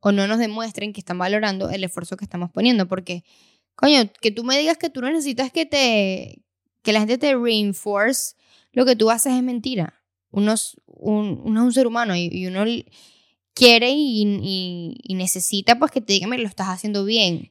o 0.00 0.12
no 0.12 0.26
nos 0.26 0.38
demuestren 0.38 0.92
que 0.92 1.00
están 1.00 1.18
valorando 1.18 1.70
el 1.70 1.84
esfuerzo 1.84 2.16
que 2.16 2.24
estamos 2.24 2.50
poniendo. 2.50 2.86
Porque, 2.88 3.24
coño, 3.74 4.10
que 4.20 4.30
tú 4.30 4.44
me 4.44 4.58
digas 4.58 4.78
que 4.78 4.90
tú 4.90 5.00
no 5.00 5.10
necesitas 5.10 5.52
que 5.52 5.66
te, 5.66 6.42
que 6.82 6.92
la 6.92 7.00
gente 7.00 7.18
te 7.18 7.34
reinforce 7.34 8.36
lo 8.72 8.84
que 8.84 8.96
tú 8.96 9.10
haces 9.10 9.34
es 9.34 9.42
mentira. 9.42 9.94
Uno 10.30 10.52
es 10.52 10.76
un, 10.86 11.40
uno 11.44 11.64
un 11.64 11.72
ser 11.72 11.86
humano 11.86 12.14
y, 12.14 12.28
y 12.30 12.46
uno 12.46 12.64
quiere 13.54 13.90
y, 13.90 14.22
y, 14.22 14.94
y 15.02 15.14
necesita 15.14 15.78
pues 15.78 15.90
que 15.90 16.00
te 16.00 16.12
digan 16.12 16.30
lo 16.30 16.48
estás 16.48 16.68
haciendo 16.68 17.04
bien. 17.04 17.48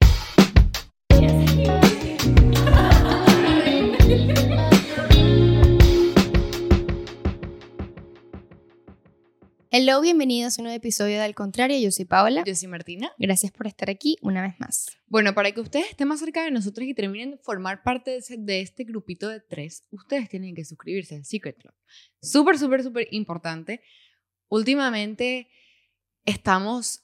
Hello, 9.80 10.02
bienvenidos 10.02 10.57
a 10.57 10.62
un 10.62 10.64
nuevo 10.64 10.75
episodio 10.78 11.18
de 11.18 11.21
Al 11.21 11.36
Contrario. 11.36 11.78
Yo 11.78 11.91
soy 11.91 12.05
Paola. 12.05 12.43
Yo 12.43 12.55
soy 12.55 12.68
Martina. 12.68 13.12
Gracias 13.20 13.52
por 13.52 13.68
estar 13.68 13.92
aquí 13.92 14.18
una 14.23 14.42
vez 14.42 14.60
más. 14.60 14.88
Bueno, 15.06 15.36
para 15.36 15.51
que 15.51 15.61
ustedes 15.61 15.92
estén 15.92 16.07
más 16.07 16.20
cerca 16.20 16.43
de 16.43 16.50
nosotros 16.50 16.88
y 16.88 16.96
terminen 16.96 17.29
de 17.29 17.38
formar 17.38 17.84
parte 17.84 18.10
de, 18.10 18.18
ese- 18.18 18.37
de 18.39 18.61
este 18.61 18.86
grupito 18.86 19.29
de 19.29 19.39
tres, 19.39 19.86
ustedes 19.92 20.29
tienen 20.29 20.56
que 20.56 20.65
suscribirse 20.65 21.14
al 21.18 21.25
Secret 21.25 21.60
Club. 21.60 21.75
Súper, 22.20 22.57
súper, 22.57 22.82
súper 22.82 23.07
importante. 23.11 23.82
Últimamente 24.48 25.48
estamos 26.25 27.04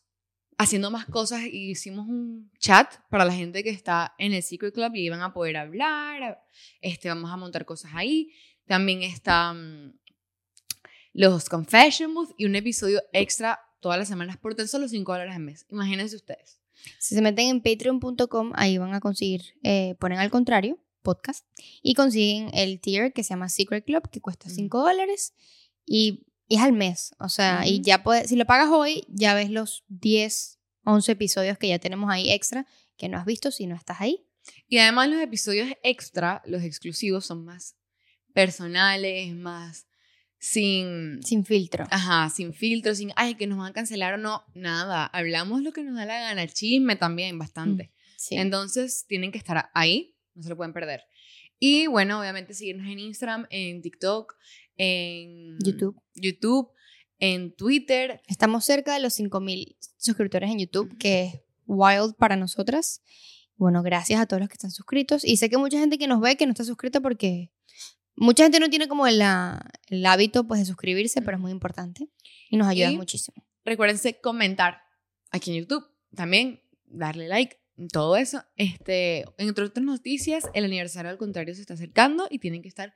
haciendo 0.58 0.90
más 0.90 1.06
cosas 1.06 1.42
y 1.44 1.70
hicimos 1.70 2.08
un 2.08 2.50
chat 2.58 2.92
para 3.12 3.24
la 3.24 3.34
gente 3.34 3.64
que 3.64 3.70
está 3.70 4.16
en 4.18 4.34
el 4.34 4.42
Secret 4.42 4.74
Club 4.74 4.96
y 4.96 5.10
van 5.10 5.22
a 5.22 5.32
poder 5.32 5.58
hablar. 5.58 6.42
Este, 6.82 7.08
vamos 7.08 7.30
a 7.30 7.38
montar 7.38 7.66
cosas 7.66 7.92
ahí. 7.94 8.32
También 8.66 9.04
están 9.04 10.00
los 11.14 11.48
Confession 11.50 12.14
Booth 12.14 12.32
y 12.38 12.46
un 12.46 12.56
episodio 12.56 13.02
extra 13.14 13.60
todas 13.80 13.98
las 14.00 14.08
semanas 14.08 14.38
por 14.38 14.56
tan 14.56 14.68
solo 14.68 14.88
5 14.88 15.12
dólares 15.12 15.36
al 15.36 15.42
mes. 15.42 15.66
Imagínense 15.70 16.16
ustedes. 16.16 16.60
Si 17.00 17.16
se 17.16 17.22
meten 17.22 17.48
en 17.48 17.62
patreon.com, 17.62 18.52
ahí 18.56 18.78
van 18.78 18.94
a 18.94 19.00
conseguir, 19.00 19.56
eh, 19.64 19.96
ponen 20.00 20.20
al 20.20 20.30
contrario, 20.32 20.80
podcast, 21.02 21.46
y 21.82 21.94
consiguen 21.94 22.50
el 22.54 22.80
tier 22.80 23.14
que 23.14 23.24
se 23.24 23.30
llama 23.32 23.50
Secret 23.50 23.86
Club, 23.86 24.10
que 24.10 24.22
cuesta 24.22 24.48
Ujú. 24.48 24.56
5 24.56 24.80
dólares, 24.82 25.34
y, 25.86 26.26
y 26.48 26.56
es 26.56 26.62
al 26.62 26.74
mes. 26.74 27.14
O 27.20 27.30
sea, 27.30 27.68
y 27.68 27.76
Ujú. 27.76 27.84
ya 27.84 28.04
puedes, 28.04 28.30
si 28.30 28.36
lo 28.36 28.46
pagas 28.46 28.70
hoy, 28.70 29.06
ya 29.10 29.34
ves 29.34 29.50
los 29.50 29.84
10, 29.90 30.60
11 30.86 31.12
episodios 31.12 31.58
que 31.58 31.68
ya 31.68 31.80
tenemos 31.80 32.10
ahí 32.10 32.32
extra, 32.32 32.66
que 32.98 33.08
no 33.10 33.18
has 33.18 33.26
visto 33.26 33.52
si 33.52 33.68
no 33.68 33.76
estás 33.76 34.02
ahí. 34.02 34.26
Y 34.68 34.78
además 34.80 35.10
los 35.10 35.22
episodios 35.22 35.70
extra, 35.84 36.42
los 36.46 36.64
exclusivos, 36.64 37.26
son 37.26 37.46
más 37.46 37.76
personales, 38.34 39.34
más 39.36 39.88
sin... 40.44 41.24
Sin 41.24 41.46
filtro. 41.46 41.86
Ajá, 41.90 42.30
sin 42.30 42.54
filtro, 42.54 42.94
sin, 42.94 43.14
ay, 43.16 43.36
que 43.36 43.48
nos 43.48 43.58
van 43.58 43.68
a 43.68 43.74
cancelar 43.74 44.16
o 44.16 44.18
no, 44.18 44.44
nada. 44.54 45.06
Hablamos 45.06 45.62
lo 45.62 45.72
que 45.72 45.84
nos 45.84 45.96
da 45.96 46.06
la 46.06 46.20
gana, 46.20 46.46
chisme 46.48 46.98
también, 46.98 47.40
bastante. 47.40 47.92
Sí. 48.18 48.36
Entonces, 48.36 49.06
tienen 49.08 49.32
que 49.32 49.38
estar 49.38 49.70
ahí, 49.74 50.18
no 50.36 50.44
se 50.44 50.50
lo 50.50 50.58
pueden 50.58 50.74
perder. 50.74 51.04
Y 51.60 51.88
bueno, 51.88 52.20
obviamente 52.20 52.54
seguirnos 52.54 52.88
en 52.88 53.00
Instagram, 53.00 53.48
en 53.52 53.82
TikTok, 53.82 54.36
en 54.76 55.58
YouTube. 55.60 55.96
YouTube, 56.14 56.70
en 57.20 57.56
Twitter. 57.56 58.22
Estamos 58.28 58.66
cerca 58.66 58.94
de 58.96 59.00
los 59.00 59.14
5000 59.14 59.78
suscriptores 59.96 60.52
en 60.52 60.60
YouTube, 60.60 60.98
que 60.98 61.24
es 61.24 61.40
wild 61.68 62.16
para 62.16 62.36
nosotras. 62.36 63.02
Bueno, 63.56 63.82
gracias 63.82 64.20
a 64.20 64.26
todos 64.26 64.42
los 64.42 64.50
que 64.50 64.56
están 64.56 64.72
suscritos. 64.72 65.24
Y 65.24 65.38
sé 65.38 65.50
que 65.50 65.58
mucha 65.58 65.80
gente 65.80 65.98
que 65.98 66.08
nos 66.08 66.20
ve 66.20 66.36
que 66.36 66.46
no 66.46 66.52
está 66.52 66.66
suscrita 66.66 67.00
porque 67.00 67.50
mucha 68.16 68.44
gente 68.44 68.60
no 68.60 68.70
tiene 68.70 68.88
como 68.88 69.08
el, 69.08 69.22
el 69.90 70.06
hábito 70.06 70.46
pues 70.48 70.60
de 70.60 70.66
suscribirse, 70.66 71.22
pero 71.22 71.38
es 71.38 71.42
muy 71.42 71.52
importante 71.52 72.10
y 72.50 72.58
nos 72.58 72.68
ayuda 72.68 72.92
Y- 72.92 72.98
muchísimo. 72.98 73.46
Recuérdense 73.66 74.20
comentar 74.20 74.82
aquí 75.32 75.52
en 75.52 75.58
YouTube, 75.62 75.86
también 76.16 76.62
darle 76.86 77.28
like, 77.30 77.58
todo 77.92 78.18
eso. 78.18 78.44
Este, 78.58 79.24
entre 79.38 79.64
otras 79.66 79.86
noticias, 79.86 80.50
el 80.54 80.66
aniversario 80.66 81.10
al 81.10 81.18
contrario 81.18 81.56
se 81.56 81.62
está 81.62 81.74
acercando 81.76 82.28
y 82.30 82.40
tienen 82.40 82.62
que 82.62 82.68
estar 82.68 82.94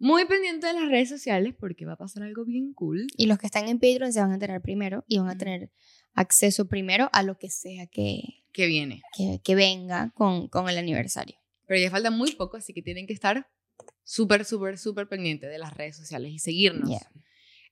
muy 0.00 0.24
pendientes 0.26 0.72
de 0.72 0.80
las 0.80 0.90
redes 0.90 1.08
sociales 1.08 1.54
porque 1.58 1.86
va 1.86 1.92
a 1.94 1.96
pasar 1.96 2.24
algo 2.24 2.44
bien 2.44 2.72
cool. 2.74 3.06
Y 3.16 3.26
los 3.26 3.38
que 3.38 3.46
están 3.46 3.68
en 3.68 3.78
Patreon 3.78 4.12
se 4.12 4.20
van 4.20 4.30
a 4.32 4.34
enterar 4.34 4.60
primero 4.60 5.04
y 5.08 5.18
van 5.18 5.28
a 5.28 5.38
tener 5.38 5.70
acceso 6.14 6.66
primero 6.68 7.08
a 7.12 7.22
lo 7.22 7.38
que 7.38 7.48
sea 7.48 7.86
que, 7.86 8.22
que 8.52 8.66
viene. 8.66 9.02
que, 9.16 9.40
que 9.42 9.54
venga 9.54 10.10
con, 10.14 10.48
con 10.48 10.68
el 10.68 10.78
aniversario. 10.78 11.36
Pero 11.66 11.80
ya 11.80 11.90
falta 11.90 12.10
muy 12.10 12.32
poco, 12.32 12.56
así 12.56 12.72
que 12.72 12.82
tienen 12.82 13.06
que 13.06 13.12
estar 13.12 13.48
súper, 14.08 14.46
súper, 14.46 14.78
súper 14.78 15.06
pendientes 15.06 15.50
de 15.50 15.58
las 15.58 15.76
redes 15.76 15.96
sociales 15.96 16.32
y 16.32 16.38
seguirnos. 16.38 16.88
Yeah. 16.88 17.10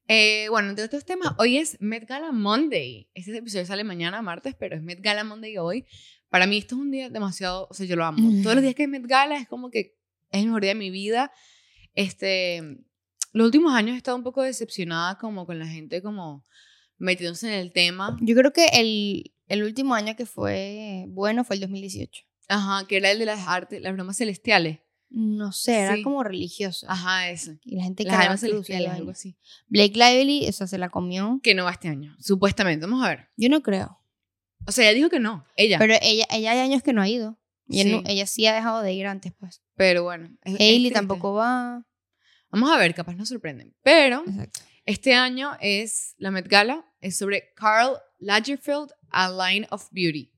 Eh, 0.07 0.49
bueno, 0.51 0.69
entre 0.69 0.85
otros 0.85 1.07
temas, 1.07 1.33
hoy 1.39 1.57
es 1.57 1.79
Met 1.81 2.07
Gala 2.07 2.31
Monday. 2.31 3.09
Este 3.15 3.35
episodio 3.39 3.65
sale 3.65 3.85
mañana, 3.85 4.21
martes, 4.21 4.55
pero 4.55 4.77
es 4.77 4.83
Met 4.83 5.01
Gala 5.01 5.25
Monday 5.25 5.57
hoy. 5.57 5.87
Para 6.29 6.47
mí 6.47 6.59
esto 6.59 6.75
es 6.75 6.83
un 6.83 6.91
día 6.91 7.09
demasiado, 7.09 7.67
o 7.71 7.75
sea, 7.75 7.87
yo 7.87 7.97
lo 7.97 8.05
amo. 8.05 8.19
Mm. 8.21 8.43
Todos 8.43 8.57
los 8.57 8.63
días 8.63 8.75
que 8.75 8.83
es 8.83 8.89
Met 8.89 9.07
Gala 9.07 9.39
es 9.39 9.49
como 9.49 9.71
que 9.71 9.97
es 10.31 10.41
el 10.41 10.47
mejor 10.47 10.61
día 10.61 10.73
de 10.73 10.79
mi 10.79 10.91
vida. 10.91 11.33
Este, 11.95 12.61
los 13.33 13.47
últimos 13.47 13.73
años 13.73 13.95
he 13.95 13.97
estado 13.97 14.19
un 14.19 14.23
poco 14.23 14.43
decepcionada 14.43 15.17
como 15.17 15.47
con 15.47 15.59
la 15.59 15.67
gente 15.67 16.03
como 16.03 16.45
metiéndose 16.99 17.49
en 17.49 17.61
el 17.61 17.73
tema. 17.73 18.19
Yo 18.21 18.37
creo 18.37 18.53
que 18.53 18.67
el, 18.75 19.33
el 19.49 19.63
último 19.63 19.95
año 19.95 20.15
que 20.17 20.27
fue 20.27 21.07
bueno 21.09 21.45
fue 21.45 21.57
el 21.57 21.61
2018. 21.63 22.25
Ajá, 22.49 22.87
que 22.87 22.99
era 22.99 23.11
el 23.11 23.19
de 23.19 23.25
las 23.25 23.49
artes, 23.49 23.81
las 23.81 23.95
bromas 23.95 24.19
celestiales. 24.19 24.81
No 25.09 25.53
sé, 25.53 25.79
era 25.81 25.95
Sí. 25.97 26.03
como 26.03 26.23
religioso. 26.25 26.87
Ajá, 26.91 27.31
eso. 27.31 27.53
Y 27.65 27.77
la 27.77 27.85
gente 27.85 28.05
Las 28.05 28.19
almas 28.21 28.41
celestiales, 28.41 28.91
algo 28.91 29.13
así. 29.13 29.37
Blake 29.69 29.95
Lively, 29.95 30.47
eso 30.47 30.67
se 30.67 30.79
la 30.79 30.89
comió. 30.91 31.41
Que 31.43 31.55
no 31.55 31.65
va 31.65 31.71
este 31.73 31.89
año, 31.89 32.17
supuestamente. 32.21 32.87
Vamos 32.87 33.05
a 33.05 33.09
ver. 33.11 33.29
Yo 33.37 33.49
no 33.49 33.63
creo. 33.63 33.99
O 34.67 34.73
sea, 34.73 34.85
ella 34.85 34.95
dijo 34.95 35.09
que 35.09 35.21
no, 35.21 35.45
ella. 35.57 35.79
Pero 35.79 35.95
ella, 36.03 36.27
ella 36.31 36.51
hay 36.51 36.59
años 36.59 36.83
que 36.83 36.93
no 36.93 37.01
ha 37.03 37.09
ido. 37.09 37.39
Y 37.69 37.85
no- 37.85 37.99
Sí. 37.99 38.05
ella 38.09 38.27
sí 38.27 38.47
ha 38.47 38.55
dejado 38.55 38.83
de 38.83 38.93
ir 38.93 39.07
antes, 39.07 39.33
pues. 39.39 39.63
Pero 39.77 40.03
bueno. 40.03 40.29
es- 40.43 40.59
Hailey 40.61 40.91
tampoco 40.91 41.35
va. 41.35 41.85
Vamos 42.51 42.71
a 42.71 42.77
ver, 42.79 42.95
capaz 42.95 43.15
nos 43.15 43.29
sorprenden. 43.29 43.75
Pero 43.83 44.23
Exacto. 44.27 44.61
este 44.85 45.15
año 45.15 45.57
es 45.61 46.15
la 46.19 46.31
Met 46.31 46.49
Gala, 46.49 46.85
es 47.01 47.17
sobre 47.17 47.53
Carl 47.55 47.97
Lagerfeld, 48.19 48.91
A 49.11 49.31
Line 49.31 49.67
of 49.71 49.89
Beauty. 49.93 50.33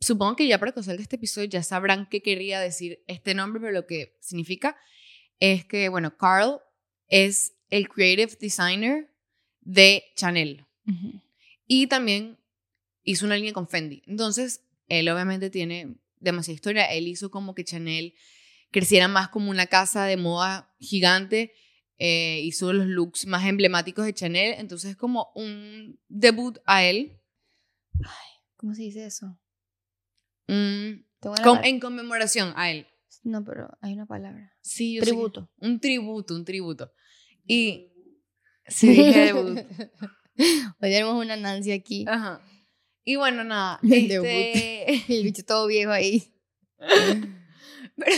Supongo 0.00 0.36
que 0.36 0.46
ya 0.46 0.58
para 0.58 0.72
que 0.72 0.82
salga 0.82 1.02
este 1.02 1.16
episodio 1.16 1.48
ya 1.48 1.62
sabrán 1.62 2.08
qué 2.08 2.22
quería 2.22 2.60
decir 2.60 3.02
este 3.06 3.34
nombre, 3.34 3.60
pero 3.60 3.72
lo 3.72 3.86
que 3.86 4.16
significa 4.20 4.76
es 5.40 5.64
que, 5.64 5.88
bueno, 5.88 6.16
Carl 6.16 6.60
es 7.08 7.54
el 7.70 7.88
creative 7.88 8.36
designer 8.40 9.12
de 9.60 10.04
Chanel 10.14 10.66
y 11.66 11.86
también 11.86 12.38
hizo 13.02 13.26
una 13.26 13.36
línea 13.36 13.52
con 13.52 13.68
Fendi. 13.68 14.02
Entonces, 14.06 14.64
él 14.88 15.08
obviamente 15.08 15.50
tiene 15.50 15.96
demasiada 16.18 16.54
historia. 16.54 16.84
Él 16.86 17.06
hizo 17.06 17.30
como 17.30 17.54
que 17.54 17.64
Chanel 17.64 18.14
creciera 18.70 19.08
más 19.08 19.28
como 19.28 19.50
una 19.50 19.66
casa 19.66 20.04
de 20.04 20.16
moda 20.16 20.74
gigante. 20.80 21.52
eh, 22.00 22.40
hizo 22.44 22.72
los 22.72 22.86
looks 22.86 23.26
más 23.26 23.44
emblemáticos 23.44 24.04
de 24.06 24.14
Chanel. 24.14 24.54
Entonces, 24.58 24.92
es 24.92 24.96
como 24.96 25.32
un 25.34 25.98
debut 26.08 26.58
a 26.64 26.84
él. 26.84 27.20
¿Cómo 28.56 28.74
se 28.74 28.82
dice 28.82 29.04
eso? 29.04 29.36
Con- 31.20 31.34
par- 31.56 31.66
en 31.66 31.80
conmemoración 31.80 32.52
a 32.56 32.70
él. 32.70 32.86
No, 33.22 33.44
pero 33.44 33.68
hay 33.80 33.92
una 33.94 34.06
palabra. 34.06 34.52
Sí, 34.62 34.94
yo 34.94 35.00
sé 35.02 35.06
que- 35.06 35.10
Tributo. 35.12 35.50
un 35.58 35.80
tributo, 35.80 36.34
un 36.34 36.44
tributo. 36.44 36.92
Y. 37.46 37.84
Sí, 38.70 38.88
dije 38.88 39.18
debut. 39.32 39.58
Hoy 40.38 40.90
tenemos 40.90 41.24
una 41.24 41.36
Nancy 41.36 41.72
aquí. 41.72 42.04
Ajá. 42.06 42.42
Y 43.02 43.16
bueno, 43.16 43.42
nada. 43.42 43.80
El 43.82 44.10
Este... 44.10 45.04
El 45.18 45.24
bicho 45.24 45.42
todo 45.44 45.66
viejo 45.66 45.90
ahí. 45.90 46.34
Pero- 47.96 48.16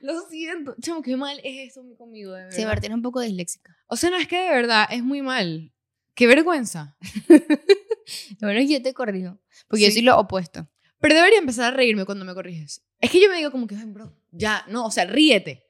Lo 0.00 0.20
siento. 0.28 0.74
Chamo, 0.80 1.02
qué 1.02 1.16
mal 1.16 1.40
es 1.44 1.68
esto 1.68 1.82
conmigo, 1.96 2.32
de 2.32 2.44
verdad. 2.44 2.56
Sí, 2.56 2.64
Martina 2.64 2.94
es 2.94 2.96
un 2.96 3.02
poco 3.02 3.20
disléxica. 3.20 3.76
O 3.88 3.96
sea, 3.96 4.10
no 4.10 4.16
es 4.16 4.28
que 4.28 4.36
de 4.38 4.50
verdad 4.50 4.86
es 4.90 5.02
muy 5.02 5.22
mal. 5.22 5.72
Qué 6.14 6.26
vergüenza. 6.26 6.96
Lo 7.28 8.48
bueno 8.48 8.60
es 8.60 8.66
que 8.66 8.74
yo 8.74 8.82
te 8.82 8.92
corrijo. 8.94 9.38
Porque 9.68 9.82
yo 9.84 9.88
Sí. 9.88 9.94
soy 9.94 10.02
lo 10.02 10.18
opuesto. 10.18 10.68
Pero 11.00 11.14
debería 11.14 11.38
empezar 11.38 11.72
a 11.72 11.76
reírme 11.76 12.04
cuando 12.04 12.24
me 12.24 12.34
corriges. 12.34 12.82
Es 13.00 13.10
que 13.10 13.20
yo 13.20 13.30
me 13.30 13.36
digo 13.36 13.50
como 13.50 13.66
que, 13.66 13.74
"Ay, 13.74 13.84
bro, 13.86 14.12
ya, 14.32 14.64
no, 14.68 14.84
o 14.86 14.90
sea, 14.90 15.04
ríete. 15.06 15.64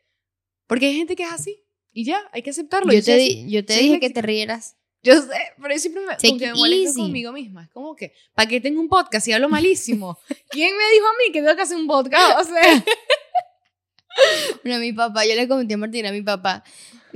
Porque 0.67 0.87
hay 0.87 0.97
gente 0.97 1.15
que 1.17 1.23
es 1.23 1.31
así. 1.33 1.63
Y 1.93 2.05
ya, 2.05 2.21
hay 2.33 2.43
que 2.43 2.51
aceptarlo. 2.51 2.93
Yo 2.93 3.03
te, 3.03 3.17
di- 3.17 3.51
yo 3.51 3.65
te 3.65 3.77
dije 3.77 4.01
que 4.01 4.11
te 4.11 4.23
rieras. 4.23 4.77
Yo 5.03 5.21
sé, 5.23 5.29
pero 5.61 5.73
yo 5.75 5.81
siempre 5.81 6.03
me, 6.05 6.17
como 6.17 6.39
que 6.39 6.47
me 6.49 6.55
molesto 6.55 6.89
easy. 6.91 7.01
conmigo 7.01 7.33
misma. 7.33 7.65
Es 7.65 7.71
como 7.71 7.97
que, 7.97 8.13
¿para 8.35 8.49
qué 8.49 8.61
tengo 8.61 8.81
un 8.81 8.89
podcast 8.89 9.27
y 9.29 9.33
hablo 9.33 9.49
malísimo? 9.49 10.19
¿Quién 10.51 10.77
me 10.77 10.93
dijo 10.93 11.07
a 11.07 11.13
mí 11.19 11.33
que 11.33 11.41
tengo 11.43 11.57
que 11.57 11.63
hacer 11.63 11.77
un 11.77 11.87
podcast? 11.87 12.39
O 12.41 12.45
sea, 12.45 12.85
Bueno, 14.65 14.79
mi 14.81 14.93
papá, 14.93 15.25
yo 15.25 15.35
le 15.35 15.49
comenté 15.49 15.75
a 15.75 15.77
Martina, 15.79 16.09
a 16.11 16.13
mi 16.13 16.23
papá, 16.23 16.63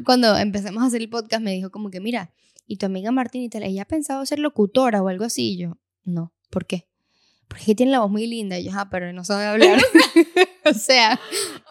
cuando 0.04 0.36
empezamos 0.38 0.82
a 0.82 0.86
hacer 0.86 1.02
el 1.02 1.08
podcast, 1.10 1.42
me 1.42 1.52
dijo 1.52 1.70
como 1.70 1.90
que, 1.90 2.00
mira, 2.00 2.32
y 2.66 2.76
tu 2.76 2.86
amiga 2.86 3.10
tal, 3.50 3.62
ella 3.62 3.82
ha 3.82 3.86
pensado 3.86 4.24
ser 4.26 4.38
locutora 4.38 5.02
o 5.02 5.08
algo 5.08 5.24
así. 5.24 5.52
Y 5.52 5.58
yo, 5.58 5.78
no, 6.04 6.32
¿por 6.50 6.66
qué? 6.66 6.88
porque 7.48 7.74
tiene 7.74 7.92
la 7.92 8.00
voz 8.00 8.10
muy 8.10 8.26
linda. 8.26 8.58
Y 8.58 8.64
yo, 8.64 8.72
ah, 8.74 8.88
pero 8.90 9.12
no 9.12 9.24
sabe 9.24 9.44
hablar. 9.44 9.78
o 10.64 10.74
sea, 10.74 11.20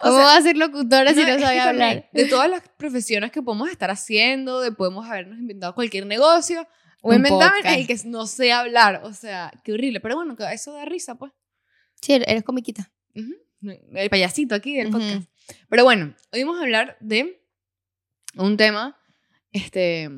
¿cómo 0.00 0.16
va 0.16 0.36
a 0.36 0.42
ser 0.42 0.56
locutora 0.56 1.12
si 1.12 1.20
no 1.22 1.28
es 1.28 1.36
que 1.36 1.42
sabe 1.42 1.60
hablar? 1.60 2.08
De 2.12 2.24
todas 2.26 2.48
las 2.48 2.62
profesiones 2.76 3.32
que 3.32 3.42
podemos 3.42 3.70
estar 3.70 3.90
haciendo, 3.90 4.60
de 4.60 4.72
podemos 4.72 5.06
habernos 5.06 5.38
inventado 5.38 5.74
cualquier 5.74 6.06
negocio, 6.06 6.66
o 7.02 7.10
podcast. 7.10 7.66
el 7.66 7.86
que 7.86 7.96
no 8.06 8.26
sé 8.26 8.52
hablar. 8.52 9.02
O 9.04 9.12
sea, 9.12 9.52
qué 9.62 9.72
horrible. 9.72 10.00
Pero 10.00 10.16
bueno, 10.16 10.36
eso 10.52 10.72
da 10.72 10.84
risa, 10.84 11.16
pues. 11.16 11.32
Sí, 12.00 12.14
eres 12.14 12.44
comiquita. 12.44 12.90
Ujú. 13.14 13.34
El 13.94 14.10
payasito 14.10 14.54
aquí 14.54 14.76
del 14.76 14.88
Ujú. 14.88 14.98
podcast. 14.98 15.28
Pero 15.68 15.84
bueno, 15.84 16.14
hoy 16.32 16.44
vamos 16.44 16.60
a 16.60 16.62
hablar 16.62 16.96
de 17.00 17.42
un 18.36 18.56
tema, 18.56 18.98
este... 19.52 20.10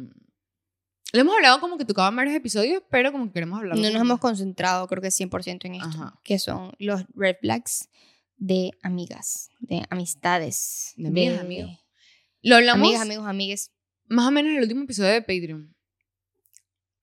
Lo 1.17 1.23
hemos 1.23 1.35
hablado 1.37 1.61
como 1.61 1.79
que 1.79 1.85
tocaba 1.85 2.11
varios 2.11 2.37
episodios, 2.37 2.83
pero 2.91 3.11
como 3.13 3.27
que 3.27 3.33
queremos 3.33 3.59
hablar. 3.59 3.77
No 3.79 3.91
nos 3.91 4.01
hemos 4.01 4.21
concentrado, 4.21 4.87
creo 4.87 5.01
que 5.03 5.09
100% 5.09 5.65
en 5.65 5.75
esto, 5.77 5.89
Ajá. 5.89 6.21
que 6.23 6.39
son 6.39 6.73
los 6.79 7.05
red 7.15 7.37
flags 7.41 7.89
de 8.37 8.71
amigas, 8.83 9.49
de 9.61 9.83
amistades. 9.91 10.93
De 10.97 11.09
amigas, 11.09 11.41
amigos. 11.41 11.71
Lo 12.43 12.57
hablamos 12.57 12.87
Amigas, 12.87 13.03
amigos, 13.03 13.27
amigues. 13.27 13.73
más 14.09 14.29
o 14.29 14.31
menos 14.31 14.51
en 14.51 14.57
el 14.59 14.63
último 14.65 14.83
episodio 14.85 15.11
de 15.13 15.23
Patreon, 15.23 15.75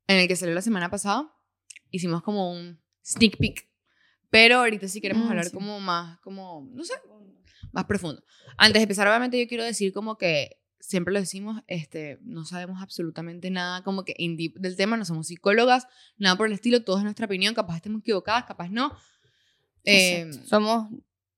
en 0.07 0.17
el 0.17 0.27
que 0.27 0.35
salió 0.35 0.53
la 0.53 0.61
semana 0.61 0.89
pasada. 0.89 1.29
Hicimos 1.89 2.21
como 2.23 2.51
un 2.51 2.81
sneak 3.05 3.37
peek, 3.37 3.67
pero 4.29 4.57
ahorita 4.59 4.87
sí 4.87 5.01
queremos 5.01 5.25
Mm, 5.25 5.29
hablar 5.29 5.45
sí. 5.45 5.51
como 5.51 5.79
más, 5.79 6.19
como, 6.19 6.67
no 6.71 6.83
sé, 6.83 6.93
más 7.71 7.85
profundo. 7.85 8.23
Antes 8.57 8.79
de 8.79 8.83
empezar, 8.83 9.07
obviamente 9.07 9.39
yo 9.39 9.47
quiero 9.47 9.63
decir 9.63 9.91
como 9.91 10.17
que 10.17 10.57
siempre 10.83 11.13
lo 11.13 11.19
decimos, 11.19 11.61
este, 11.67 12.19
no 12.23 12.45
sabemos 12.45 12.81
absolutamente 12.81 13.49
nada 13.49 13.83
como 13.83 14.03
que 14.03 14.15
del 14.55 14.75
tema, 14.75 14.97
no 14.97 15.05
somos 15.05 15.27
psicólogas, 15.27 15.87
nada 16.17 16.35
por 16.35 16.47
el 16.47 16.53
estilo, 16.53 16.83
todo 16.83 16.97
es 16.97 17.03
nuestra 17.03 17.25
opinión, 17.25 17.53
capaz 17.53 17.77
estemos 17.77 18.01
equivocadas, 18.01 18.43
capaz 18.43 18.69
no. 18.69 18.95
Eh. 19.85 20.29
Somos 20.45 20.89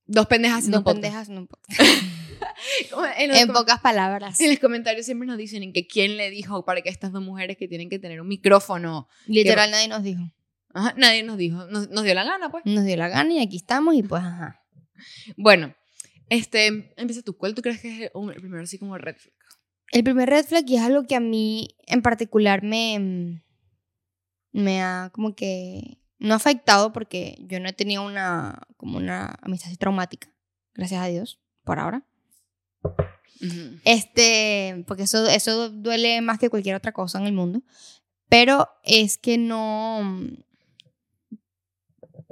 dos 0.07 0.25
pendejas 0.25 0.59
haciendo 0.59 0.81
dos 0.81 0.93
pendejas 0.93 1.29
en 1.29 1.37
un. 1.37 1.47
Como 2.91 3.05
en 3.05 3.35
En 3.35 3.53
pocas 3.53 3.79
palabras. 3.81 4.39
en 4.39 4.49
los 4.49 4.59
comentarios 4.59 5.05
siempre 5.05 5.27
nos 5.27 5.37
dicen 5.37 5.61
en 5.61 5.73
que 5.73 5.85
quién 5.85 6.17
le 6.17 6.31
dijo 6.31 6.65
para 6.65 6.81
que 6.81 6.89
estas 6.89 7.11
dos 7.11 7.21
mujeres 7.21 7.55
que 7.57 7.67
tienen 7.67 7.89
que 7.89 7.99
tener 7.99 8.21
un 8.21 8.27
micrófono. 8.27 9.07
Literal, 9.27 9.69
nadie 9.69 9.87
nos 9.87 10.03
dijo. 10.03 10.23
Ajá, 10.73 10.93
nadie 10.97 11.23
nos 11.23 11.37
dijo, 11.37 11.65
nos, 11.67 11.89
nos 11.89 12.03
dio 12.03 12.13
la 12.15 12.23
gana, 12.23 12.49
pues. 12.49 12.65
Nos 12.65 12.83
dio 12.83 12.97
la 12.97 13.07
gana 13.09 13.33
y 13.33 13.41
aquí 13.41 13.57
estamos 13.57 13.93
y 13.95 14.03
pues, 14.03 14.23
ajá. 14.23 14.61
Bueno, 15.37 15.75
este, 16.29 16.93
empieza 16.97 17.21
tú. 17.21 17.37
¿Cuál 17.37 17.55
tú 17.55 17.61
crees 17.61 17.81
que 17.81 17.87
es 17.87 18.11
el, 18.13 18.29
el 18.29 18.41
primero 18.41 18.63
así 18.63 18.77
como 18.77 18.97
red 18.97 19.15
flag? 19.17 19.33
El 19.91 20.03
primer 20.03 20.29
red 20.29 20.45
flag, 20.45 20.63
y 20.67 20.75
es 20.75 20.81
algo 20.81 21.05
que 21.05 21.15
a 21.15 21.19
mí 21.19 21.75
en 21.85 22.01
particular 22.01 22.63
me, 22.63 23.43
me 24.51 24.81
ha 24.81 25.11
como 25.13 25.35
que 25.35 25.99
no 26.17 26.33
ha 26.33 26.37
afectado 26.37 26.91
porque 26.91 27.37
yo 27.41 27.59
no 27.59 27.69
he 27.69 27.73
tenido 27.73 28.05
una 28.05 28.67
como 28.77 28.97
una 28.97 29.37
amistad 29.41 29.67
así 29.67 29.77
traumática, 29.77 30.33
gracias 30.73 31.01
a 31.01 31.07
Dios, 31.07 31.39
por 31.63 31.79
ahora. 31.79 32.05
Ujú. 33.41 33.79
Este, 33.83 34.83
porque 34.87 35.03
eso, 35.03 35.27
eso 35.27 35.69
duele 35.69 36.21
más 36.21 36.39
que 36.39 36.49
cualquier 36.49 36.75
otra 36.75 36.93
cosa 36.93 37.19
en 37.19 37.27
el 37.27 37.33
mundo. 37.33 37.61
Pero 38.29 38.69
es 38.83 39.17
que 39.17 39.37
no. 39.37 40.19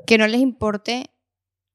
Que 0.07 0.17
no 0.17 0.27
les 0.27 0.41
importe 0.41 1.11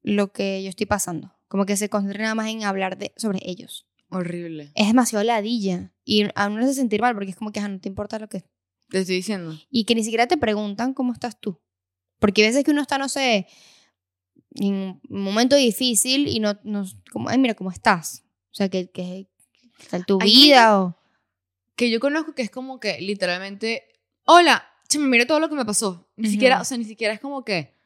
lo 0.01 0.31
que 0.31 0.61
yo 0.63 0.69
estoy 0.69 0.85
pasando. 0.85 1.38
Como 1.49 1.65
que 1.65 1.75
se 1.75 1.89
concentren 1.89 2.21
nada 2.23 2.35
más 2.35 2.47
en 2.47 2.63
hablar 2.63 2.97
de, 2.97 3.11
sobre 3.17 3.39
ellos. 3.43 3.87
Horrible. 4.09 4.71
Es 4.75 4.87
demasiado 4.87 5.25
ladilla. 5.25 5.93
Y 6.05 6.25
a 6.35 6.47
uno 6.47 6.59
le 6.59 6.65
hace 6.65 6.75
sentir 6.75 7.01
mal 7.01 7.13
porque 7.13 7.31
es 7.31 7.35
como 7.35 7.51
que 7.51 7.59
ajá, 7.59 7.67
no 7.67 7.79
te 7.81 7.89
importa 7.89 8.17
lo 8.19 8.29
que. 8.29 8.45
Te 8.89 8.99
estoy 8.99 9.15
diciendo. 9.17 9.59
Y 9.69 9.83
que 9.83 9.95
ni 9.95 10.03
siquiera 10.03 10.27
te 10.27 10.37
preguntan 10.37 10.93
cómo 10.93 11.11
estás 11.11 11.39
tú. 11.39 11.59
Porque 12.19 12.43
a 12.43 12.47
veces 12.47 12.63
que 12.63 12.71
uno 12.71 12.81
está, 12.81 12.97
no 12.97 13.09
sé, 13.09 13.47
en 14.55 14.73
un 14.73 15.01
momento 15.09 15.55
difícil 15.55 16.27
y 16.27 16.39
no. 16.39 16.57
no 16.63 16.85
como, 17.11 17.29
ay, 17.29 17.37
mira, 17.37 17.55
¿cómo 17.55 17.71
estás? 17.71 18.23
O 18.51 18.55
sea, 18.55 18.69
que. 18.69 18.89
que 18.89 19.27
¿qué 19.77 19.87
tal 19.89 20.05
tu 20.05 20.19
Hay 20.21 20.29
vida 20.29 20.79
o. 20.81 20.95
Que 21.75 21.89
yo 21.89 21.99
conozco 21.99 22.35
que 22.35 22.41
es 22.41 22.51
como 22.51 22.79
que 22.79 22.99
literalmente, 22.99 23.83
hola, 24.25 24.65
che, 24.87 24.99
mira 24.99 25.25
todo 25.25 25.39
lo 25.39 25.49
que 25.49 25.55
me 25.55 25.65
pasó. 25.65 26.09
Ni 26.17 26.27
Ujú. 26.27 26.33
siquiera, 26.33 26.61
o 26.61 26.65
sea, 26.65 26.77
ni 26.77 26.83
siquiera 26.83 27.13
es 27.13 27.19
como 27.19 27.43
que, 27.45 27.78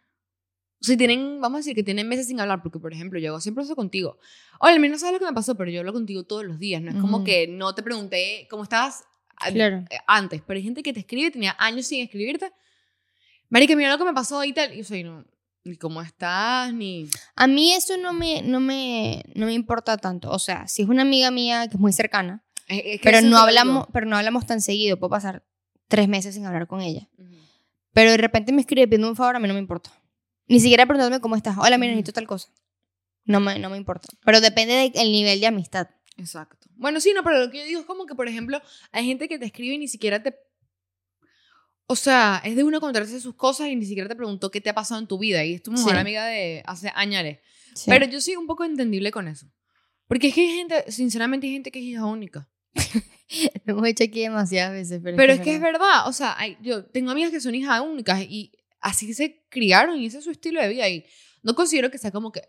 sea, 0.86 0.98
tienen, 0.98 1.40
vamos 1.42 1.58
a 1.58 1.60
decir 1.60 1.76
que 1.76 1.84
tienen 1.84 2.08
meses 2.08 2.28
sin 2.28 2.40
hablar, 2.40 2.62
porque 2.62 2.80
por 2.80 2.92
ejemplo, 2.94 3.20
yo 3.20 3.30
hago 3.30 3.40
siempre 3.42 3.64
eso 3.64 3.76
contigo. 3.76 4.18
Hola, 4.60 4.78
mira, 4.80 4.92
no 4.94 5.00
sabes 5.00 5.14
lo 5.14 5.20
que 5.20 5.26
me 5.26 5.34
pasó, 5.34 5.56
pero 5.56 5.72
yo 5.72 5.80
hablo 5.80 5.94
contigo 5.94 6.24
todos 6.24 6.44
los 6.46 6.60
días. 6.60 6.82
No 6.82 6.92
es 6.92 6.98
como 6.98 7.18
Ujú. 7.18 7.26
que 7.26 7.48
no 7.48 7.74
te 7.76 7.84
pregunté 7.84 8.48
cómo 8.50 8.64
estabas 8.64 9.04
a- 9.38 9.52
Claro. 9.52 9.86
eh, 9.90 9.98
antes, 10.08 10.42
pero 10.46 10.58
hay 10.58 10.64
gente 10.64 10.84
que 10.84 10.94
te 10.94 11.00
escribe, 11.00 11.32
tenía 11.32 11.56
años 11.60 11.86
sin 11.88 12.02
escribirte. 12.04 12.52
Marica, 13.50 13.76
mira 13.76 13.92
lo 13.92 13.98
que 13.98 14.06
me 14.06 14.14
pasó 14.14 14.44
y 14.44 14.54
tal. 14.54 14.74
Y 14.74 14.78
yo 14.78 14.84
soy, 14.84 15.04
no, 15.04 15.26
ni 15.64 15.76
cómo 15.78 16.02
estás, 16.02 16.74
ni. 16.74 17.08
A 17.36 17.48
mí 17.48 17.74
eso 17.74 17.96
no 17.98 18.14
me, 18.14 18.42
no, 18.42 18.60
me, 18.60 19.24
no 19.36 19.46
me 19.46 19.54
importa 19.54 19.98
tanto. 19.98 20.30
O 20.32 20.40
sea, 20.40 20.68
si 20.68 20.82
es 20.82 20.90
una 20.90 21.04
amiga 21.04 21.30
mía 21.32 21.68
que 21.68 21.76
es 21.76 21.80
muy 21.80 21.94
cercana, 21.94 22.44
Es- 22.68 22.78
es 22.86 23.02
que 23.02 23.04
pero 23.04 23.22
no, 23.22 23.38
hablamos, 23.38 23.88
pero 23.94 24.06
no 24.06 24.18
hablamos 24.18 24.46
tan 24.46 24.62
seguido, 24.62 24.98
puedo 24.98 25.12
pasar 25.12 25.44
tres 25.88 26.08
meses 26.08 26.34
sin 26.36 26.46
hablar 26.46 26.68
con 26.68 26.82
ella. 26.82 27.08
digo. 27.18 27.30
Ujú. 27.30 27.40
Pero 27.94 28.12
de 28.12 28.18
repente 28.18 28.52
me 28.52 28.62
escribe 28.62 28.88
pidiendo 28.88 29.10
un 29.10 29.16
favor, 29.16 29.36
a 29.36 29.40
mí 29.40 29.48
no 29.48 29.54
me 29.54 29.60
importa. 29.60 29.92
Ni 30.48 30.60
siquiera 30.60 30.86
preguntándome 30.86 31.22
cómo 31.22 31.36
estás. 31.36 31.58
Hola, 31.58 31.78
mira, 31.78 31.92
necesito 31.94 32.14
tal 32.14 32.28
cosa. 32.28 32.50
No 33.26 33.40
me, 33.40 33.58
no 33.60 33.70
me 33.70 33.78
importa. 33.78 34.08
Pero 34.26 34.42
depende 34.42 34.92
del 34.94 35.12
nivel 35.12 35.40
de 35.40 35.48
amistad. 35.48 35.88
Exacto. 36.18 36.68
Bueno, 36.76 37.00
sí, 37.00 37.12
no, 37.16 37.24
pero 37.24 37.40
lo 37.40 37.50
que 37.52 37.60
yo 37.60 37.66
digo 37.66 37.80
es 37.80 37.86
como 37.86 38.06
que, 38.06 38.16
por 38.16 38.28
ejemplo, 38.28 38.62
hay 38.92 39.06
gente 39.06 39.28
que 39.30 39.40
te 39.40 39.46
escribe 39.46 39.76
y 39.76 39.78
ni 39.78 39.88
siquiera 39.88 40.22
te. 40.22 40.36
O 41.88 41.96
sea, 41.96 42.42
es 42.44 42.56
de 42.56 42.64
uno 42.64 42.80
contarse 42.80 43.20
sus 43.20 43.36
cosas 43.36 43.68
y 43.68 43.76
ni 43.76 43.86
siquiera 43.86 44.08
te 44.10 44.16
preguntó 44.16 44.52
qué 44.52 44.62
te 44.62 44.70
ha 44.70 44.74
pasado 44.76 45.00
en 45.02 45.08
tu 45.08 45.18
vida. 45.18 45.44
Y 45.46 45.54
es 45.56 45.64
tu 45.64 45.72
mejor 45.72 45.92
Sí. 45.94 45.98
amiga 45.98 46.26
de 46.26 46.64
hace 46.66 46.92
años. 46.96 47.38
Sí. 47.76 47.90
Pero 47.90 48.06
yo 48.06 48.22
soy 48.22 48.36
un 48.36 48.48
poco 48.48 48.64
entendible 48.64 49.12
con 49.12 49.28
eso. 49.28 49.48
Porque 50.08 50.28
es 50.28 50.36
que 50.36 50.42
hay 50.42 50.56
gente, 50.58 50.92
sinceramente, 50.92 51.48
hay 51.48 51.54
gente 51.54 51.72
que 51.72 51.80
es 51.80 51.86
hija 51.86 52.06
única. 52.06 52.50
lo 53.66 53.74
hemos 53.74 53.88
hecho 53.88 54.04
aquí 54.04 54.22
demasiadas 54.22 54.74
veces. 54.74 55.02
Pero, 55.04 55.18
Pero 55.18 55.34
es 55.34 55.42
que 55.42 55.56
es 55.56 55.62
verdad. 55.62 56.08
O 56.08 56.14
sea, 56.14 56.36
hay- 56.38 56.58
yo 56.62 56.86
tengo 56.86 57.12
amigas 57.12 57.32
que 57.32 57.40
son 57.42 57.56
hijas 57.56 57.82
únicas 57.82 58.22
y 58.22 58.52
así 58.84 59.14
se 59.14 59.44
criaron 59.50 60.00
y 60.00 60.06
ese 60.06 60.20
es 60.20 60.24
su 60.24 60.32
estilo 60.32 60.62
de 60.62 60.70
vida. 60.70 60.88
Y 60.88 61.06
no 61.42 61.56
considero 61.56 61.90
que 61.90 61.98
sea 61.98 62.12
como 62.12 62.32
que 62.32 62.44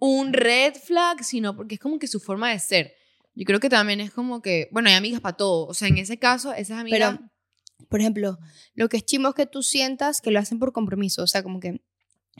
un 0.00 0.32
red 0.32 0.74
flag, 0.74 1.24
sino 1.24 1.56
porque 1.56 1.76
es 1.76 1.80
como 1.80 1.98
que 1.98 2.06
su 2.06 2.20
forma 2.20 2.50
de 2.50 2.58
ser. 2.58 2.94
Yo 3.34 3.44
creo 3.44 3.60
que 3.60 3.70
también 3.70 4.00
es 4.00 4.10
como 4.10 4.42
que, 4.42 4.68
bueno, 4.72 4.88
hay 4.90 4.96
amigas 4.96 5.20
para 5.20 5.36
todo. 5.36 5.66
O 5.66 5.74
sea, 5.74 5.88
en 5.88 5.96
ese 5.96 6.18
caso, 6.18 6.52
esas 6.52 6.80
amigas... 6.80 7.16
Pero, 7.16 7.30
por 7.88 8.00
ejemplo, 8.00 8.38
lo 8.74 8.88
que 8.88 8.96
es 8.96 9.04
chimbo 9.04 9.28
es 9.28 9.34
que 9.36 9.46
tú 9.46 9.62
sientas 9.62 10.20
que 10.20 10.32
lo 10.32 10.40
hacen 10.40 10.58
por 10.58 10.72
compromiso. 10.72 11.22
O 11.22 11.26
sea, 11.28 11.44
como 11.44 11.60
que, 11.60 11.80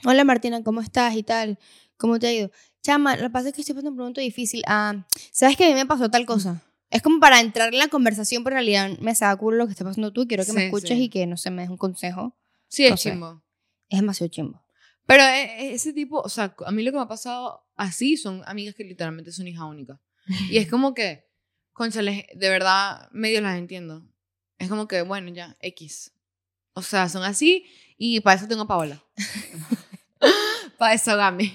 hola 0.03 0.25
Martina, 0.25 0.61
¿cómo 0.61 0.81
estás? 0.81 1.15
Y 1.15 1.23
tal, 1.23 1.57
¿cómo 1.95 2.19
te 2.19 2.27
ha 2.27 2.33
ido? 2.33 2.51
Chama, 2.83 3.15
lo 3.15 3.23
que 3.23 3.29
pasa 3.29 3.49
es 3.49 3.55
que 3.55 3.61
estoy 3.61 3.75
pasando 3.75 3.91
un 3.91 3.97
momento 3.97 4.19
difícil. 4.19 4.61
Ah, 4.67 5.05
¿sabes 5.31 5.55
que 5.55 5.65
a 5.65 5.67
mí 5.69 5.73
me 5.73 5.85
pasó 5.85 6.11
tal 6.11 6.25
cosa? 6.25 6.61
Es 6.89 7.01
como 7.01 7.19
para 7.21 7.39
entrar 7.39 7.73
en 7.73 7.79
la 7.79 7.87
conversación, 7.87 8.43
pero 8.43 8.55
en 8.55 8.65
realidad 8.65 8.99
me 8.99 9.15
saca 9.15 9.37
culo 9.37 9.57
lo 9.57 9.65
que 9.67 9.71
está 9.71 9.85
pasando 9.85 10.11
tú 10.11 10.27
quiero 10.27 10.43
que 10.43 10.53
me 10.53 10.65
escuches 10.65 10.97
sí. 10.97 11.03
y 11.03 11.09
que, 11.09 11.25
no 11.27 11.37
sé, 11.37 11.49
me 11.49 11.61
des 11.61 11.71
un 11.71 11.77
consejo. 11.77 12.35
Sí, 12.69 12.85
es 12.85 12.91
no 12.91 12.97
sé. 12.97 13.09
chimbo. 13.11 13.43
Es 13.89 13.99
demasiado 13.99 14.29
chimbo. 14.31 14.63
Pero 15.05 15.23
e- 15.23 15.65
e- 15.69 15.73
ese 15.73 15.91
tipo, 15.91 16.19
o 16.21 16.29
sea, 16.29 16.55
a 16.65 16.71
mí 16.71 16.83
lo 16.83 16.91
que 16.91 16.97
me 16.97 17.03
ha 17.03 17.07
pasado 17.07 17.65
así 17.75 18.15
son 18.15 18.43
amigas 18.45 18.75
que 18.75 18.83
literalmente 18.85 19.31
son 19.31 19.47
hija 19.47 19.65
única. 19.65 19.99
Y 20.49 20.57
es 20.57 20.67
como 20.69 20.93
que, 20.93 21.25
conchales, 21.73 22.25
de 22.33 22.49
verdad, 22.49 23.09
medio 23.11 23.41
las 23.41 23.57
entiendo. 23.57 24.05
Es 24.57 24.69
como 24.69 24.87
que, 24.87 25.01
bueno, 25.01 25.29
ya, 25.33 25.57
X. 25.61 26.13
O 26.73 26.81
sea, 26.81 27.09
son 27.09 27.23
así 27.23 27.65
y 27.97 28.19
para 28.21 28.37
eso 28.37 28.47
tengo 28.47 28.61
a 28.63 28.67
Paola. 28.67 29.03
para 30.77 30.93
eso 30.93 31.15
Gami. 31.15 31.53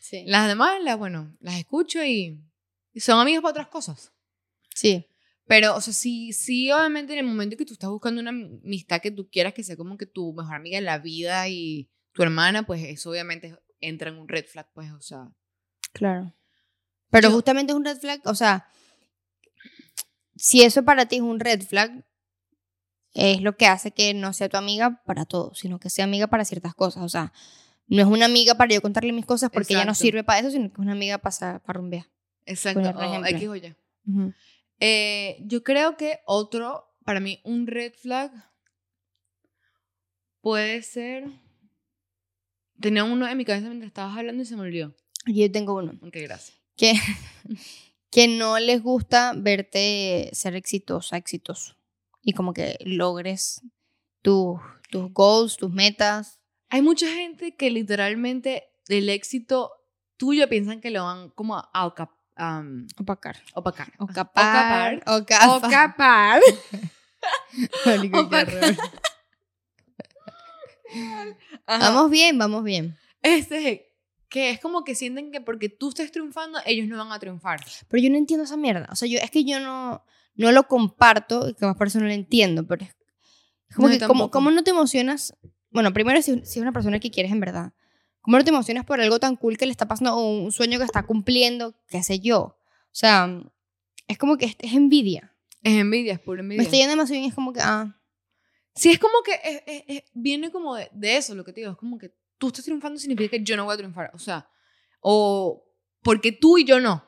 Sí. 0.00 0.24
Las 0.26 0.48
demás, 0.48 0.82
las, 0.82 0.96
bueno, 0.98 1.36
las 1.40 1.56
escucho 1.56 2.02
y, 2.04 2.40
y 2.92 3.00
son 3.00 3.20
amigas 3.20 3.42
para 3.42 3.50
otras 3.52 3.68
cosas. 3.68 4.12
Sí. 4.74 5.06
Pero, 5.48 5.74
o 5.74 5.80
sea, 5.80 5.92
sí, 5.94 6.32
sí, 6.32 6.70
obviamente 6.70 7.14
en 7.14 7.20
el 7.20 7.24
momento 7.26 7.56
que 7.56 7.64
tú 7.64 7.72
estás 7.72 7.88
buscando 7.90 8.20
una 8.20 8.30
amistad 8.30 9.00
que 9.00 9.10
tú 9.10 9.28
quieras 9.30 9.54
que 9.54 9.64
sea 9.64 9.76
como 9.76 9.96
que 9.96 10.06
tu 10.06 10.32
mejor 10.34 10.54
amiga 10.54 10.76
en 10.78 10.84
la 10.84 10.98
vida 10.98 11.48
y 11.48 11.88
tu 12.12 12.22
hermana, 12.22 12.64
pues 12.66 12.82
eso 12.84 13.10
obviamente 13.10 13.56
entra 13.80 14.10
en 14.10 14.18
un 14.18 14.28
red 14.28 14.44
flag, 14.46 14.68
pues, 14.74 14.92
o 14.92 15.00
sea. 15.00 15.30
Claro. 15.92 16.34
Pero 17.10 17.28
Yo- 17.30 17.34
justamente 17.34 17.72
es 17.72 17.76
un 17.76 17.84
red 17.84 17.96
flag, 17.98 18.20
o 18.24 18.34
sea, 18.34 18.68
si 20.36 20.62
eso 20.62 20.84
para 20.84 21.06
ti 21.06 21.16
es 21.16 21.22
un 21.22 21.40
red 21.40 21.62
flag, 21.62 22.04
es 23.14 23.40
lo 23.40 23.56
que 23.56 23.66
hace 23.66 23.90
que 23.90 24.14
no 24.14 24.32
sea 24.32 24.48
tu 24.48 24.56
amiga 24.56 25.02
para 25.06 25.24
todo, 25.24 25.54
sino 25.54 25.80
que 25.80 25.90
sea 25.90 26.04
amiga 26.04 26.26
para 26.26 26.44
ciertas 26.44 26.74
cosas. 26.74 27.02
O 27.02 27.08
sea, 27.08 27.32
no 27.86 28.02
es 28.02 28.06
una 28.06 28.26
amiga 28.26 28.54
para 28.56 28.74
yo 28.74 28.82
contarle 28.82 29.12
mis 29.12 29.26
cosas 29.26 29.50
porque 29.50 29.72
ella 29.72 29.84
no 29.84 29.92
Exacto. 29.92 30.02
sirve 30.04 30.24
para 30.24 30.40
eso, 30.40 30.50
sino 30.50 30.66
que 30.68 30.74
es 30.74 30.78
una 30.78 30.92
amiga 30.92 31.18
para, 31.18 31.58
para 31.60 31.78
rumbear. 31.78 32.06
Exacto. 32.44 32.80
Un 32.80 33.24
o. 33.24 33.26
X 33.26 33.48
o 33.48 33.56
Y. 33.56 33.74
Ujú. 34.06 34.34
Eh, 34.80 35.38
yo 35.40 35.62
creo 35.62 35.96
que 35.96 36.20
otro, 36.26 36.94
para 37.04 37.20
mí, 37.20 37.40
un 37.44 37.66
red 37.66 37.92
flag 37.94 38.32
puede 40.40 40.82
ser. 40.82 41.24
Tenía 42.80 43.04
uno 43.04 43.26
en 43.26 43.36
mi 43.36 43.44
cabeza 43.44 43.68
mientras 43.68 43.88
estabas 43.88 44.16
hablando 44.16 44.42
y 44.42 44.46
se 44.46 44.56
me 44.56 44.62
olvidó. 44.62 44.94
Yo 45.26 45.50
tengo 45.50 45.74
uno. 45.74 45.92
Ok, 46.02 46.16
gracias. 46.22 46.58
Que, 46.76 46.92
que 48.10 48.28
no 48.28 48.58
les 48.58 48.82
gusta 48.82 49.34
verte 49.36 50.30
ser 50.32 50.54
exitosa, 50.54 51.16
exitoso. 51.16 51.76
Y 52.22 52.32
como 52.32 52.52
que 52.52 52.78
logres 52.84 53.60
tus 54.22 54.60
tus 54.90 55.12
goals, 55.12 55.56
tus 55.56 55.70
metas. 55.70 56.40
Hay 56.70 56.82
mucha 56.82 57.08
gente 57.12 57.54
que 57.54 57.70
literalmente 57.70 58.64
el 58.88 59.08
éxito 59.08 59.72
tuyo 60.16 60.48
piensan 60.48 60.80
que 60.80 60.90
lo 60.90 61.04
van 61.04 61.30
como 61.30 61.56
a 61.56 61.70
am, 62.38 62.86
Opacar. 62.98 63.36
opacar. 63.54 63.92
Ocapar. 63.98 65.02
Ocapar. 65.06 66.40
Opacar. 68.12 68.48
Vamos 71.66 72.10
bien, 72.10 72.38
vamos 72.38 72.64
bien. 72.64 72.96
Este, 73.22 73.92
que 74.28 74.50
es 74.50 74.60
como 74.60 74.84
que 74.84 74.94
sienten 74.94 75.30
que 75.30 75.40
porque 75.40 75.68
tú 75.68 75.90
estés 75.90 76.10
triunfando, 76.12 76.58
ellos 76.64 76.86
no 76.88 76.96
van 76.96 77.12
a 77.12 77.18
triunfar. 77.18 77.60
Pero 77.88 78.02
yo 78.02 78.10
no 78.10 78.16
entiendo 78.16 78.44
esa 78.44 78.56
mierda. 78.56 78.88
O 78.90 78.96
sea, 78.96 79.08
yo, 79.08 79.18
es 79.18 79.30
que 79.30 79.44
yo 79.44 79.60
no, 79.60 80.04
no 80.34 80.52
lo 80.52 80.66
comparto, 80.66 81.48
y 81.48 81.54
que 81.54 81.66
más 81.66 81.76
por 81.76 81.88
eso 81.88 82.00
no 82.00 82.06
lo 82.06 82.12
entiendo, 82.12 82.66
pero 82.66 82.84
es, 82.84 82.96
como 83.74 83.88
No, 83.88 83.94
que, 83.94 83.98
¿cómo, 84.00 84.08
tampoco. 84.08 84.30
cómo 84.30 84.50
no 84.50 84.64
te 84.64 84.70
emocionas? 84.70 85.34
Bueno, 85.70 85.92
primero, 85.92 86.22
si, 86.22 86.44
si 86.46 86.58
es 86.58 86.62
una 86.62 86.72
persona 86.72 87.00
que 87.00 87.10
quieres 87.10 87.32
en 87.32 87.40
verdad, 87.40 87.72
¿cómo 88.28 88.36
no 88.36 88.44
te 88.44 88.50
emocionas 88.50 88.84
por 88.84 89.00
algo 89.00 89.18
tan 89.18 89.36
cool 89.36 89.56
que 89.56 89.64
le 89.64 89.72
está 89.72 89.88
pasando 89.88 90.14
o 90.14 90.28
un 90.42 90.52
sueño 90.52 90.78
que 90.78 90.84
está 90.84 91.02
cumpliendo, 91.04 91.74
qué 91.88 92.02
sé 92.02 92.20
yo? 92.20 92.40
O 92.42 92.92
sea, 92.92 93.42
es 94.06 94.18
como 94.18 94.36
que 94.36 94.44
es, 94.44 94.56
es 94.58 94.74
envidia. 94.74 95.34
Es 95.62 95.78
envidia, 95.78 96.12
es 96.12 96.18
pura 96.20 96.42
Me 96.42 96.56
envidia. 96.56 96.62
está 96.64 96.76
yendo 96.76 96.90
demasiado 96.90 97.20
bien, 97.20 97.30
es 97.30 97.34
como 97.34 97.54
que, 97.54 97.60
ah, 97.62 97.94
Sí, 98.74 98.90
es 98.90 98.98
como 98.98 99.14
que 99.24 99.32
es- 99.32 99.62
es- 99.66 99.84
es- 99.88 100.02
viene 100.12 100.50
como 100.52 100.74
de, 100.76 100.90
de 100.92 101.16
eso, 101.16 101.34
lo 101.34 101.42
que 101.42 101.54
te 101.54 101.60
digo. 101.62 101.72
Es 101.72 101.78
como 101.78 101.96
que 101.96 102.12
tú 102.36 102.48
estás 102.48 102.64
triunfando 102.66 103.00
significa 103.00 103.30
que 103.30 103.42
yo 103.42 103.56
no 103.56 103.64
voy 103.64 103.72
a 103.72 103.76
triunfar. 103.78 104.10
O 104.12 104.18
sea, 104.18 104.46
o 105.00 105.64
porque 106.02 106.32
tú 106.32 106.58
y 106.58 106.64
yo 106.66 106.80
no. 106.80 107.02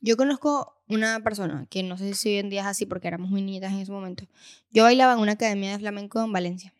Yo 0.00 0.16
conozco 0.16 0.82
una 0.88 1.20
persona 1.20 1.66
que 1.70 1.82
no 1.82 1.96
sé 1.98 2.14
si 2.14 2.30
hoy 2.30 2.36
en 2.38 2.48
día 2.50 2.62
es 2.62 2.66
así 2.66 2.86
porque 2.86 3.08
éramos 3.08 3.30
muy 3.30 3.42
niñitas 3.42 3.72
en 3.72 3.80
ese 3.80 3.92
momento. 3.92 4.26
Yo 4.70 4.84
bailaba 4.84 5.12
en 5.12 5.18
una 5.20 5.32
academia 5.32 5.70
de 5.72 5.78
flamenco 5.78 6.18
en 6.24 6.32
Valencia. 6.32 6.72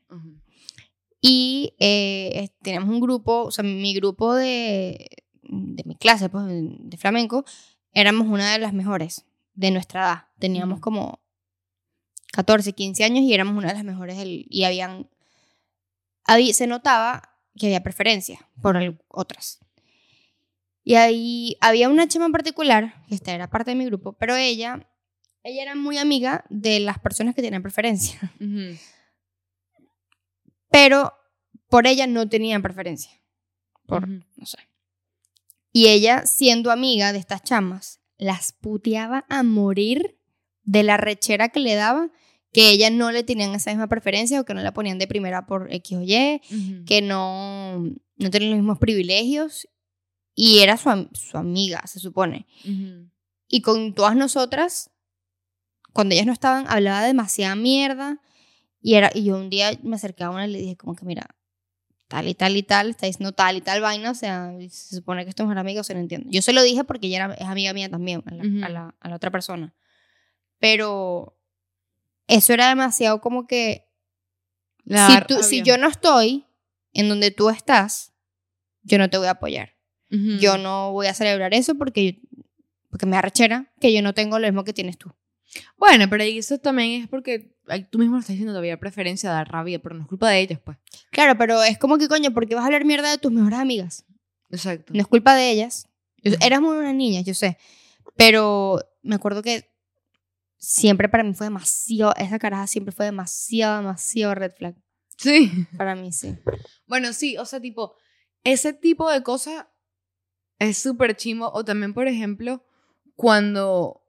Y 1.25 1.75
eh, 1.79 2.49
teníamos 2.63 2.91
un 2.91 3.01
grupo, 3.01 3.45
o 3.45 3.51
sea, 3.53 3.63
mi 3.63 3.95
grupo 3.95 4.35
de, 4.35 5.09
de 5.43 5.83
mi 5.87 5.95
clase 5.95 6.29
pues, 6.29 6.45
de, 6.49 6.97
flamenco, 6.99 7.45
éramos 7.93 8.27
una 8.27 8.53
de 8.53 8.59
las 8.59 8.73
mejores 8.73 9.25
de 9.55 9.71
nuestra 9.71 10.01
edad. 10.03 10.25
Teníamos 10.41 10.81
como 10.81 11.21
14, 12.33 12.73
15 12.73 13.05
años 13.05 13.23
y 13.23 13.33
éramos 13.35 13.57
una 13.57 13.69
de 13.69 13.75
las 13.75 13.85
mejores. 13.85 14.17
del- 14.19 14.47
y 14.51 14.65
habían, 14.65 15.09
había, 16.25 16.53
se 16.55 16.67
notaba 16.67 17.37
que 17.57 17.67
había 17.67 17.83
preferencia 17.85 18.49
por 18.61 18.77
al- 18.77 19.01
otras. 19.09 19.61
Y 20.85 20.95
ahí 20.97 21.57
había 21.61 21.89
una 21.89 22.09
chama 22.09 22.27
en 22.27 22.33
particular, 22.33 23.05
que 23.09 23.15
esta 23.15 23.33
era 23.33 23.49
parte 23.49 23.71
de 23.71 23.77
mi 23.77 23.85
grupo, 23.85 24.15
pero 24.15 24.35
ella, 24.35 24.89
ella 25.45 25.63
era 25.63 25.77
muy 25.77 25.99
amiga 25.99 26.45
de 26.51 26.81
las 26.81 26.99
personas 26.99 27.37
que 27.37 27.43
tenían 27.43 27.63
preferencia 27.63 28.19
Ujú. 28.41 28.77
Pero 30.73 31.13
por 31.69 31.87
ella 31.87 32.09
no 32.09 32.29
tenían 32.29 32.63
preferencia. 32.63 33.13
Por, 33.87 34.09
no 34.09 34.47
sé. 34.47 34.59
Y 35.71 35.89
ella, 35.89 36.27
siendo 36.27 36.71
amiga 36.71 37.13
de 37.13 37.19
estas 37.19 37.43
chamas, 37.43 38.01
las 38.19 38.53
puteaba 38.53 39.25
a 39.29 39.43
morir 39.43 40.19
de 40.65 40.83
la 40.83 40.97
rechera 40.97 41.51
que 41.51 41.61
le 41.61 41.75
daba, 41.75 42.11
que 42.53 42.71
ella 42.71 42.91
no 42.91 43.11
le 43.13 43.23
tenían 43.23 43.55
esa 43.55 43.71
misma 43.71 43.87
preferencia 43.87 44.41
o 44.41 44.45
que 44.45 44.55
no 44.55 44.63
la 44.63 44.75
ponían 44.75 44.99
de 44.99 45.07
primera 45.07 45.47
por 45.47 45.73
X 45.73 45.99
o 45.99 46.03
Y, 46.03 46.41
que 46.87 47.03
no, 47.03 47.79
no 48.17 48.31
tenían 48.31 48.51
los 48.51 48.59
mismos 48.61 48.79
privilegios. 48.79 49.69
Y 50.35 50.61
era 50.61 50.77
su, 50.77 51.09
su 51.13 51.37
amiga, 51.37 51.83
se 51.87 52.01
supone. 52.01 52.47
Y 53.49 53.61
con 53.61 53.95
todas 53.95 54.17
nosotras, 54.17 54.91
cuando 55.93 56.15
ellas 56.15 56.27
no 56.27 56.33
estaban, 56.33 56.67
hablaba 56.69 57.03
demasiada 57.03 57.55
mierda. 57.57 58.21
Y, 58.83 58.95
era, 58.95 59.11
y 59.15 59.25
yo 59.25 59.37
un 59.37 59.49
día 59.51 59.71
me 59.83 59.97
acerqué 59.97 60.25
a 60.25 60.31
una 60.31 60.47
y 60.47 60.51
le 60.51 60.59
dije 60.59 60.77
como 60.77 60.95
que, 60.97 61.05
mira, 61.05 61.27
tal 62.09 62.29
y 62.29 62.35
tal 62.35 62.57
y 62.57 62.63
tal, 62.63 62.91
está 62.91 63.07
diciendo 63.07 63.33
tal 63.33 63.57
y 63.57 63.61
tal 63.61 63.81
vaina, 63.81 64.11
o 64.11 64.15
sea, 64.15 64.53
se 64.69 64.97
supone 64.97 65.25
que 65.25 65.31
esto 65.31 65.45
es 65.45 65.49
mejor 65.49 65.59
amiga, 65.61 65.81
o 65.81 65.85
sea, 65.85 65.95
no 65.95 66.01
entiendo. 66.03 66.29
Yo 66.31 66.43
se 66.43 66.53
lo 66.53 66.63
dije 66.63 66.85
porque 66.85 67.07
ella 67.07 67.25
era, 67.25 67.35
es 67.35 67.47
amiga 67.47 67.73
mía 67.73 67.89
también, 67.89 68.23
a 68.27 68.35
la, 68.35 68.43
Ujú. 68.45 68.65
a 68.65 68.69
la- 68.69 68.95
a 69.01 69.09
la 69.09 69.17
otra 69.17 69.31
persona. 69.31 69.75
Pero 70.59 71.39
eso 72.27 72.53
era 72.53 72.69
demasiado 72.69 73.21
como 73.21 73.47
que, 73.47 73.89
si, 75.07 75.13
tú, 75.27 75.43
si 75.43 75.63
yo 75.63 75.79
no 75.79 75.89
estoy 75.89 76.45
en 76.93 77.09
donde 77.09 77.31
tú 77.31 77.49
estás, 77.51 78.13
yo 78.83 78.99
no 78.99 79.09
te 79.09 79.17
voy 79.19 79.29
a 79.29 79.33
apoyar. 79.33 79.77
Yo 80.41 80.59
no 80.59 80.93
voy 80.93 81.07
a 81.07 81.15
celebrar 81.15 81.55
eso 81.55 81.77
porque, 81.77 82.21
porque 82.91 83.07
me 83.07 83.17
arrechera 83.17 83.73
que 83.81 83.93
yo 83.95 84.03
no 84.03 84.13
tengo 84.13 84.39
lo 84.39 84.47
mismo 84.47 84.65
que 84.65 84.73
tienes 84.75 84.99
tú. 84.99 85.13
Bueno, 85.77 86.09
pero 86.09 86.25
eso 86.25 86.59
también 86.59 87.03
es 87.03 87.09
porque 87.09 87.55
ay, 87.69 87.87
tú 87.91 87.99
mismo 87.99 88.15
lo 88.15 88.21
estás 88.21 88.35
diciendo, 88.35 88.53
todavía 88.53 88.79
preferencia 88.79 89.31
dar 89.31 89.51
rabia, 89.51 89.81
pero 89.81 89.95
no 89.95 90.03
es 90.03 90.09
culpa 90.09 90.29
de 90.31 90.41
ellas, 90.41 90.61
pues. 90.65 90.79
Claro, 91.11 91.37
pero 91.39 91.63
es 91.63 91.79
como 91.79 91.99
que, 91.99 92.09
coño, 92.09 92.33
¿por 92.33 92.47
qué 92.47 92.55
vas 92.55 92.63
a 92.63 92.67
hablar 92.67 92.85
mierda 92.85 93.11
de 93.11 93.19
tus 93.19 93.33
mejores 93.33 93.59
amigas? 93.59 94.05
Exacto. 94.51 94.93
No 94.95 95.01
es 95.01 95.07
culpa 95.07 95.35
de 95.35 95.51
ellas. 95.51 95.89
Yo, 96.23 96.33
éramos 96.41 96.77
unas 96.77 96.95
niñas, 96.95 97.25
yo 97.25 97.35
sé. 97.35 97.59
Pero 98.17 98.81
me 99.03 99.15
acuerdo 99.15 99.43
que 99.43 99.71
siempre 100.59 101.09
para 101.09 101.25
mí 101.25 101.35
fue 101.35 101.47
demasiado, 101.47 102.15
esa 102.17 102.39
caraja 102.39 102.67
siempre 102.67 102.93
fue 102.93 103.07
demasiado, 103.07 103.79
demasiado 103.79 104.35
red 104.35 104.53
flag. 104.53 104.77
Sí. 105.17 105.67
Para 105.77 105.95
mí, 105.95 106.13
sí. 106.13 106.37
Bueno, 106.87 107.13
sí, 107.13 107.37
o 107.37 107.45
sea, 107.45 107.61
tipo, 107.61 107.95
ese 108.45 108.73
tipo 108.73 109.11
de 109.11 109.23
cosas 109.23 109.67
es 110.59 110.79
súper 110.79 111.17
chimo. 111.17 111.51
O 111.55 111.65
también, 111.65 111.95
por 111.95 112.09
ejemplo, 112.09 112.65
cuando. 113.15 114.02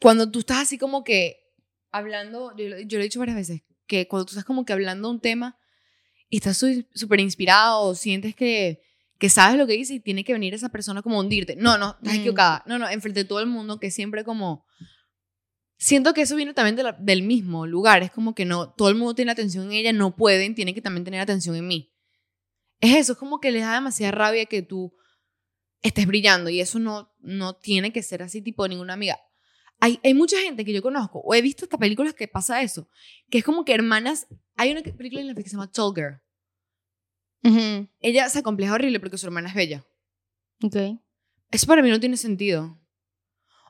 Cuando 0.00 0.30
tú 0.30 0.40
estás 0.40 0.58
así 0.58 0.78
como 0.78 1.04
que 1.04 1.40
hablando, 1.90 2.56
yo, 2.56 2.68
lo- 2.68 2.80
yo 2.80 2.98
lo 2.98 3.02
he 3.02 3.04
dicho 3.04 3.18
varias 3.20 3.36
veces, 3.36 3.62
que 3.86 4.06
cuando 4.08 4.24
tú 4.26 4.30
estás 4.30 4.44
como 4.44 4.64
que 4.64 4.72
hablando 4.72 5.10
un 5.10 5.20
tema 5.20 5.58
y 6.28 6.36
estás 6.38 6.64
súper 6.94 7.20
inspirado 7.20 7.82
o 7.82 7.94
sientes 7.94 8.34
que, 8.34 8.82
que 9.18 9.28
sabes 9.28 9.58
lo 9.58 9.66
que 9.66 9.72
dices 9.74 9.96
y 9.96 10.00
tiene 10.00 10.24
que 10.24 10.32
venir 10.32 10.54
esa 10.54 10.68
persona 10.70 11.02
como 11.02 11.16
a 11.16 11.20
hundirte. 11.20 11.56
No, 11.56 11.76
no, 11.76 11.96
estás 12.00 12.14
Mm. 12.14 12.20
equivocada. 12.20 12.62
No, 12.66 12.78
no, 12.78 12.88
enfrente 12.88 13.20
de 13.20 13.28
todo 13.28 13.40
el 13.40 13.46
mundo, 13.46 13.78
que 13.80 13.90
siempre 13.90 14.24
como... 14.24 14.64
Siento 15.76 16.12
que 16.12 16.22
eso 16.22 16.36
viene 16.36 16.52
también 16.52 16.76
de 16.76 16.82
la- 16.82 16.92
del 16.92 17.22
mismo 17.22 17.66
lugar. 17.66 18.02
Es 18.02 18.10
como 18.10 18.34
que 18.34 18.44
no, 18.44 18.70
todo 18.70 18.90
el 18.90 18.96
mundo 18.96 19.14
tiene 19.14 19.32
atención 19.32 19.64
en 19.66 19.72
ella, 19.72 19.92
no 19.92 20.14
pueden, 20.14 20.54
tienen 20.54 20.74
que 20.74 20.82
también 20.82 21.04
tener 21.04 21.20
atención 21.20 21.56
en 21.56 21.66
mí. 21.66 21.92
Es 22.80 22.96
eso, 22.96 23.12
es 23.12 23.18
como 23.18 23.40
que 23.40 23.50
les 23.50 23.62
da 23.62 23.74
demasiada 23.74 24.12
rabia 24.12 24.44
que 24.46 24.62
tú 24.62 24.94
estés 25.82 26.06
brillando 26.06 26.50
y 26.50 26.60
eso 26.60 26.78
no, 26.78 27.12
no 27.20 27.54
tiene 27.56 27.92
que 27.92 28.02
ser 28.02 28.22
así 28.22 28.42
tipo 28.42 28.68
ninguna 28.68 28.92
amiga. 28.92 29.18
Hay, 29.80 29.98
hay 30.04 30.12
mucha 30.14 30.38
gente 30.40 30.64
que 30.64 30.72
yo 30.72 30.82
conozco, 30.82 31.20
o 31.20 31.34
he 31.34 31.40
visto 31.42 31.64
hasta 31.64 31.78
películas 31.78 32.12
que 32.14 32.28
pasa 32.28 32.60
eso, 32.62 32.88
que 33.30 33.38
es 33.38 33.44
como 33.44 33.64
que 33.64 33.72
hermanas, 33.74 34.26
hay 34.56 34.72
una 34.72 34.82
película 34.82 35.20
en 35.22 35.28
Netflix 35.28 35.44
que 35.44 35.50
se 35.50 35.56
llama 35.56 35.72
Tall 35.72 35.94
Girl. 35.94 36.20
Ujú. 37.42 37.88
Ella 38.00 38.28
se 38.28 38.40
acompleja 38.40 38.74
horrible 38.74 39.00
porque 39.00 39.16
su 39.18 39.26
hermana 39.26 39.48
es 39.48 39.54
bella. 39.54 39.84
Ok. 40.62 40.76
Eso 41.50 41.66
para 41.66 41.82
mí 41.82 41.88
no 41.90 41.98
tiene 41.98 42.16
sentido. 42.18 42.78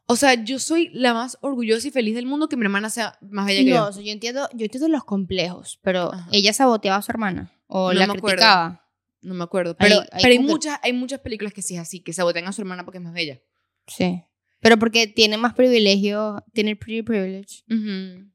O 0.06 0.16
sea, 0.16 0.34
yo 0.34 0.58
soy 0.58 0.90
la 0.92 1.14
más 1.14 1.38
orgullosa 1.40 1.86
y 1.86 1.92
feliz 1.92 2.16
del 2.16 2.26
mundo 2.26 2.48
que 2.48 2.56
mi 2.56 2.64
hermana 2.64 2.90
sea 2.90 3.16
más 3.20 3.46
bella 3.46 3.62
que 3.64 3.70
No, 3.70 3.76
yo. 3.76 3.86
o 3.86 3.92
sea, 3.92 4.02
yo 4.02 4.10
entiendo, 4.10 4.48
yo 4.54 4.64
entiendo 4.64 4.88
los 4.88 5.04
complejos, 5.04 5.78
pero 5.82 6.12
Ajá. 6.12 6.28
ella 6.32 6.52
saboteaba 6.52 6.98
a 6.98 7.02
su 7.02 7.12
hermana 7.12 7.52
o 7.68 7.92
No 7.92 8.00
la 8.00 8.06
me 8.08 8.14
acuerdo. 8.14 8.26
criticaba. 8.38 8.86
No 9.22 9.34
me 9.34 9.44
acuerdo. 9.44 9.76
Pero, 9.76 10.00
hay 10.00 10.22
pero 10.22 10.32
hay, 10.32 10.38
muchas, 10.40 10.80
hay 10.82 10.92
muchas 10.92 11.20
películas 11.20 11.52
que 11.52 11.62
sí 11.62 11.74
es 11.76 11.80
así, 11.80 12.00
que 12.00 12.12
sabotean 12.12 12.48
a 12.48 12.52
su 12.52 12.60
hermana 12.62 12.84
porque 12.84 12.98
es 12.98 13.04
más 13.04 13.12
bella. 13.12 13.40
Sí. 13.86 14.24
Pero 14.60 14.78
porque 14.78 15.06
tiene 15.06 15.36
más 15.38 15.54
privilegio, 15.54 16.44
tiene 16.52 16.72
el 16.72 16.78
pretty 16.78 17.02
privilege. 17.02 17.64
Pero, 17.66 18.26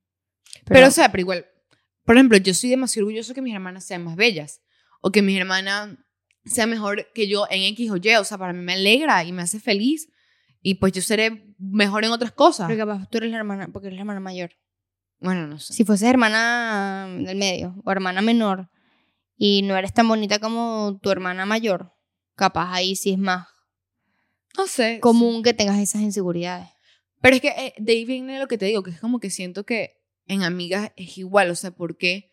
Pero, 0.66 0.88
o 0.88 0.92
sea, 0.92 1.12
pero 1.12 1.22
igual, 1.22 1.46
por 2.04 2.16
ejemplo, 2.16 2.38
yo 2.38 2.54
soy 2.54 2.70
demasiado 2.70 3.06
orgulloso 3.06 3.34
que 3.34 3.42
mis 3.42 3.54
hermanas 3.54 3.86
sean 3.86 4.04
más 4.04 4.16
bellas 4.16 4.62
o 5.02 5.12
que 5.12 5.22
mis 5.22 5.38
hermanas 5.38 5.98
sean 6.46 6.70
mejor 6.70 7.12
que 7.14 7.28
yo 7.28 7.46
en 7.50 7.62
X 7.74 7.92
o 7.92 7.98
Y. 7.98 8.16
O 8.16 8.24
sea, 8.24 8.38
para 8.38 8.54
mí 8.54 8.62
me 8.62 8.74
alegra 8.74 9.24
y 9.24 9.32
me 9.32 9.44
hace 9.44 9.60
feliz 9.60 10.10
y 10.62 10.76
pues 10.76 10.94
yo 10.94 11.02
seré 11.02 11.54
mejor 11.60 12.06
en 12.06 12.12
otras 12.12 12.32
cosas. 12.32 12.68
pero 12.68 12.86
capaz 12.86 13.08
tú 13.10 13.20
eres 13.20 13.32
la 13.32 13.38
hermana, 13.38 13.70
porque 13.72 13.88
eres 13.88 13.98
la 13.98 14.02
hermana 14.02 14.20
mayor. 14.20 14.52
Bueno, 15.20 15.48
no 15.48 15.60
sé. 15.60 15.74
Si 15.74 15.86
fueses 15.86 16.10
hermana 16.10 17.08
del 17.20 17.38
medio 17.38 17.76
o 17.86 17.92
hermana 17.92 18.22
menor 18.22 18.70
y 19.38 19.62
no 19.62 19.78
eres 19.78 19.94
tan 19.94 20.08
bonita 20.08 20.40
como 20.40 21.00
tu 21.02 21.12
hermana 21.12 21.46
mayor, 21.46 21.94
capaz 22.36 22.74
ahí 22.74 22.96
sí 22.96 23.12
es 23.12 23.20
más 23.20 23.48
No 24.58 24.68
sé. 24.68 25.00
común 25.00 25.44
que 25.44 25.54
tengas 25.54 25.80
esas 25.80 26.02
inseguridades. 26.02 26.70
Pero 27.22 27.36
es 27.36 27.42
que 27.42 27.50
eh, 27.50 27.74
de 27.78 27.92
ahí 27.94 28.06
viene 28.06 28.40
lo 28.40 28.48
que 28.48 28.58
te 28.58 28.66
digo, 28.66 28.84
que 28.84 28.92
es 28.92 29.00
como 29.00 29.20
que 29.20 29.30
siento 29.30 29.66
que 29.66 30.02
en 30.28 30.44
amigas 30.44 30.92
es 30.96 31.18
igual. 31.18 31.50
O 31.50 31.56
sea, 31.56 31.72
porque 31.72 32.30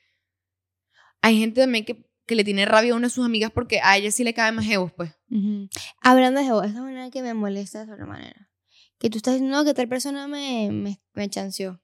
hay 1.21 1.39
gente 1.39 1.61
también 1.61 1.85
que, 1.85 2.05
que 2.27 2.35
le 2.35 2.45
tiene 2.45 2.65
rabia 2.67 2.93
a 2.93 2.97
una 2.97 3.07
de 3.09 3.15
sus 3.15 3.25
amigas 3.25 3.51
porque 3.51 3.81
a 3.83 3.97
ella 3.97 4.11
sí 4.11 4.25
le 4.25 4.35
cae 4.35 4.53
más 4.53 4.67
jevos, 4.67 4.93
pues. 4.93 5.13
Ujú. 5.31 5.69
Hablando 6.01 6.41
de 6.41 6.47
eso, 6.47 6.63
esa 6.63 6.83
manera 6.83 7.11
que 7.11 7.23
me 7.23 7.35
molesta 7.35 7.81
de 7.81 7.87
sobremanera. 7.87 8.51
Que 8.99 9.11
tú 9.11 9.17
estás 9.19 9.35
diciendo 9.35 9.57
"No, 9.57 9.65
que 9.65 9.75
tal 9.75 9.89
persona 9.89 10.29
me, 10.29 10.71
me, 10.71 11.01
me 11.15 11.29
chanceó. 11.29 11.81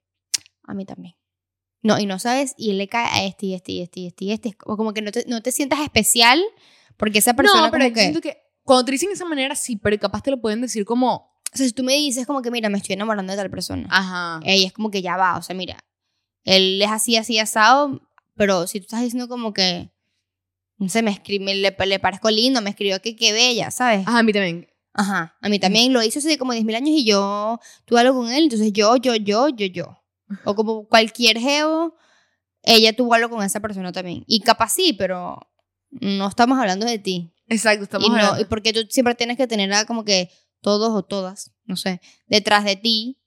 A 0.63 0.73
mí 0.73 0.85
también. 0.85 1.15
No, 1.81 1.97
y 1.97 2.05
no 2.05 2.19
sabes, 2.19 2.53
y 2.57 2.73
le 2.73 2.87
cae 2.87 3.07
a 3.07 3.25
este 3.25 3.45
y 3.47 3.53
este 3.55 3.71
y 3.71 3.81
este 3.81 3.99
y 4.01 4.07
este 4.07 4.25
y 4.25 4.31
este. 4.33 4.49
Es 4.49 4.55
como, 4.55 4.77
como 4.77 4.93
que 4.93 5.01
no 5.01 5.11
te, 5.11 5.25
no 5.27 5.41
te 5.41 5.51
sientas 5.51 5.79
especial 5.79 6.41
porque 6.97 7.19
esa 7.19 7.33
persona 7.33 7.67
no, 7.67 7.71
pero 7.71 7.85
como 7.85 7.89
yo 7.89 7.93
que... 7.95 8.01
siento 8.01 8.21
que 8.21 8.37
cuando 8.69 8.85
te 8.85 8.91
dicen 8.91 9.09
de 9.09 9.15
esa 9.15 9.25
manera, 9.25 9.55
sí, 9.55 9.77
pero 9.77 9.97
capaz 9.97 10.21
te 10.21 10.29
lo 10.29 10.39
pueden 10.39 10.61
decir 10.61 10.85
como, 10.85 11.15
O 11.51 11.57
sea, 11.57 11.65
si 11.65 11.73
tú 11.73 11.83
me 11.83 11.93
dices 11.93 12.27
como 12.27 12.43
que, 12.43 12.51
mira, 12.51 12.69
me 12.69 12.77
estoy 12.77 12.93
enamorando 12.93 13.33
de 13.33 13.37
tal 13.37 13.49
persona. 13.49 13.87
ajá. 13.89 14.39
Ey, 14.43 14.63
es 14.63 14.73
como 14.73 14.91
que 14.91 15.01
ya 15.01 15.17
va, 15.17 15.37
o 15.37 15.41
sea, 15.41 15.55
mira, 15.55 15.79
él 16.43 16.79
es 16.79 16.91
así, 16.91 17.15
así 17.15 17.39
asado, 17.39 17.99
pero 18.35 18.67
si 18.67 18.79
tú 18.79 18.83
estás 18.83 19.01
diciendo 19.01 19.27
como 19.27 19.53
que, 19.53 19.89
no 20.77 20.87
sé, 20.87 21.01
me 21.01 21.09
escribe, 21.09 21.55
le, 21.55 21.75
le 21.83 21.99
parezco 21.99 22.29
lindo, 22.29 22.61
me 22.61 22.69
escribió 22.69 23.01
que 23.01 23.15
qué 23.15 23.33
bella, 23.33 23.71
¿sabes? 23.71 24.07
Ajá, 24.07 24.19
a 24.19 24.23
mí 24.23 24.33
también. 24.33 24.67
Ajá, 24.93 25.35
a 25.41 25.49
mí 25.49 25.57
también 25.57 25.91
lo 25.91 26.03
hizo 26.03 26.19
hace 26.19 26.37
como 26.37 26.53
10.000 26.53 26.75
años 26.75 26.89
y 26.89 27.05
yo 27.05 27.59
tuve 27.85 28.01
algo 28.01 28.19
con 28.19 28.31
él, 28.31 28.43
entonces 28.43 28.71
yo, 28.71 28.97
yo, 28.97 29.15
yo, 29.15 29.49
yo, 29.49 29.65
yo. 29.65 30.03
O 30.45 30.53
como 30.53 30.87
cualquier 30.87 31.39
geo, 31.39 31.95
ella 32.61 32.95
tuvo 32.95 33.15
algo 33.15 33.31
con 33.35 33.43
esa 33.43 33.61
persona 33.61 33.91
también. 33.91 34.23
Y 34.27 34.41
capaz 34.41 34.73
sí, 34.73 34.93
pero 34.93 35.39
no 35.89 36.27
estamos 36.27 36.59
hablando 36.59 36.85
de 36.85 36.99
ti. 36.99 37.33
Exacto, 37.49 37.83
estamos 37.83 38.07
y, 38.07 38.11
no, 38.11 38.39
y 38.39 38.45
porque 38.45 38.73
tú 38.73 38.81
siempre 38.89 39.15
tienes 39.15 39.37
que 39.37 39.47
tener 39.47 39.71
a 39.73 39.85
como 39.85 40.05
que 40.05 40.29
todos 40.61 40.91
o 40.91 41.03
todas, 41.03 41.51
no 41.65 41.75
sé, 41.75 42.01
detrás 42.27 42.63
de 42.63 42.75
ti 42.75 43.19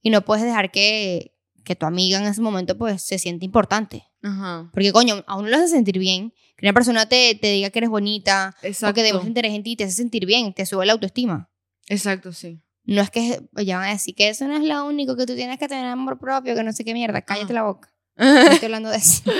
y 0.00 0.10
no 0.10 0.24
puedes 0.24 0.44
dejar 0.44 0.70
que, 0.70 1.34
que 1.64 1.74
tu 1.74 1.86
amiga 1.86 2.18
en 2.18 2.26
ese 2.26 2.40
momento 2.40 2.78
pues 2.78 3.02
se 3.02 3.18
siente 3.18 3.44
importante. 3.44 4.04
Ajá. 4.22 4.70
Porque 4.72 4.92
coño, 4.92 5.24
a 5.26 5.36
uno 5.36 5.48
lo 5.48 5.56
hace 5.56 5.68
sentir 5.68 5.98
bien. 5.98 6.32
Que 6.56 6.66
una 6.66 6.72
persona 6.72 7.06
te, 7.08 7.34
te 7.34 7.50
diga 7.50 7.70
que 7.70 7.80
eres 7.80 7.90
bonita 7.90 8.54
Exacto. 8.62 8.92
o 8.92 8.94
que 8.94 9.02
demuestre 9.02 9.28
interés 9.28 9.54
en 9.54 9.62
ti 9.64 9.76
te 9.76 9.84
hace 9.84 9.94
sentir 9.94 10.24
bien, 10.24 10.54
te 10.54 10.64
sube 10.66 10.86
la 10.86 10.92
autoestima. 10.92 11.50
Exacto, 11.88 12.32
sí. 12.32 12.60
No 12.84 13.02
es 13.02 13.10
que 13.10 13.40
ya 13.56 13.78
van 13.78 13.88
a 13.88 13.92
decir 13.92 14.14
que 14.14 14.28
eso 14.28 14.46
no 14.46 14.56
es 14.56 14.62
lo 14.62 14.84
único, 14.86 15.16
que 15.16 15.26
tú 15.26 15.34
tienes 15.34 15.58
que 15.58 15.68
tener 15.68 15.86
amor 15.86 16.18
propio, 16.18 16.54
que 16.54 16.62
no 16.62 16.72
sé 16.72 16.84
qué 16.84 16.94
mierda. 16.94 17.22
Cállate 17.22 17.52
la 17.52 17.62
boca. 17.62 17.90
No 18.16 18.52
estoy 18.52 18.66
hablando 18.66 18.90
de 18.90 18.98
eso. 18.98 19.22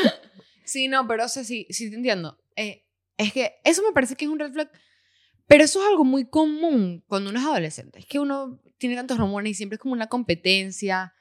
Sí, 0.67 0.89
no, 0.89 1.07
pero 1.07 1.27
o 1.27 1.29
sea, 1.29 1.45
sí, 1.45 1.67
sí 1.69 1.91
te 1.91 1.97
entiendo. 1.97 2.39
Eh, 2.57 2.84
es 3.17 3.33
que 3.33 3.55
eso 3.65 3.83
me 3.83 3.93
parece 3.93 4.17
que 4.17 4.25
es 4.25 4.31
un 4.31 4.39
red 4.39 4.53
flag, 4.53 4.71
pero 5.47 5.65
eso 5.65 5.81
es 5.81 5.89
algo 5.89 6.05
muy 6.05 6.29
común 6.29 7.05
cuando 7.07 7.31
uno 7.31 7.39
es 7.39 7.45
adolescente. 7.45 7.99
Es 7.99 8.07
que 8.07 8.19
uno 8.19 8.61
tiene 8.79 8.97
tantos 8.97 9.19
rumores 9.19 9.53
y 9.53 9.55
siempre 9.55 9.77
es 9.77 9.81
como 9.81 9.95
una 9.95 10.09
competencia. 10.09 11.15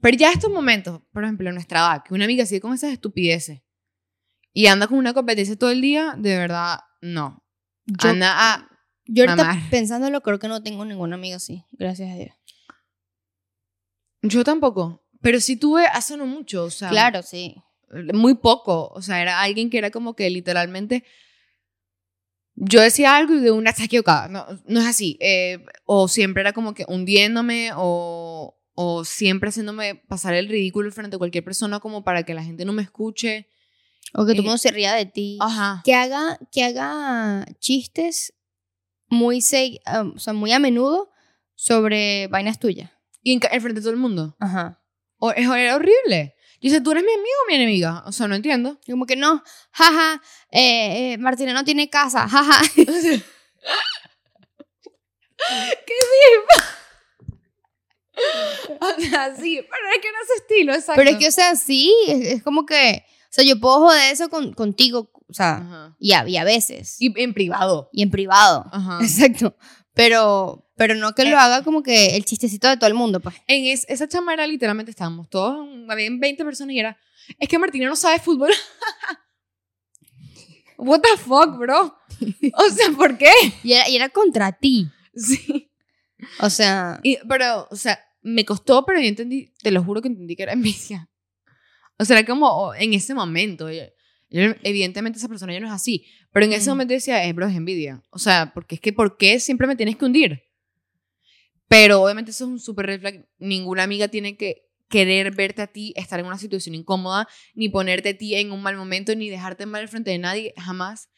Pero 0.00 0.16
ya 0.16 0.32
estos 0.32 0.50
momentos, 0.50 1.02
por 1.12 1.24
ejemplo, 1.24 1.48
en 1.48 1.54
nuestra 1.54 1.80
edad, 1.80 2.02
que 2.04 2.14
una 2.14 2.24
amiga 2.24 2.46
sigue 2.46 2.60
con 2.60 2.72
esas 2.72 2.92
estupideces 2.92 3.62
y 4.52 4.66
anda 4.66 4.86
con 4.86 4.98
una 4.98 5.14
competencia 5.14 5.56
todo 5.56 5.70
el 5.70 5.80
día, 5.80 6.14
de 6.16 6.36
verdad, 6.36 6.80
no. 7.00 7.44
Yo, 7.86 8.08
anda 8.08 8.54
a... 8.54 8.68
yo 9.04 9.24
ahorita 9.28 9.68
pensándolo, 9.70 10.22
creo 10.22 10.38
que 10.38 10.48
no 10.48 10.62
tengo 10.62 10.84
ningún 10.84 11.12
amigo 11.12 11.36
así. 11.36 11.64
Gracias 11.72 12.10
a 12.10 12.14
Dios. 12.14 12.34
Yo 14.22 14.44
tampoco, 14.44 15.04
pero 15.20 15.40
sí 15.40 15.56
tuve 15.56 15.86
hace 15.86 16.16
no 16.16 16.26
mucho, 16.26 16.64
o 16.64 16.70
sea... 16.70 16.88
Claro, 16.90 17.22
sí. 17.22 17.56
Muy 18.14 18.34
poco. 18.34 18.88
O 18.94 19.02
sea, 19.02 19.20
era 19.22 19.40
alguien 19.42 19.70
que 19.70 19.78
era 19.78 19.90
como 19.90 20.14
que 20.14 20.28
literalmente. 20.30 21.04
Yo 22.54 22.80
decía 22.82 23.16
algo 23.16 23.34
y 23.34 23.40
de 23.40 23.50
una 23.52 23.70
está 23.70 23.84
equivocada. 23.84 24.28
No, 24.28 24.46
no 24.66 24.80
es 24.80 24.86
así. 24.86 25.16
Eh, 25.20 25.64
o 25.86 26.08
siempre 26.08 26.42
era 26.42 26.52
como 26.52 26.74
que 26.74 26.84
hundiéndome 26.88 27.70
o, 27.76 28.58
o 28.74 29.04
siempre 29.04 29.48
haciéndome 29.48 29.94
pasar 29.94 30.34
el 30.34 30.48
ridículo 30.48 30.90
frente 30.92 31.16
a 31.16 31.18
cualquier 31.18 31.44
persona 31.44 31.80
como 31.80 32.04
para 32.04 32.24
que 32.24 32.34
la 32.34 32.42
gente 32.44 32.64
no 32.64 32.72
me 32.72 32.82
escuche. 32.82 33.48
O 34.12 34.26
que 34.26 34.32
todo 34.32 34.32
el 34.32 34.38
Eh, 34.40 34.42
mundo 34.42 34.58
se 34.58 34.72
ría 34.72 34.92
de 34.94 35.06
ti. 35.06 35.38
Ajá. 35.40 35.80
Que 35.84 35.94
haga, 35.94 36.38
que 36.52 36.64
haga 36.64 37.46
chistes 37.60 38.34
muy, 39.08 39.40
se- 39.40 39.80
um, 40.00 40.12
o 40.16 40.18
sea, 40.18 40.32
muy 40.34 40.52
a 40.52 40.58
menudo 40.58 41.10
sobre 41.54 42.26
vainas 42.26 42.58
tuyas. 42.58 42.90
Y 43.22 43.32
en, 43.32 43.40
en 43.50 43.60
frente 43.62 43.80
de 43.80 43.84
todo 43.84 43.92
el 43.92 43.98
mundo. 44.00 44.36
Ajá. 44.38 44.82
O, 45.18 45.30
es- 45.30 45.48
era 45.48 45.76
horrible. 45.76 46.34
Yo 46.62 46.68
dice, 46.68 46.80
¿tú 46.80 46.90
eres 46.92 47.04
mi 47.04 47.12
amigo 47.12 47.34
o 47.44 47.48
mi 47.48 47.54
enemiga? 47.54 48.02
O 48.06 48.12
sea, 48.12 48.28
no 48.28 48.34
entiendo. 48.34 48.78
Y 48.86 48.90
Como 48.92 49.06
que 49.06 49.16
no, 49.16 49.42
jaja, 49.72 50.20
eh, 50.50 51.12
eh, 51.12 51.18
Martina 51.18 51.52
no 51.54 51.64
tiene 51.64 51.88
casa, 51.88 52.28
jaja. 52.28 52.60
O 58.80 59.00
sea, 59.00 59.34
sí, 59.34 59.60
pero 59.62 59.88
es 59.94 60.02
que 60.02 60.12
no 60.12 60.18
es 60.22 60.40
estilo, 60.42 60.74
exacto. 60.74 60.94
Pero 60.96 61.10
es 61.10 61.16
que, 61.16 61.28
o 61.28 61.32
sea, 61.32 61.56
sí, 61.56 61.94
es, 62.06 62.34
es 62.34 62.42
como 62.42 62.66
que, 62.66 63.04
o 63.06 63.28
sea, 63.32 63.44
yo 63.44 63.58
puedo 63.58 63.78
joder 63.80 64.12
eso 64.12 64.28
con, 64.28 64.52
contigo, 64.52 65.10
o 65.28 65.32
sea, 65.32 65.94
y 65.98 66.12
a, 66.12 66.28
y 66.28 66.36
a 66.36 66.44
veces. 66.44 66.96
Y, 67.00 67.12
Y 67.18 67.22
en 67.22 67.34
privado. 67.34 67.90
en 67.92 68.10
privado. 68.10 68.66
Ajá. 68.72 68.98
Exacto. 69.02 69.56
Pero, 69.94 70.69
pero 70.80 70.94
no 70.94 71.12
que 71.14 71.22
Eh. 71.22 71.30
lo 71.30 71.38
haga 71.38 71.62
como 71.62 71.82
que 71.82 72.16
el 72.16 72.24
chistecito 72.24 72.66
de 72.66 72.78
todo 72.78 72.86
el 72.88 72.94
mundo, 72.94 73.20
pues. 73.20 73.34
En 73.46 73.66
es- 73.66 73.84
esa 73.90 74.08
chama 74.08 74.32
era 74.32 74.46
literalmente 74.46 74.90
estábamos 74.90 75.28
todos, 75.28 75.68
habían 75.90 76.18
20 76.20 76.42
personas 76.42 76.74
y 76.74 76.78
era, 76.80 76.98
es 77.38 77.48
que 77.50 77.58
Martina 77.58 77.86
no 77.86 77.96
sabe 77.96 78.18
fútbol. 78.18 78.50
What 80.78 81.02
the 81.02 81.18
fuck, 81.18 81.58
bro? 81.58 81.94
O 82.54 82.70
sea, 82.70 82.90
¿por 82.96 83.18
qué? 83.18 83.30
Y 83.62 83.74
era, 83.74 83.88
y 83.90 83.96
era 83.96 84.08
contra 84.08 84.52
ti. 84.52 84.88
Sí. 85.14 85.70
O 86.38 86.48
sea, 86.48 86.98
Y- 87.02 87.18
pero, 87.28 87.68
o 87.70 87.76
sea, 87.76 88.00
me 88.22 88.46
costó, 88.46 88.86
pero 88.86 88.98
yo 89.00 89.06
entendí, 89.06 89.52
te 89.62 89.70
lo 89.70 89.84
juro 89.84 90.00
que 90.00 90.08
entendí 90.08 90.34
que 90.36 90.44
era 90.44 90.52
envidia. 90.54 91.10
O 91.98 92.04
sea, 92.06 92.18
era 92.18 92.26
como 92.26 92.72
en 92.74 92.94
ese 92.94 93.12
momento. 93.12 93.70
yo- 93.70 93.82
yo- 94.30 94.54
evidentemente 94.62 95.18
esa 95.18 95.28
persona 95.28 95.52
ya 95.52 95.60
no 95.60 95.66
es 95.66 95.72
así. 95.72 96.06
Pero 96.32 96.46
en 96.46 96.52
ese 96.54 96.70
momento 96.70 96.94
decía, 96.94 97.22
eh, 97.26 97.32
bro, 97.34 97.46
es 97.48 97.56
envidia. 97.56 98.02
O 98.10 98.18
sea, 98.18 98.52
porque 98.54 98.76
es 98.76 98.80
que, 98.80 98.92
¿por 98.94 99.18
qué 99.18 99.38
siempre 99.40 99.66
me 99.66 99.76
tienes 99.76 99.96
que 99.96 100.04
hundir? 100.06 100.42
Pero 101.70 102.02
obviamente 102.02 102.32
eso 102.32 102.46
es 102.46 102.50
un 102.50 102.58
súper 102.58 102.86
red 102.86 103.00
flag. 103.00 103.28
Ninguna 103.38 103.84
amiga 103.84 104.08
tiene 104.08 104.36
que 104.36 104.68
querer 104.88 105.32
verte 105.32 105.62
a 105.62 105.68
ti, 105.68 105.94
estar 105.94 106.18
en 106.18 106.26
una 106.26 106.36
situación 106.36 106.74
incómoda, 106.74 107.28
ni 107.54 107.68
ponerte 107.68 108.08
a 108.08 108.18
ti 108.18 108.34
en 108.34 108.50
un 108.50 108.60
mal 108.60 108.76
momento, 108.76 109.14
ni 109.14 109.30
dejarte 109.30 109.66
mal 109.66 109.86
frente 109.86 110.10
de 110.10 110.18
nadie, 110.18 110.52
jamás. 110.56 111.10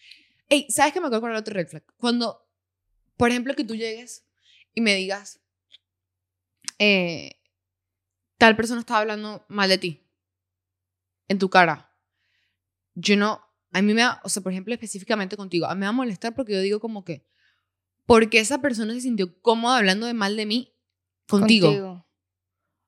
Ey, 0.51 0.67
¿sabes 0.69 0.93
qué 0.93 1.01
me 1.01 1.07
acuerdo 1.07 1.23
con 1.23 1.31
el 1.31 1.39
otro 1.39 1.55
red 1.55 1.69
flag? 1.69 1.83
Cuando, 1.97 2.47
por 3.17 3.31
ejemplo, 3.31 3.55
que 3.55 3.65
tú 3.65 3.75
llegues 3.75 4.27
y 4.75 4.83
me 4.83 4.95
digas, 4.95 5.41
eh, 6.79 7.41
tal 8.37 8.55
persona 8.55 8.81
estaba 8.81 9.01
hablando 9.01 9.47
mal 9.49 9.71
de 9.71 9.79
ti, 9.79 10.07
en 11.29 11.39
tu 11.39 11.49
cara. 11.49 11.97
Yo 12.95 13.17
no, 13.17 13.41
a 13.71 13.81
mí 13.81 13.95
me 13.95 14.03
va, 14.03 14.21
o 14.23 14.29
sea, 14.29 14.43
por 14.43 14.53
ejemplo, 14.53 14.75
específicamente 14.75 15.35
contigo, 15.35 15.65
a 15.65 15.75
mí 15.75 15.81
me 15.81 15.87
va 15.87 15.91
a 15.91 15.93
molestar 15.93 16.35
porque 16.35 16.53
yo 16.53 16.61
digo 16.61 16.79
como 16.79 17.07
que, 17.07 17.25
porque 18.07 18.39
esa 18.41 18.61
persona 18.61 18.95
se 18.95 19.01
sintió 19.03 19.41
cómoda 19.41 19.79
hablando 19.79 20.07
de 20.07 20.15
mal 20.15 20.37
de 20.37 20.47
mí 20.47 20.75
contigo. 21.29 22.07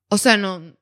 O 0.09 0.18
sea, 0.18 0.37
no. 0.37 0.77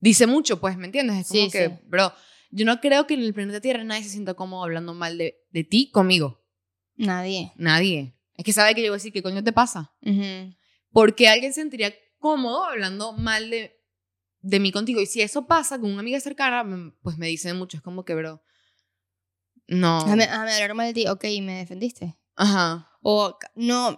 Dice 0.00 0.26
mucho, 0.26 0.60
pues, 0.60 0.76
¿me 0.76 0.86
entiendes? 0.86 1.16
Es 1.20 1.28
como 1.28 1.44
Sí, 1.44 1.50
que, 1.50 1.68
sí. 1.68 1.74
bro, 1.84 2.12
yo 2.50 2.64
no 2.64 2.80
creo 2.80 3.06
que 3.06 3.14
en 3.14 3.20
el 3.20 3.34
planeta 3.34 3.60
Tierra 3.60 3.82
nadie 3.84 4.02
se 4.04 4.10
sienta 4.10 4.34
cómodo 4.34 4.62
hablando 4.64 4.94
mal 4.94 5.16
de, 5.18 5.38
de 5.50 5.64
ti 5.64 5.90
conmigo. 5.90 6.44
Nadie. 6.96 7.52
Nadie. 7.56 8.14
Es 8.34 8.44
que 8.44 8.52
sabe 8.52 8.74
que 8.74 8.82
yo 8.82 8.88
voy 8.90 8.96
a 8.96 8.98
decir, 8.98 9.12
¿qué 9.12 9.22
coño 9.22 9.42
te 9.42 9.52
pasa? 9.52 9.94
Ujú. 10.02 10.54
Porque 10.90 11.28
alguien 11.28 11.52
se 11.52 11.60
sentiría 11.62 11.94
cómodo 12.18 12.64
hablando 12.64 13.12
mal 13.12 13.50
de, 13.50 13.80
de 14.40 14.60
mí 14.60 14.70
contigo. 14.72 15.00
Y 15.00 15.06
si 15.06 15.22
eso 15.22 15.46
pasa 15.46 15.78
con 15.78 15.90
una 15.90 16.00
amiga 16.00 16.20
cercana, 16.20 16.92
pues 17.02 17.16
me 17.18 17.26
dicen 17.26 17.56
mucho. 17.56 17.76
Es 17.78 17.82
como 17.82 18.04
que, 18.04 18.14
bro, 18.14 18.42
no. 19.66 20.04
Déjame, 20.04 20.24
déjame 20.24 20.52
hablar 20.52 20.74
mal 20.74 20.86
de 20.86 20.94
ti. 20.94 21.08
Ok, 21.08 21.24
me 21.42 21.54
defendiste. 21.58 22.16
Ajá, 22.36 22.90
O 23.08 23.38
no, 23.54 23.90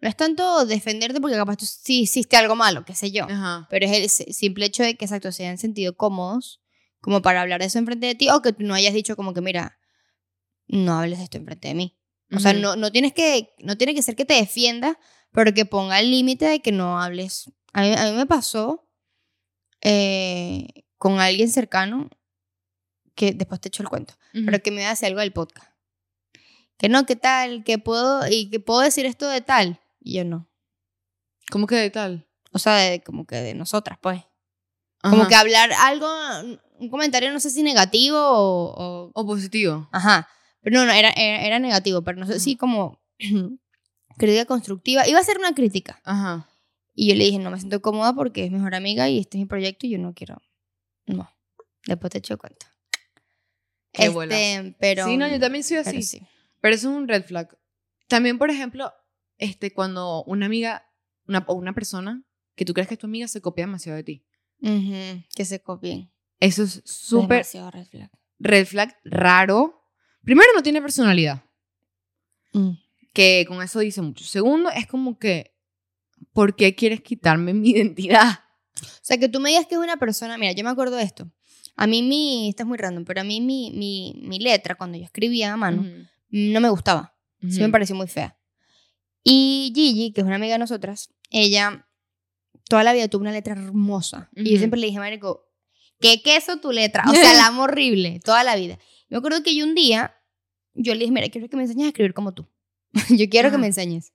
no 0.00 0.08
es 0.08 0.16
tanto 0.16 0.66
defenderte 0.66 1.18
porque 1.20 1.36
capaz 1.36 1.56
tú 1.56 1.64
sí 1.66 2.00
hiciste 2.02 2.36
algo 2.36 2.56
malo, 2.56 2.84
qué 2.84 2.94
sé 2.94 3.10
yo. 3.10 3.24
ajá. 3.24 3.66
Pero 3.70 3.86
es 3.86 3.92
el 3.92 4.10
si- 4.10 4.32
simple 4.34 4.66
hecho 4.66 4.82
de 4.82 4.96
que, 4.96 5.06
exacto, 5.06 5.32
se 5.32 5.44
hayan 5.44 5.56
sentido 5.56 5.96
cómodos 5.96 6.60
como 7.00 7.22
para 7.22 7.40
hablar 7.40 7.60
de 7.60 7.66
eso 7.66 7.78
enfrente 7.78 8.06
de 8.06 8.14
ti 8.14 8.28
o 8.28 8.42
que 8.42 8.52
tú 8.52 8.64
no 8.64 8.74
hayas 8.74 8.92
dicho 8.92 9.16
como 9.16 9.32
que, 9.32 9.40
mira, 9.40 9.78
no 10.68 10.98
hables 10.98 11.18
de 11.18 11.24
esto 11.24 11.38
enfrente 11.38 11.68
de 11.68 11.74
mí. 11.74 11.96
O 12.36 12.38
sea, 12.38 12.52
no, 12.52 12.76
no, 12.76 12.92
tienes 12.92 13.12
que, 13.14 13.54
no 13.60 13.76
tiene 13.78 13.94
que 13.94 14.02
ser 14.02 14.14
que 14.14 14.24
te 14.26 14.34
defienda, 14.34 14.98
pero 15.32 15.54
que 15.54 15.64
ponga 15.64 15.98
el 15.98 16.10
límite 16.10 16.44
de 16.44 16.60
que 16.60 16.70
no 16.70 17.00
hables. 17.00 17.50
A 17.72 17.80
mí, 17.82 17.94
a 17.96 18.04
mí 18.10 18.16
me 18.16 18.26
pasó 18.26 18.86
eh, 19.80 20.68
con 20.98 21.18
alguien 21.20 21.48
cercano 21.50 22.10
que 23.14 23.32
después 23.32 23.60
te 23.60 23.68
echo 23.68 23.82
el 23.82 23.88
cuento, 23.88 24.14
pero 24.44 24.62
que 24.62 24.70
me 24.70 24.86
hacer 24.86 25.08
algo 25.08 25.20
del 25.20 25.32
podcast. 25.32 25.69
Que 26.80 26.88
no, 26.88 27.04
¿qué 27.06 27.14
tal? 27.14 27.62
Que 27.62 27.78
puedo, 27.78 28.26
y 28.28 28.48
que 28.50 28.58
puedo 28.58 28.80
decir 28.80 29.04
esto 29.06 29.28
de 29.28 29.42
tal. 29.42 29.80
Y 30.00 30.14
yo 30.14 30.24
no. 30.24 30.48
¿Cómo 31.52 31.66
que 31.66 31.74
de 31.76 31.90
tal? 31.90 32.26
O 32.52 32.58
sea, 32.58 32.74
de, 32.76 33.02
como 33.02 33.26
que 33.26 33.36
de 33.36 33.54
nosotras, 33.54 33.98
pues. 34.00 34.22
Como 35.02 35.18
Ajá. 35.22 35.28
que 35.28 35.34
hablar 35.34 35.70
algo, 35.72 36.08
un 36.78 36.88
comentario, 36.88 37.30
no 37.32 37.38
sé 37.40 37.50
si 37.50 37.62
negativo 37.62 38.18
o. 38.18 38.74
o- 38.76 39.10
O 39.14 39.26
positivo. 39.26 39.88
ajá. 39.92 40.28
Pero 40.62 40.78
no, 40.80 40.86
no, 40.86 40.92
era, 40.92 41.10
era, 41.10 41.42
era 41.46 41.58
negativo, 41.58 42.02
pero 42.02 42.18
no 42.18 42.26
sé 42.26 42.38
si 42.40 42.56
como 42.56 43.00
crítica 44.18 44.44
constructiva. 44.46 45.06
Iba 45.08 45.18
a 45.20 45.24
ser 45.24 45.38
una 45.38 45.54
crítica. 45.54 46.00
Ajá. 46.04 46.48
Y 46.94 47.08
yo 47.08 47.14
le 47.14 47.24
dije, 47.24 47.38
no 47.38 47.50
me 47.50 47.58
siento 47.58 47.80
cómoda 47.80 48.12
porque 48.14 48.44
es 48.44 48.50
mejor 48.50 48.74
amiga 48.74 49.08
y 49.08 49.18
este 49.20 49.38
es 49.38 49.40
mi 49.40 49.46
proyecto 49.46 49.86
y 49.86 49.90
yo 49.90 49.98
no 49.98 50.12
quiero. 50.14 50.40
No. 51.06 51.30
Después 51.86 52.10
te 52.10 52.18
echo 52.18 52.36
cuenta. 52.38 52.66
Qué 53.92 54.04
este, 54.06 54.76
pero. 54.78 55.06
sí, 55.06 55.16
no, 55.16 55.26
yo 55.28 55.40
también 55.40 55.64
soy 55.64 55.78
así. 55.78 56.02
sí. 56.02 56.22
Pero 56.60 56.74
eso 56.74 56.90
es 56.90 56.96
un 56.96 57.08
red 57.08 57.24
flag. 57.24 57.56
También, 58.08 58.38
por 58.38 58.50
ejemplo, 58.50 58.92
este, 59.38 59.72
cuando 59.72 60.22
una 60.24 60.46
amiga 60.46 60.86
una, 61.26 61.44
o 61.46 61.54
una 61.54 61.72
persona 61.72 62.22
que 62.56 62.64
tú 62.64 62.74
crees 62.74 62.88
que 62.88 62.94
es 62.94 63.00
tu 63.00 63.06
amiga 63.06 63.28
se 63.28 63.40
copia 63.40 63.64
demasiado 63.64 63.96
de 63.96 64.04
ti. 64.04 64.26
Que 64.60 65.44
se 65.44 65.62
copien. 65.62 66.10
Eso 66.38 66.62
es 66.62 66.82
súper 66.84 67.38
Demasiado 67.38 67.70
red 67.70 67.86
flag. 67.86 68.10
red 68.38 68.66
flag 68.66 68.96
raro. 69.04 69.82
Primero, 70.22 70.48
no 70.54 70.62
tiene 70.62 70.82
personalidad, 70.82 71.42
Mm. 72.52 72.70
que 73.12 73.44
con 73.48 73.62
eso 73.62 73.78
dice 73.80 74.02
mucho. 74.02 74.24
Segundo, 74.24 74.70
es 74.70 74.86
como 74.86 75.18
que, 75.18 75.54
¿por 76.32 76.56
qué 76.56 76.74
quieres 76.74 77.00
quitarme 77.00 77.54
mi 77.54 77.70
identidad? 77.70 78.40
O 78.82 78.86
sea, 79.02 79.18
que 79.18 79.28
tú 79.28 79.40
me 79.40 79.50
digas 79.50 79.66
que 79.66 79.74
es 79.76 79.80
una 79.80 79.96
persona, 79.98 80.36
mira, 80.36 80.52
yo 80.52 80.64
me 80.64 80.70
acuerdo 80.70 80.96
de 80.96 81.04
esto. 81.04 81.30
A 81.76 81.86
mí 81.86 82.02
mi, 82.02 82.48
esto 82.50 82.64
es 82.64 82.66
muy 82.66 82.76
random, 82.76 83.04
pero 83.04 83.20
a 83.20 83.24
mí 83.24 83.40
mi, 83.40 83.70
mi, 83.70 84.20
mi 84.26 84.38
letra, 84.38 84.74
cuando 84.74 84.98
yo 84.98 85.04
escribía 85.04 85.52
a 85.52 85.56
mano, 85.56 85.86
no 86.30 86.60
me 86.60 86.68
gustaba. 86.68 87.14
Sí 87.48 87.60
me 87.60 87.70
pareció 87.70 87.94
muy 87.94 88.06
fea. 88.06 88.36
Y 89.22 89.72
Gigi, 89.74 90.12
que 90.12 90.20
es 90.20 90.26
una 90.26 90.36
amiga 90.36 90.54
de 90.54 90.58
nosotras, 90.58 91.10
ella 91.30 91.86
toda 92.68 92.84
la 92.84 92.92
vida 92.92 93.08
tuvo 93.08 93.22
una 93.22 93.32
letra 93.32 93.54
hermosa. 93.54 94.30
Y 94.34 94.52
yo 94.52 94.58
siempre 94.58 94.78
le 94.78 94.86
dije, 94.86 94.98
Marico, 94.98 95.48
qué 96.00 96.22
queso 96.22 96.58
tu 96.58 96.72
letra. 96.72 97.04
O 97.08 97.12
sea, 97.14 97.34
la 97.34 97.46
amo 97.46 97.62
horrible, 97.62 98.20
toda 98.24 98.44
la 98.44 98.56
vida. 98.56 98.78
Me 99.08 99.18
acuerdo 99.18 99.42
que 99.42 99.54
yo 99.54 99.64
un 99.64 99.74
día, 99.74 100.14
yo 100.74 100.94
le 100.94 101.00
dije, 101.00 101.12
mira, 101.12 101.28
quiero 101.28 101.48
que 101.48 101.56
me 101.56 101.64
enseñes 101.64 101.86
a 101.86 101.88
escribir 101.88 102.14
como 102.14 102.32
tú. 102.32 102.48
yo 103.10 103.28
quiero 103.28 103.50
que 103.50 103.58
me 103.58 103.66
enseñes. 103.66 104.12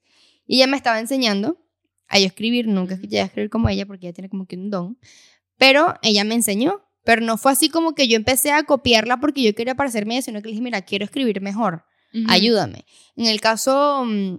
Y 0.48 0.58
ella 0.58 0.68
me 0.68 0.78
estaba 0.78 1.00
enseñando 1.00 1.62
a 2.08 2.20
yo 2.20 2.26
escribir, 2.26 2.68
nunca 2.68 2.96
llegué 2.96 3.22
a 3.22 3.26
escribir 3.26 3.50
como 3.50 3.70
ella 3.70 3.86
porque 3.86 4.08
ella 4.08 4.14
tiene 4.14 4.30
como 4.30 4.46
que 4.46 4.56
un 4.56 4.70
don. 4.70 5.00
Pero 5.58 5.96
ella 6.02 6.24
me 6.24 6.36
enseñó. 6.36 6.82
Pero 7.04 7.22
no 7.22 7.38
fue 7.38 7.52
así 7.52 7.70
como 7.70 7.94
que 7.94 8.08
yo 8.08 8.16
empecé 8.16 8.52
a 8.52 8.64
copiarla 8.64 9.20
porque 9.20 9.44
yo 9.44 9.54
quería 9.54 9.76
parecerme 9.76 10.16
ella, 10.16 10.24
sino 10.24 10.42
que 10.42 10.48
le 10.48 10.52
dije, 10.54 10.64
mira, 10.64 10.82
quiero 10.82 11.06
escribir 11.06 11.40
mejor 11.40 11.86
Ayúdame. 12.28 12.86
En 13.16 13.26
el 13.26 13.42
caso 13.42 14.04
mm, 14.06 14.38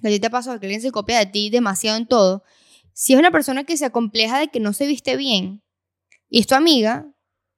que 0.00 0.08
a 0.08 0.10
ti 0.10 0.20
te 0.20 0.30
pasó 0.30 0.58
que 0.58 0.66
alguien 0.66 0.80
se 0.80 0.92
copia 0.92 1.18
de 1.18 1.26
ti 1.26 1.50
demasiado 1.50 1.96
en 1.96 2.06
todo, 2.06 2.44
si 2.92 3.12
es 3.14 3.18
una 3.18 3.30
persona 3.30 3.64
que 3.64 3.76
se 3.76 3.84
acompleja 3.84 4.38
de 4.38 4.48
que 4.48 4.60
no 4.60 4.72
se 4.72 4.86
viste 4.86 5.16
bien 5.16 5.62
y 6.28 6.40
es 6.40 6.46
tu 6.46 6.54
amiga, 6.54 7.06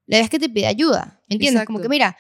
le 0.07 0.19
das 0.19 0.31
que 0.31 0.39
te 0.39 0.49
pide 0.49 0.67
ayuda, 0.67 1.21
¿entiendes? 1.29 1.65
Como 1.65 1.79
Exacto. 1.79 1.83
que 1.83 1.89
mira, 1.95 2.17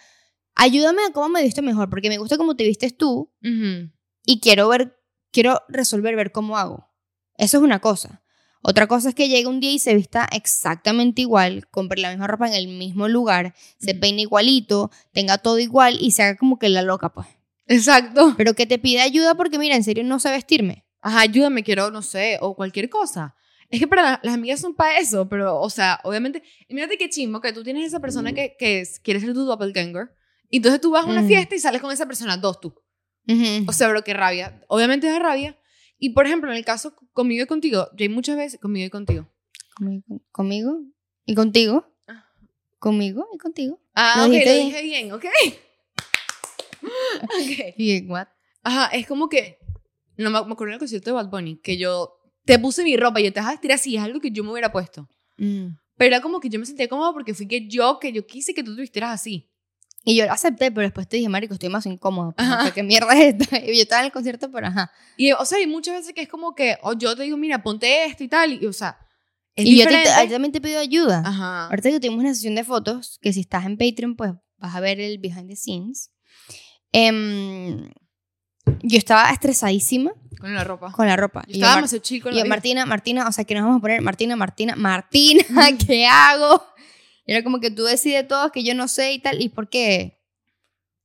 ayúdame 0.55 1.03
a 1.05 1.13
cómo 1.13 1.29
me 1.29 1.43
visto 1.43 1.63
mejor, 1.63 1.91
porque 1.91 2.09
me 2.09 2.19
gusta 2.19 2.37
cómo 2.37 2.57
te 2.57 2.65
vistes 2.65 2.97
tú 2.97 3.33
Ujú. 3.43 3.91
y 4.25 4.41
quiero 4.41 4.69
ver, 4.69 4.97
quiero 5.31 5.63
resolver, 5.69 6.17
ver 6.17 6.33
cómo 6.33 6.57
hago. 6.57 6.91
Eso 7.37 7.59
es 7.59 7.63
una 7.63 7.81
cosa. 7.81 8.24
Otra 8.67 8.87
cosa 8.87 9.11
es 9.11 9.15
que 9.15 9.29
llegue 9.29 9.47
un 9.47 9.61
día 9.61 9.73
y 9.73 9.79
se 9.79 9.95
vista 9.95 10.27
exactamente 10.33 11.21
igual, 11.21 11.69
compre 11.71 12.01
la 12.01 12.09
misma 12.09 12.27
ropa 12.27 12.49
en 12.49 12.55
el 12.55 12.67
mismo 12.67 13.09
lugar, 13.09 13.55
se 13.79 13.95
peine 13.95 14.23
igualito, 14.23 14.91
tenga 15.13 15.37
todo 15.37 15.59
igual 15.59 15.99
y 16.01 16.13
se 16.13 16.23
haga 16.23 16.37
como 16.39 16.59
que 16.59 16.71
la 16.71 16.81
loca, 16.81 17.11
pues. 17.13 17.27
Exacto. 17.67 18.35
Pero 18.39 18.55
que 18.55 18.65
te 18.67 18.79
pide 18.79 19.01
ayuda 19.03 19.35
porque, 19.35 19.59
mira, 19.59 19.77
en 19.77 19.85
serio 19.85 20.03
no 20.03 20.19
sé 20.19 20.31
vestirme. 20.31 20.87
Ajá, 21.03 21.21
ayúdame, 21.21 21.63
quiero, 21.63 21.91
no 21.91 22.01
sé, 22.01 22.39
o 22.41 22.55
cualquier 22.57 22.89
cosa. 22.89 23.35
Es 23.69 23.81
que 23.81 23.87
para 23.87 24.03
la- 24.03 24.21
las 24.23 24.35
amigas 24.35 24.61
son 24.61 24.75
para 24.75 24.99
eso, 24.99 25.29
pero, 25.29 25.61
o 25.61 25.69
sea, 25.69 26.01
obviamente, 26.05 26.43
mírate 26.71 26.97
qué 26.97 27.11
chimbo 27.11 27.43
que 27.43 27.53
tú 27.53 27.63
tienes 27.63 27.85
esa 27.87 28.01
persona 28.01 28.33
que, 28.33 28.57
que 28.59 28.81
es- 28.81 28.99
quiere 29.01 29.21
ser 29.21 29.35
tu 29.35 29.45
doppelganger, 29.45 30.09
y 30.49 30.57
entonces 30.59 30.81
tú 30.81 30.91
vas 30.93 31.05
a 31.05 31.09
una 31.09 31.21
Mm. 31.23 31.27
fiesta 31.29 31.55
y 31.55 31.59
sales 31.59 31.83
con 31.83 31.93
esa 31.93 32.07
persona, 32.07 32.37
dos 32.39 32.61
tú. 32.61 32.75
O 33.67 33.73
sea, 33.73 33.89
bro, 33.89 34.03
qué 34.05 34.15
rabia. 34.15 34.63
Obviamente 34.69 35.07
es 35.09 35.19
rabia. 35.19 35.59
Y, 35.99 36.11
por 36.11 36.27
ejemplo, 36.27 36.51
en 36.51 36.57
el 36.57 36.65
caso 36.65 36.95
conmigo 37.13 37.45
y 37.45 37.47
contigo, 37.47 37.89
yo 37.97 38.05
hay 38.05 38.09
muchas 38.09 38.37
veces, 38.37 38.61
conmigo 38.61 38.87
y 38.87 38.91
contigo. 38.91 39.29
Conmigo, 39.77 40.05
conmigo 40.31 40.81
y 41.27 41.35
contigo. 41.35 41.87
Ah. 42.07 42.27
Conmigo 42.79 43.27
y 43.33 43.39
contigo. 43.39 43.81
Ah, 43.95 44.15
Lo 44.19 44.25
ok, 44.25 44.45
lo 44.45 44.53
dije 44.53 44.83
bien, 44.83 45.13
ok. 45.13 45.25
ok. 47.23 47.75
Y 47.77 48.07
what? 48.07 48.29
Ajá, 48.63 48.87
es 48.97 49.07
como 49.07 49.29
que. 49.29 49.59
No 50.17 50.31
me, 50.31 50.45
me 50.45 50.53
acuerdo 50.53 50.67
en 50.67 50.75
el 50.75 50.79
concierto 50.79 51.11
de 51.11 51.15
Bad 51.15 51.31
Bunny 51.31 51.57
que 51.57 51.77
yo 51.77 52.21
te 52.45 52.59
puse 52.59 52.85
mi 52.85 52.97
ropa 52.97 53.21
y 53.21 53.25
yo 53.25 53.33
te 53.33 53.41
vas 53.41 53.49
a 53.49 53.53
vestir 53.53 53.73
así, 53.73 53.97
es 53.97 54.03
algo 54.03 54.21
que 54.21 54.31
yo 54.31 54.45
me 54.45 54.53
hubiera 54.53 54.71
puesto. 54.71 55.09
Mm. 55.39 55.77
Pero 55.97 56.09
era 56.09 56.21
como 56.21 56.41
que 56.41 56.49
yo 56.49 56.59
me 56.59 56.67
sentía 56.67 56.89
cómoda 56.89 57.13
porque 57.13 57.35
fui 57.35 57.47
que 57.47 57.69
yo, 57.69 57.99
que 58.01 58.13
yo 58.13 58.27
quise 58.27 58.55
que 58.55 58.63
tú 58.63 58.75
te 58.75 58.83
vistieras 58.83 59.13
así. 59.13 59.51
Y 60.05 60.17
yo 60.17 60.27
lo 60.27 60.33
acepté, 60.33 60.71
pero 60.71 60.83
después 60.83 61.09
te 61.09 61.17
dije, 61.17 61.29
marico, 61.31 61.55
estoy 61.55 61.71
más 61.71 61.87
incómoda. 61.87 62.33
Pues, 62.33 62.73
¿Qué 62.73 62.83
mierda 62.83 63.15
es 63.15 63.35
esta? 63.41 63.59
Y 63.65 63.77
yo 63.77 63.83
estaba 63.83 64.01
en 64.01 64.07
el 64.07 64.13
concierto, 64.13 64.51
pero 64.51 64.67
ajá. 64.67 64.93
Y, 65.17 65.33
o 65.33 65.45
sea, 65.45 65.59
hay 65.59 65.67
muchas 65.67 65.95
veces 65.95 66.13
que 66.13 66.23
es 66.23 66.29
como 66.29 66.55
que, 66.55 66.77
o 66.83 66.93
yo 66.93 67.17
te 67.17 67.23
digo, 67.23 67.39
mira, 67.39 67.63
ponte 67.63 68.05
esto 68.05 68.23
y 68.23 68.29
tal, 68.29 68.53
y, 68.63 68.67
o 68.67 68.73
sea, 68.73 68.99
es 69.57 69.65
y 69.65 69.79
yo 69.79 69.87
te, 69.87 70.03
ti 70.03 70.29
también 70.31 70.53
te 70.53 70.61
pido 70.61 70.79
ayuda. 70.79 71.23
Ajá. 71.25 71.67
Ahorita 71.67 71.91
que 71.91 72.01
tuvimos 72.01 72.21
una 72.21 72.35
sesión 72.35 72.55
de 72.55 72.65
fotos, 72.65 73.19
que 73.23 73.33
si 73.33 73.41
estás 73.41 73.65
en 73.65 73.79
Patreon, 73.79 74.17
pues 74.17 74.33
vas 74.59 74.75
a 74.75 74.81
ver 74.81 75.01
el 75.01 75.19
behind 75.19 75.49
the 75.49 75.57
scenes. 75.57 76.11
Em, 76.93 77.91
yo 78.83 78.99
estaba 78.99 79.31
estresadísima 79.31 80.13
Con 80.39 80.55
la 80.55 80.65
ropa. 80.65 80.93
con 80.93 81.07
la 81.07 81.17
ropa. 81.17 81.45
Yo 81.47 81.53
Y 81.53 81.53
yo, 81.53 81.57
estaba 81.59 81.77
demasiado 81.77 82.03
chico 82.03 82.31
Y 82.31 82.39
yo. 82.39 82.47
Martina, 82.47 82.85
Martina, 82.85 83.29
o 83.29 83.33
sea, 83.33 83.45
que 83.45 83.55
nos 83.55 83.65
vamos 83.65 83.79
a 83.79 83.81
poner? 83.81 84.03
Martina, 84.03 84.37
Martina, 84.37 84.75
Martina, 84.77 85.45
¿qué 85.87 86.07
hago? 86.07 86.63
Era 87.27 87.43
como 87.43 87.61
que 87.61 87.71
tú 87.71 87.85
decides 87.85 88.27
todo, 88.29 88.51
que 88.53 88.63
yo 88.65 88.75
no 88.75 88.89
sé 88.89 89.13
y 89.13 89.19
tal. 89.19 89.41
¿Y 89.43 89.49
por 89.49 89.69
qué? 89.69 90.19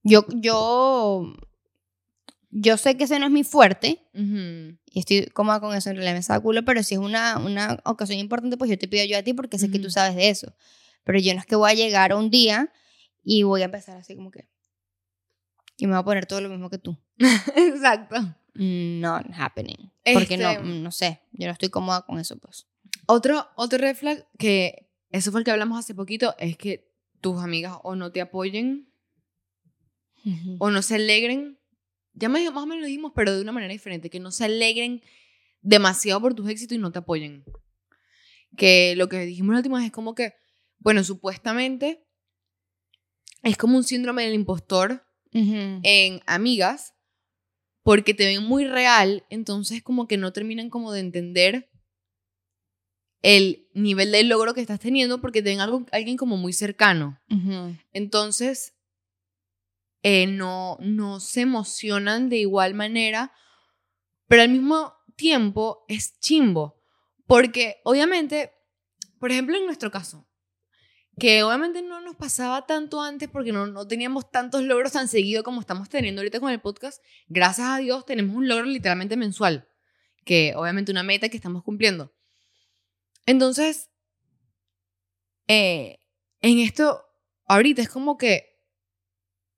Yo, 0.03 0.25
yo, 0.35 1.33
yo 2.51 2.77
sé 2.77 2.97
que 2.97 3.03
ese 3.05 3.19
no 3.19 3.25
es 3.25 3.31
mi 3.31 3.43
fuerte 3.43 4.01
Ujú. 4.13 4.77
y 4.85 4.99
estoy 4.99 5.25
cómoda 5.27 5.59
con 5.59 5.75
eso, 5.75 5.89
en 5.89 5.97
realidad 5.97 6.15
me 6.15 6.23
saca 6.23 6.39
culo, 6.39 6.63
pero 6.65 6.83
si 6.83 6.95
es 6.95 6.99
una, 6.99 7.37
una 7.37 7.79
ocasión 7.85 8.17
importante, 8.19 8.57
pues 8.57 8.69
yo 8.71 8.77
te 8.77 8.87
pido 8.87 9.03
ayuda 9.03 9.19
a 9.19 9.23
ti 9.23 9.33
porque 9.33 9.59
sé 9.59 9.69
que 9.69 9.79
tú 9.79 9.89
sabes 9.91 10.15
de 10.15 10.29
eso. 10.29 10.53
Pero 11.03 11.19
yo 11.19 11.33
no 11.33 11.39
es 11.39 11.45
que 11.45 11.55
voy 11.55 11.71
a 11.71 11.73
llegar 11.73 12.13
un 12.13 12.29
día 12.29 12.71
y 13.23 13.43
voy 13.43 13.61
a 13.61 13.65
empezar 13.65 13.97
así 13.97 14.15
como 14.15 14.31
que... 14.31 14.47
Y 15.77 15.85
me 15.87 15.93
voy 15.93 16.01
a 16.01 16.03
poner 16.03 16.25
todo 16.25 16.41
lo 16.41 16.49
mismo 16.49 16.69
que 16.69 16.77
tú. 16.77 16.97
Exacto. 17.55 18.35
Not 18.55 19.25
happening. 19.33 19.91
Porque 20.13 20.37
no, 20.37 20.49
Este- 20.51 20.63
no 20.63 20.91
sé, 20.91 21.21
yo 21.31 21.47
no 21.47 21.53
estoy 21.53 21.69
cómoda 21.69 22.01
con 22.01 22.19
eso, 22.19 22.37
pues. 22.37 22.67
Otro, 23.05 23.47
otro 23.55 23.77
red 23.77 23.95
flag 23.95 24.27
que, 24.37 24.88
eso 25.11 25.31
fue 25.31 25.41
el 25.41 25.45
que 25.45 25.51
hablamos 25.51 25.79
hace 25.79 25.95
poquito, 25.95 26.35
es 26.37 26.57
que 26.57 26.91
tus 27.21 27.41
amigas 27.41 27.77
o 27.83 27.95
no 27.95 28.11
te 28.11 28.21
apoyen 28.21 28.91
o 30.59 30.69
no 30.69 30.81
se 30.81 30.95
alegren. 30.95 31.59
Ya 32.13 32.29
más, 32.29 32.43
más 32.43 32.63
o 32.63 32.67
menos 32.67 32.81
lo 32.81 32.87
dijimos, 32.87 33.13
pero 33.15 33.35
de 33.35 33.41
una 33.41 33.51
manera 33.51 33.71
diferente, 33.71 34.09
que 34.09 34.19
no 34.19 34.31
se 34.31 34.45
alegren 34.45 35.01
demasiado 35.61 36.21
por 36.21 36.33
tus 36.33 36.49
éxitos 36.49 36.75
y 36.75 36.79
no 36.79 36.91
te 36.91 36.99
apoyen. 36.99 37.43
Que 38.57 38.95
lo 38.95 39.09
que 39.09 39.25
dijimos 39.25 39.53
la 39.53 39.59
última 39.59 39.77
vez 39.77 39.87
es 39.87 39.91
como 39.91 40.15
que, 40.15 40.33
bueno, 40.79 41.03
supuestamente 41.03 42.05
es 43.43 43.57
como 43.57 43.77
un 43.77 43.83
síndrome 43.83 44.25
del 44.25 44.33
impostor 44.33 45.05
en 45.31 46.21
amigas 46.25 46.95
porque 47.83 48.13
te 48.13 48.25
ven 48.25 48.43
muy 48.43 48.65
real, 48.65 49.25
entonces 49.29 49.81
como 49.81 50.07
que 50.07 50.17
no 50.17 50.33
terminan 50.33 50.69
como 50.69 50.91
de 50.91 50.99
entender 50.99 51.68
el 53.21 53.67
nivel 53.73 54.11
de 54.11 54.23
logro 54.23 54.53
que 54.53 54.61
estás 54.61 54.79
teniendo 54.79 55.19
porque 55.19 55.41
te 55.41 55.49
ven 55.49 55.59
algo, 55.59 55.85
alguien 55.91 56.17
como 56.17 56.37
muy 56.37 56.53
cercano. 56.53 57.19
Entonces, 57.91 58.73
eh, 60.03 60.27
no, 60.27 60.77
no 60.79 61.19
se 61.19 61.41
emocionan 61.41 62.29
de 62.29 62.37
igual 62.37 62.73
manera, 62.73 63.33
pero 64.27 64.43
al 64.43 64.49
mismo 64.49 64.93
tiempo 65.15 65.85
es 65.87 66.19
chimbo. 66.19 66.81
Porque 67.27 67.81
obviamente, 67.83 68.51
por 69.19 69.31
ejemplo, 69.31 69.57
en 69.57 69.65
nuestro 69.65 69.91
caso, 69.91 70.27
que 71.19 71.43
obviamente 71.43 71.81
no 71.81 71.99
nos 71.99 72.15
pasaba 72.15 72.65
tanto 72.65 73.01
antes 73.01 73.27
porque 73.27 73.51
no, 73.51 73.67
no 73.67 73.85
teníamos 73.85 74.31
tantos 74.31 74.63
logros 74.63 74.93
tan 74.93 75.09
seguido 75.09 75.43
como 75.43 75.59
estamos 75.59 75.89
teniendo 75.89 76.21
ahorita 76.21 76.39
con 76.39 76.51
el 76.51 76.61
podcast, 76.61 77.03
gracias 77.27 77.67
a 77.67 77.77
Dios 77.77 78.05
tenemos 78.05 78.35
un 78.35 78.47
logro 78.47 78.63
literalmente 78.63 79.17
mensual, 79.17 79.67
que 80.23 80.53
obviamente 80.55 80.91
una 80.91 81.03
meta 81.03 81.27
que 81.27 81.35
estamos 81.35 81.63
cumpliendo. 81.63 82.13
Entonces, 83.29 83.91
eh, 85.47 85.99
en 86.41 86.57
esto, 86.57 87.05
ahorita 87.45 87.79
es 87.83 87.87
como 87.87 88.17
que 88.17 88.59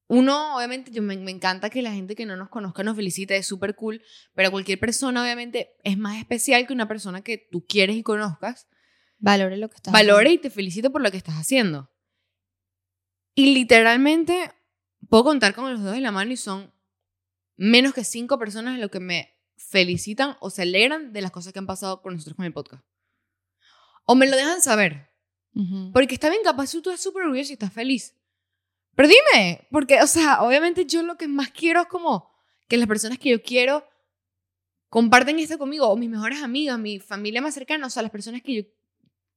uno, 0.08 0.58
obviamente, 0.58 0.92
yo 0.92 1.02
me, 1.02 1.16
me 1.16 1.32
encanta 1.32 1.70
que 1.70 1.82
la 1.82 1.94
gente 1.94 2.16
que 2.16 2.26
no 2.26 2.36
nos 2.36 2.50
conozca 2.50 2.84
nos 2.84 2.98
felicite, 2.98 3.38
es 3.38 3.46
súper 3.46 3.76
cool, 3.76 4.04
pero 4.34 4.52
cualquier 4.52 4.78
persona, 4.78 5.24
obviamente, 5.24 5.78
es 5.86 5.98
más 5.98 6.18
especial 6.18 6.68
que 6.68 6.74
una 6.74 6.90
persona 6.90 7.22
que 7.22 7.48
tú 7.50 7.66
quieres 7.66 7.96
y 7.96 8.04
conozcas, 8.04 8.68
Valore 9.20 9.56
lo 9.56 9.70
que 9.70 9.78
estás 9.78 9.94
valore 9.94 10.32
y 10.32 10.38
te 10.38 10.50
felicite 10.50 10.90
por 10.90 11.02
lo 11.02 11.10
que 11.10 11.16
estás 11.18 11.36
haciendo. 11.36 11.90
Y 13.36 13.54
literalmente, 13.54 14.52
puedo 15.08 15.24
contar 15.24 15.56
con 15.56 15.72
los 15.72 15.80
dedos 15.80 15.96
de 15.96 16.02
la 16.02 16.12
mano 16.12 16.34
y 16.34 16.38
son 16.38 16.74
menos 17.56 17.94
que 17.94 18.04
cinco 18.04 18.38
personas 18.38 18.80
lo 18.80 18.92
que 18.92 19.00
me 19.00 19.40
felicitan 19.56 20.36
o 20.42 20.50
se 20.50 20.64
alegran 20.64 21.14
de 21.14 21.22
las 21.22 21.32
cosas 21.32 21.54
que 21.54 21.60
han 21.60 21.68
pasado 21.68 22.02
con 22.02 22.16
nosotros 22.16 22.36
con 22.36 22.46
el 22.46 22.52
podcast. 22.52 22.84
O 24.12 24.16
me 24.16 24.28
lo 24.28 24.36
dejan 24.36 24.62
saber. 24.62 25.10
Porque 25.94 26.14
está 26.16 26.30
bien, 26.30 26.42
capaz 26.44 26.72
tú 26.72 26.78
estás 26.80 27.02
súper 27.02 27.24
orgulloso 27.24 27.52
y 27.52 27.54
estás 27.54 27.72
feliz. 27.74 28.16
Pero 28.96 29.08
dime, 29.10 29.68
porque, 29.72 30.02
o 30.02 30.08
sea, 30.08 30.42
obviamente 30.44 30.86
yo 30.86 31.02
lo 31.04 31.18
que 31.18 31.28
más 31.28 31.50
quiero 31.52 31.82
es 31.82 31.88
como 31.88 32.30
que 32.68 32.78
las 32.78 32.88
personas 32.88 33.18
que 33.20 33.30
yo 33.30 33.42
quiero 33.42 33.86
comparten 34.90 35.40
esto 35.40 35.58
conmigo, 35.58 35.88
o 35.88 35.96
mis 35.96 36.10
mejores 36.10 36.42
amigas, 36.44 36.78
mi 36.80 37.00
familia 37.00 37.42
más 37.42 37.54
cercana, 37.54 37.88
o 37.88 37.90
sea, 37.90 38.02
las 38.04 38.12
personas 38.12 38.42
que 38.42 38.54
yo, 38.56 38.64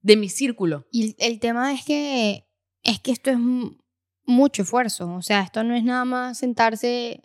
de 0.03 0.17
mi 0.17 0.29
círculo. 0.29 0.87
Y 0.91 1.05
el, 1.05 1.17
el 1.19 1.41
tema 1.41 1.73
es 1.73 1.85
que 1.85 2.47
es 2.83 3.01
que 3.01 3.13
esto 3.13 3.31
es 3.31 3.39
mu- 3.39 3.77
mucho 4.25 4.63
esfuerzo. 4.63 5.09
O 5.15 5.23
sea, 5.23 5.41
esto 5.43 5.63
no 5.65 5.75
es 5.75 5.85
nada 5.85 6.05
más 6.05 6.39
sentarse 6.39 7.23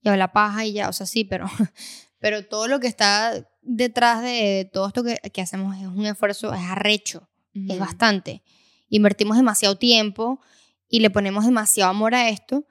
y 0.00 0.08
hablar 0.08 0.32
paja 0.32 0.64
y 0.64 0.72
ya. 0.74 0.88
O 0.88 0.92
sea, 0.92 1.06
sí, 1.06 1.24
pero, 1.24 1.46
pero 2.20 2.46
todo 2.46 2.68
lo 2.68 2.80
que 2.80 2.86
está 2.86 3.46
detrás 3.64 4.22
de 4.22 4.68
todo 4.72 4.86
esto 4.86 5.02
que, 5.02 5.16
que 5.32 5.40
hacemos 5.40 5.76
es 5.76 5.86
un 5.86 6.06
esfuerzo, 6.06 6.52
es 6.52 6.60
arrecho, 6.60 7.28
es 7.54 7.70
Ujú. 7.70 7.78
bastante. 7.78 8.42
Invertimos 8.88 9.36
demasiado 9.36 9.76
tiempo 9.76 10.40
y 10.88 11.00
le 11.00 11.10
ponemos 11.10 11.44
demasiado 11.44 11.90
amor 11.90 12.14
a 12.14 12.28
esto. 12.28 12.66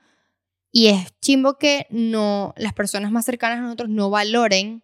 Y 0.71 0.87
es 0.87 1.07
chimbo 1.21 1.57
que 1.57 1.85
no, 1.89 2.53
las 2.57 2.73
personas 2.73 3.11
más 3.11 3.25
cercanas 3.25 3.59
a 3.59 3.61
nosotros 3.61 3.89
no 3.89 4.09
valoren 4.09 4.83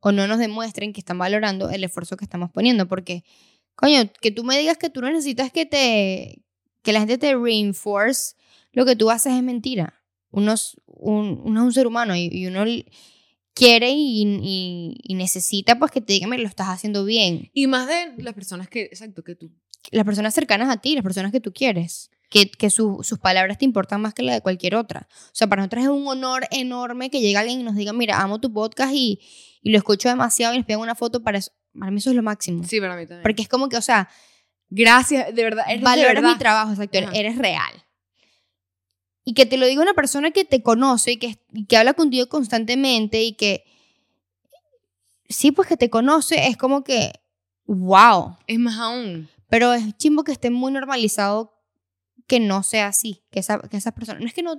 o 0.00 0.12
no 0.12 0.26
nos 0.26 0.38
demuestren 0.38 0.92
que 0.92 1.00
están 1.00 1.18
valorando 1.18 1.70
el 1.70 1.84
esfuerzo 1.84 2.16
que 2.16 2.24
estamos 2.24 2.50
poniendo. 2.50 2.86
Porque, 2.86 3.24
Coño, 3.74 4.10
que 4.20 4.30
tú 4.30 4.44
me 4.44 4.58
digas 4.58 4.76
que 4.76 4.90
tú 4.90 5.00
no 5.00 5.10
necesitas 5.10 5.52
que 5.52 5.66
te, 5.66 6.42
que 6.82 6.92
la 6.92 7.00
gente 7.00 7.18
te 7.18 7.34
reinforce 7.34 8.34
lo 8.72 8.84
que 8.84 8.96
tú 8.96 9.10
haces 9.10 9.32
es 9.32 9.42
mentira. 9.42 9.94
Uno 10.30 10.52
es 10.52 10.76
un, 10.86 11.40
uno 11.44 11.60
es 11.60 11.66
un 11.66 11.72
ser 11.72 11.86
humano 11.86 12.14
y, 12.14 12.28
y 12.30 12.46
uno 12.46 12.64
quiere 13.58 13.90
y, 13.90 14.22
y- 14.42 14.94
y 15.02 15.14
necesita 15.14 15.78
pues 15.78 15.90
que 15.90 16.00
te 16.00 16.12
digan, 16.12 16.30
"Mira, 16.30 16.42
lo 16.42 16.48
estás 16.48 16.68
haciendo 16.68 17.04
bien. 17.04 17.50
Y 17.52 17.66
más 17.66 17.86
de 17.88 18.14
las 18.22 18.34
personas 18.34 18.68
que, 18.68 18.82
exacto, 18.82 19.22
que 19.24 19.34
tú. 19.34 19.50
Las 19.90 20.04
personas 20.04 20.34
cercanas 20.34 20.68
a 20.70 20.76
ti, 20.80 20.94
las 20.94 21.02
personas 21.04 21.32
que 21.32 21.40
tú 21.40 21.52
quieres. 21.52 22.10
Que, 22.30 22.50
que 22.50 22.68
su- 22.68 22.98
sus 23.02 23.18
palabras 23.18 23.56
te 23.56 23.64
importan 23.64 24.02
más 24.02 24.12
que 24.12 24.22
la 24.22 24.34
de 24.34 24.42
cualquier 24.42 24.74
otra. 24.74 25.08
O 25.10 25.30
sea, 25.34 25.46
para 25.46 25.62
nosotros 25.62 25.84
es 25.84 25.88
un 25.88 26.06
honor 26.06 26.46
enorme 26.50 27.08
que 27.10 27.20
llegue 27.22 27.38
alguien 27.38 27.60
y 27.60 27.62
nos 27.62 27.74
diga, 27.74 27.94
mira, 27.94 28.20
amo 28.20 28.38
tu 28.38 28.52
podcast 28.52 28.92
y, 28.94 29.18
y 29.62 29.70
lo 29.70 29.78
escucho 29.78 30.10
demasiado 30.10 30.52
y 30.54 30.58
nos 30.58 30.66
piden 30.66 30.80
una 30.80 30.94
foto 30.94 31.22
para 31.22 31.38
eso. 31.38 31.52
Para 31.78 31.90
mí 31.90 31.98
eso 31.98 32.10
es 32.10 32.16
lo 32.16 32.22
máximo. 32.22 32.64
Sí, 32.64 32.80
para 32.80 32.96
mí 32.96 33.02
también. 33.06 33.22
Porque 33.22 33.40
es 33.42 33.48
como 33.48 33.68
que, 33.70 33.76
o 33.78 33.82
sea, 33.82 34.08
Gracias, 34.70 35.34
de 35.34 35.42
verdad. 35.42 35.64
eres 35.68 35.80
de 35.80 35.84
valoras 35.84 36.14
verdad. 36.16 36.32
mi 36.32 36.38
trabajo, 36.38 36.72
exacto, 36.72 36.98
Ajá. 36.98 37.10
eres 37.14 37.38
real. 37.38 37.72
Y 39.28 39.34
que 39.34 39.44
te 39.44 39.58
lo 39.58 39.66
diga 39.66 39.82
una 39.82 39.92
persona 39.92 40.30
que 40.30 40.46
te 40.46 40.62
conoce 40.62 41.12
y 41.12 41.16
que, 41.18 41.38
y 41.52 41.66
que 41.66 41.76
habla 41.76 41.92
contigo 41.92 42.26
constantemente 42.30 43.22
y 43.22 43.34
que, 43.34 43.62
sí, 45.28 45.52
pues 45.52 45.68
que 45.68 45.76
te 45.76 45.90
conoce, 45.90 46.46
es 46.46 46.56
como 46.56 46.82
que, 46.82 47.12
wow. 47.66 48.38
Es 48.46 48.58
más 48.58 48.78
aún. 48.78 49.28
Pero 49.50 49.74
es 49.74 49.94
chimbo 49.98 50.24
que 50.24 50.32
esté 50.32 50.48
muy 50.48 50.72
normalizado 50.72 51.60
que 52.26 52.40
no 52.40 52.62
sea 52.62 52.86
así, 52.86 53.22
que, 53.30 53.40
esa, 53.40 53.58
que 53.58 53.76
esas 53.76 53.92
personas, 53.92 54.22
no 54.22 54.26
es 54.26 54.32
que 54.32 54.42
no, 54.42 54.54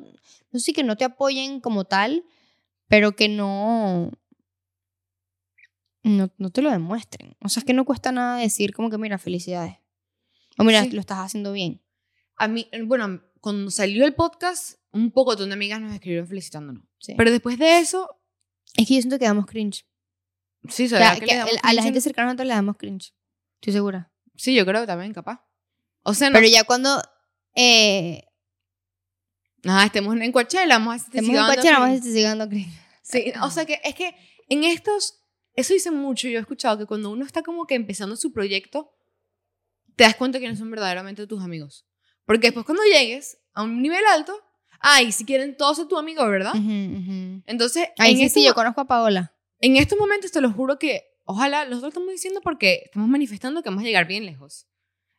no 0.51 0.59
sé 0.59 0.71
que 0.71 0.83
no 0.83 0.95
te 0.97 1.03
apoyen 1.05 1.61
como 1.61 1.85
tal, 1.85 2.23
pero 2.87 3.15
que 3.15 3.27
no, 3.27 4.11
no, 6.03 6.29
no 6.37 6.49
te 6.51 6.61
lo 6.61 6.69
demuestren. 6.69 7.35
O 7.41 7.49
sea, 7.49 7.61
es 7.61 7.65
que 7.65 7.73
no 7.73 7.85
cuesta 7.85 8.11
nada 8.11 8.37
decir 8.37 8.75
como 8.75 8.91
que, 8.91 8.99
mira, 8.99 9.17
felicidades. 9.17 9.77
O 10.59 10.63
mira, 10.63 10.83
Sí. 10.83 10.91
lo 10.91 10.99
estás 10.99 11.17
haciendo 11.17 11.53
bien. 11.53 11.81
A 12.37 12.47
mí, 12.47 12.69
bueno, 12.85 13.21
cuando 13.41 13.71
salió 13.71 14.05
el 14.05 14.13
podcast, 14.15 14.79
un 14.91 15.11
poco 15.11 15.35
de 15.35 15.51
amigas 15.51 15.79
nos 15.81 15.93
escribieron 15.93 16.27
felicitándonos. 16.27 16.83
Sí. 16.99 17.13
Pero 17.17 17.31
después 17.31 17.57
de 17.59 17.79
eso, 17.79 18.19
es 18.75 18.87
que 18.87 18.95
yo 18.95 19.01
siento 19.01 19.19
que 19.19 19.25
damos 19.25 19.45
cringe. 19.45 19.85
sí, 20.67 20.85
O 20.85 20.89
se 20.89 20.97
sea, 20.97 21.15
que 21.19 21.25
que 21.25 21.33
el- 21.39 21.57
a 21.63 21.73
la 21.73 21.83
gente 21.83 22.01
cercana 22.01 22.29
a 22.29 22.33
nosotros 22.33 22.47
le 22.47 22.53
damos 22.53 22.77
cringe. 22.77 23.13
Estoy 23.55 23.73
segura. 23.73 24.11
Sí, 24.35 24.55
yo 24.55 24.65
creo 24.65 24.81
que 24.81 24.87
también, 24.87 25.13
capaz. 25.13 25.45
O 26.03 26.13
sea, 26.13 26.29
no. 26.29 26.35
Pero 26.35 26.47
ya 26.47 26.63
cuando 26.63 27.01
eh, 27.55 28.23
Nada, 29.63 29.85
estemos 29.85 30.15
en 30.15 30.31
Coachella, 30.31 30.67
vamos 30.77 30.93
a 30.93 30.95
estar 30.97 31.15
estemos 31.15 31.29
en 31.37 31.45
Coachella, 31.45 31.79
vamos 31.79 31.89
a 31.89 32.07
estar 32.07 32.23
dando 32.23 32.47
cringe. 32.49 32.73
Sí, 33.01 33.33
o 33.43 33.51
sea 33.51 33.65
que 33.65 33.79
es 33.83 33.93
que 33.95 34.15
en 34.47 34.63
estos, 34.63 35.19
eso 35.53 35.73
dicen 35.73 35.95
mucho, 35.95 36.27
yo 36.29 36.37
he 36.37 36.41
escuchado 36.41 36.77
que 36.77 36.85
cuando 36.85 37.09
uno 37.11 37.25
está 37.25 37.43
como 37.43 37.65
que 37.67 37.75
empezando 37.75 38.15
su 38.15 38.31
proyecto, 38.31 38.93
te 39.95 40.05
das 40.05 40.15
cuenta 40.15 40.39
que 40.39 40.47
no 40.47 40.55
son 40.55 40.71
verdaderamente 40.71 41.27
tus 41.27 41.43
amigos. 41.43 41.85
Porque 42.29 42.49
después 42.49 42.63
cuando 42.63 42.83
llegues 42.83 43.39
a 43.55 43.63
un 43.63 43.81
nivel 43.81 44.03
alto, 44.13 44.39
ay, 44.79 45.11
si 45.11 45.25
quieren 45.25 45.57
todos 45.57 45.77
ser 45.77 45.87
tu 45.87 45.97
amigo, 45.97 46.23
¿verdad? 46.29 46.53
Ujú, 46.53 46.61
ujú. 46.61 47.41
Entonces, 47.47 47.87
Ay, 47.97 48.21
en, 48.21 48.29
sí, 48.29 48.45
yo 48.45 48.53
conozco 48.53 48.81
a 48.81 48.85
Paola. 48.85 49.33
en 49.59 49.77
estos 49.77 49.97
momentos 49.97 50.31
te 50.31 50.39
lo 50.39 50.51
juro 50.51 50.77
que, 50.77 51.17
ojalá, 51.25 51.65
nosotros 51.65 51.89
estamos 51.89 52.11
diciendo 52.11 52.39
porque 52.43 52.83
estamos 52.85 53.09
manifestando 53.09 53.63
que 53.63 53.69
vamos 53.69 53.83
a 53.83 53.87
llegar 53.87 54.05
bien 54.05 54.27
lejos. 54.27 54.67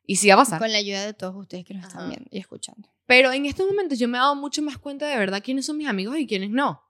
Y 0.07 0.17
sí 0.17 0.29
va 0.29 0.35
a 0.35 0.37
pasar. 0.37 0.61
Con 0.61 0.71
la 0.71 0.79
ayuda 0.79 1.05
de 1.05 1.13
todos 1.13 1.35
ustedes 1.35 1.65
que 1.65 1.75
nos 1.75 1.89
están 1.89 2.11
viendo 2.11 2.29
y 2.31 2.39
escuchando. 2.39 2.89
Pero 3.07 3.33
en 3.33 3.45
estos 3.45 3.67
momentos 3.67 3.99
yo 3.99 4.07
me 4.07 4.17
he 4.17 4.21
dado 4.21 4.37
mucho 4.37 4.63
más 4.63 4.79
cuenta 4.79 5.09
de 5.09 5.17
verdad 5.17 5.43
quiénes 5.43 5.67
son 5.67 5.79
mis 5.79 5.89
amigos 5.89 6.17
y 6.17 6.29
quiénes 6.29 6.51
no. 6.51 6.81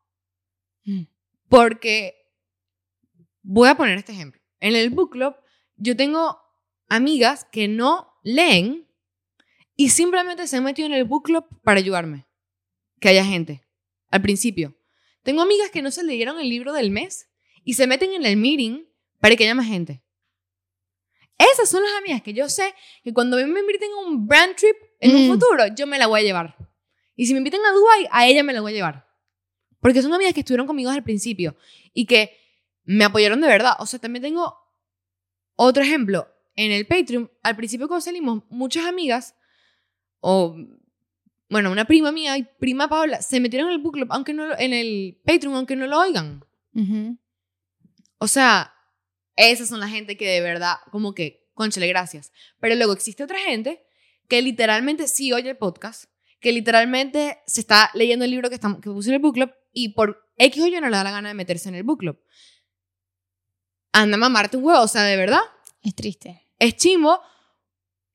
Mm. 0.85 1.05
Porque 1.49 2.27
voy 3.41 3.71
a 3.71 3.75
poner 3.75 3.97
este 3.97 4.13
ejemplo. 4.13 4.39
En 4.61 4.77
el 4.77 4.91
book 4.91 5.13
club 5.13 5.35
yo 5.77 5.97
tengo 5.97 6.39
amigas 6.91 7.47
que 7.51 7.69
no 7.69 8.13
leen 8.23 8.87
y 9.83 9.88
simplemente 9.88 10.47
se 10.47 10.59
han 10.59 10.64
metido 10.64 10.85
en 10.85 10.93
el 10.93 11.05
book 11.05 11.23
club 11.25 11.47
para 11.62 11.79
ayudarme. 11.79 12.27
Que 13.01 13.09
haya 13.09 13.25
gente. 13.25 13.66
Al 14.11 14.21
principio. 14.21 14.77
Tengo 15.23 15.40
amigas 15.40 15.71
que 15.71 15.81
no 15.81 15.90
se 15.90 16.05
leyeron 16.05 16.38
el 16.38 16.51
libro 16.51 16.75
del 16.75 16.90
mes 16.90 17.31
y 17.64 17.73
se 17.73 17.87
meten 17.87 18.12
en 18.12 18.27
el 18.27 18.37
meeting 18.37 18.85
para 19.21 19.37
que 19.37 19.45
haya 19.45 19.55
más 19.55 19.66
gente. 19.66 20.05
Esas 21.38 21.71
son 21.71 21.83
las 21.83 21.93
amigas 21.95 22.21
que 22.21 22.35
yo 22.35 22.47
sé 22.51 22.75
que 23.03 23.14
cuando 23.14 23.38
me 23.38 23.61
inviten 23.61 23.90
a 23.93 24.07
un 24.07 24.27
brand 24.27 24.55
trip 24.55 24.77
en 24.99 25.16
un 25.16 25.25
Mm. 25.25 25.33
futuro, 25.33 25.66
yo 25.75 25.87
me 25.87 25.99
la 25.99 26.09
voy 26.09 26.21
a 26.21 26.25
llevar. 26.25 26.57
Y 27.16 27.25
si 27.25 27.33
me 27.33 27.38
invitan 27.38 27.64
a 27.64 27.73
Dubai, 27.73 28.07
a 28.11 28.27
ella 28.27 28.43
me 28.43 28.53
la 28.53 28.61
voy 28.61 28.73
a 28.73 28.75
llevar. 28.75 29.09
Porque 29.81 30.03
son 30.03 30.12
amigas 30.12 30.35
que 30.35 30.40
estuvieron 30.40 30.66
conmigo 30.66 30.90
desde 30.90 30.99
el 30.99 31.05
principio 31.05 31.57
y 31.95 32.05
que 32.05 32.37
me 32.85 33.05
apoyaron 33.07 33.40
de 33.40 33.49
verdad. 33.49 33.77
O 33.79 33.87
sea, 33.87 33.99
también 33.99 34.23
tengo 34.25 34.55
otro 35.57 35.83
ejemplo. 35.83 36.29
En 36.55 36.71
el 36.71 36.87
Patreon, 36.87 37.31
al 37.43 37.57
principio 37.57 37.88
cuando 37.88 38.03
salimos, 38.03 38.43
muchas 38.51 38.85
amigas, 38.85 39.37
o 40.21 40.57
bueno, 41.49 41.73
una 41.73 41.85
prima 41.85 42.13
mía 42.13 42.39
y 42.39 42.45
prima 42.45 42.89
Paola, 42.89 43.21
se 43.23 43.41
metieron 43.41 43.69
en 43.69 43.75
el 43.75 43.83
book 43.83 43.95
club, 43.95 44.09
aunque 44.11 44.33
no, 44.33 44.57
en 44.57 44.73
el 44.73 45.21
Patreon, 45.27 45.55
aunque 45.57 45.75
no 45.75 45.87
lo 45.89 45.99
oigan. 45.99 46.45
Ujú. 46.75 47.19
O 48.19 48.29
sea, 48.29 48.73
esas 49.35 49.69
son 49.69 49.81
la 49.81 49.89
gente 49.89 50.17
que 50.17 50.29
de 50.29 50.41
verdad, 50.41 50.77
como 50.93 51.13
que, 51.13 51.49
conchale, 51.55 51.89
gracias. 51.89 52.31
Pero 52.61 52.77
luego 52.77 52.93
existe 52.93 53.25
otra 53.25 53.39
gente 53.41 53.85
que 54.29 54.43
literalmente 54.43 55.09
sí 55.09 55.33
oye 55.33 55.51
el 55.51 55.57
podcast, 55.57 56.05
que 56.39 56.53
literalmente 56.53 57.41
se 57.47 57.61
está 57.63 57.91
leyendo 57.95 58.25
el 58.25 58.31
libro 58.31 58.49
que, 58.49 58.61
que 58.61 58.91
puse 58.91 59.09
en 59.09 59.15
el 59.15 59.21
book 59.21 59.35
club 59.35 59.51
y 59.73 59.89
por 59.95 60.31
X 60.37 60.63
o 60.63 60.67
Y 60.69 60.73
no 60.73 60.89
le 60.89 60.97
da 60.97 61.03
la 61.03 61.11
gana 61.11 61.29
de 61.31 61.35
meterse 61.35 61.69
en 61.69 61.75
el 61.75 61.83
book 61.83 61.99
club. 61.99 62.23
Anda 63.93 64.17
a 64.17 64.21
mamarte 64.21 64.57
un 64.57 64.65
huevo, 64.65 64.83
o 64.83 64.89
sea, 64.89 65.03
de 65.03 65.17
verdad, 65.17 65.41
Es 65.83 65.97
triste. 65.97 66.47
es 66.61 66.77
chimbo. 66.77 67.21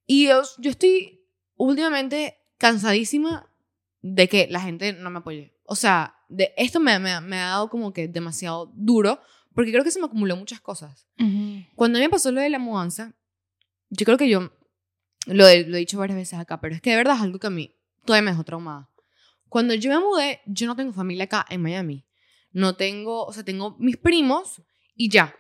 Y 0.08 0.28
yo, 0.28 0.42
yo 0.60 0.72
estoy 0.72 1.15
últimamente 1.58 2.38
cansadísima 2.58 3.50
de 4.02 4.28
que 4.30 4.48
la 4.50 4.62
gente 4.62 4.94
no 4.94 5.10
me 5.10 5.20
apoye. 5.20 5.56
O 5.66 5.76
sea, 5.76 6.16
de, 6.30 6.54
esto 6.58 6.80
me, 6.80 6.98
me, 7.00 7.20
me 7.22 7.38
ha 7.38 7.50
dado 7.50 7.70
como 7.70 7.94
que 7.94 8.08
demasiado 8.08 8.72
duro, 8.76 9.20
porque 9.54 9.72
creo 9.72 9.84
que 9.84 9.92
se 9.92 10.00
me 10.00 10.06
acumuló 10.06 10.36
muchas 10.36 10.62
cosas. 10.62 11.08
Cuando 11.76 11.98
a 11.98 12.00
mí 12.00 12.06
me 12.06 12.10
pasó 12.10 12.32
lo 12.32 12.42
de 12.42 12.50
la 12.50 12.60
mudanza, 12.60 13.14
yo 13.90 14.06
creo 14.06 14.18
que 14.18 14.30
yo 14.30 14.52
lo 15.28 15.48
he, 15.48 15.66
lo 15.66 15.76
he 15.78 15.80
dicho 15.80 15.98
varias 15.98 16.18
veces 16.18 16.38
acá, 16.38 16.60
pero 16.60 16.76
es 16.76 16.82
que 16.82 16.92
de 16.92 16.98
verdad 16.98 17.16
es 17.16 17.22
algo 17.22 17.40
que 17.40 17.48
a 17.48 17.52
mí 17.52 17.76
todavía 18.04 18.26
me 18.26 18.32
dejó 18.32 18.44
traumada. 18.44 18.90
Cuando 19.50 19.74
yo 19.74 19.90
me 19.90 20.00
mudé, 20.00 20.42
yo 20.46 20.68
no 20.68 20.76
tengo 20.76 20.94
familia 20.94 21.26
acá 21.26 21.46
en 21.50 21.62
Miami. 21.62 22.06
No 22.52 22.76
tengo, 22.76 23.26
o 23.26 23.34
sea, 23.34 23.44
tengo 23.44 23.76
mis 23.80 23.98
primos 23.98 24.62
y 24.96 25.10
ya. 25.10 25.36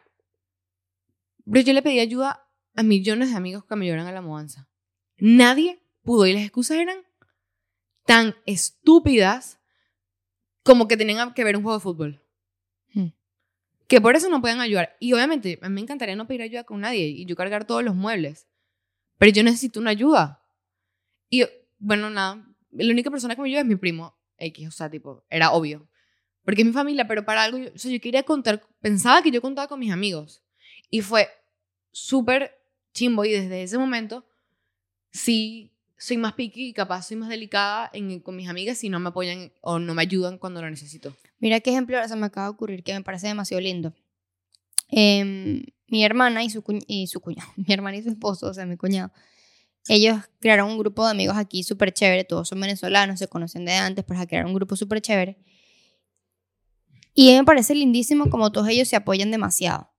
Pero 1.45 1.61
yo 1.61 1.73
le 1.73 1.81
pedí 1.81 1.99
ayuda 1.99 2.47
a 2.75 2.83
millones 2.83 3.29
de 3.31 3.35
amigos 3.35 3.65
que 3.65 3.75
me 3.75 3.85
ayudaran 3.85 4.07
a 4.07 4.11
la 4.11 4.21
mudanza. 4.21 4.69
Nadie 5.17 5.84
pudo 6.05 6.25
y 6.25 6.33
las 6.33 6.43
excusas 6.43 6.77
eran 6.77 6.99
tan 8.05 8.35
estúpidas 8.45 9.59
como 10.63 10.87
que 10.87 10.95
tenían 10.97 11.33
que 11.33 11.43
ver 11.43 11.57
un 11.57 11.63
juego 11.63 11.77
de 11.77 11.83
fútbol 11.83 12.21
Hmm. 12.93 13.09
que 13.87 13.99
por 13.99 14.15
eso 14.15 14.29
no 14.29 14.39
pueden 14.41 14.61
ayudar. 14.61 14.95
Y 15.01 15.11
obviamente, 15.13 15.59
a 15.61 15.67
mí 15.69 15.75
me 15.75 15.81
encantaría 15.81 16.15
no 16.15 16.27
pedir 16.27 16.43
ayuda 16.43 16.63
con 16.63 16.79
nadie 16.79 17.07
y 17.07 17.25
yo 17.25 17.35
cargar 17.35 17.65
todos 17.65 17.83
los 17.83 17.93
muebles. 17.95 18.47
Pero 19.17 19.31
yo 19.33 19.43
necesito 19.43 19.79
una 19.81 19.89
ayuda. 19.91 20.41
Y 21.29 21.43
bueno, 21.77 22.09
nada, 22.09 22.47
la 22.71 22.91
única 22.91 23.11
persona 23.11 23.35
que 23.35 23.41
me 23.41 23.49
ayuda 23.49 23.61
es 23.61 23.65
mi 23.65 23.75
primo 23.75 24.17
X, 24.37 24.67
o 24.67 24.71
sea, 24.71 24.89
tipo, 24.89 25.25
era 25.29 25.51
obvio. 25.51 25.89
Porque 26.43 26.61
es 26.61 26.67
mi 26.67 26.73
familia, 26.73 27.07
pero 27.07 27.25
para 27.25 27.43
algo, 27.43 27.57
yo- 27.57 27.71
o 27.73 27.77
sea, 27.77 27.91
yo 27.91 27.99
quería 27.99 28.23
contar, 28.23 28.61
pensaba 28.79 29.21
que 29.21 29.31
yo 29.31 29.41
contaba 29.41 29.67
con 29.67 29.79
mis 29.79 29.91
amigos. 29.91 30.43
Y 30.89 31.01
fue 31.01 31.27
súper 31.91 32.51
chimbo 32.93 33.25
y 33.25 33.31
desde 33.31 33.63
ese 33.63 33.77
momento 33.77 34.25
sí 35.11 35.74
soy 35.97 36.17
más 36.17 36.33
picky 36.33 36.67
y 36.69 36.73
capaz 36.73 37.07
soy 37.07 37.17
más 37.17 37.29
delicada 37.29 37.89
en- 37.93 38.19
con 38.19 38.35
mis 38.35 38.49
amigas 38.49 38.77
si 38.77 38.89
no 38.89 38.99
me 38.99 39.09
apoyan 39.09 39.51
o 39.61 39.79
no 39.79 39.93
me 39.93 40.01
ayudan 40.01 40.37
cuando 40.37 40.61
lo 40.61 40.69
necesito. 40.69 41.15
Mira 41.39 41.59
qué 41.59 41.71
ejemplo 41.71 41.97
se 42.07 42.15
me 42.15 42.25
acaba 42.25 42.47
de 42.47 42.51
ocurrir 42.51 42.83
que 42.83 42.93
me 42.93 43.01
parece 43.01 43.27
demasiado 43.27 43.61
lindo. 43.61 43.93
Em, 44.89 45.63
mi 45.87 46.03
hermana 46.03 46.43
y 46.43 46.49
su, 46.49 46.63
y 46.87 47.07
su 47.07 47.19
cuñado, 47.21 47.49
mi 47.55 47.73
hermana 47.73 47.97
y 47.97 48.03
su 48.03 48.09
esposo, 48.09 48.47
o 48.47 48.53
sea, 48.53 48.65
mi 48.65 48.77
cuñado, 48.77 49.11
ellos 49.87 50.17
crearon 50.39 50.69
un 50.71 50.77
grupo 50.77 51.05
de 51.05 51.11
amigos 51.11 51.37
aquí 51.37 51.63
súper 51.63 51.93
chévere, 51.93 52.23
todos 52.23 52.49
son 52.49 52.59
venezolanos, 52.59 53.19
se 53.19 53.27
conocen 53.27 53.65
de 53.65 53.73
antes, 53.73 54.03
pero 54.07 54.25
crearon 54.25 54.49
un 54.49 54.55
grupo 54.55 54.75
súper 54.75 55.01
chévere. 55.01 55.37
Y 57.13 57.31
me 57.33 57.43
parece 57.43 57.73
lindísimo 57.75 58.29
como 58.29 58.51
todos 58.51 58.67
ellos 58.67 58.87
se 58.87 58.95
apoyan 58.95 59.31
demasiado. 59.31 59.89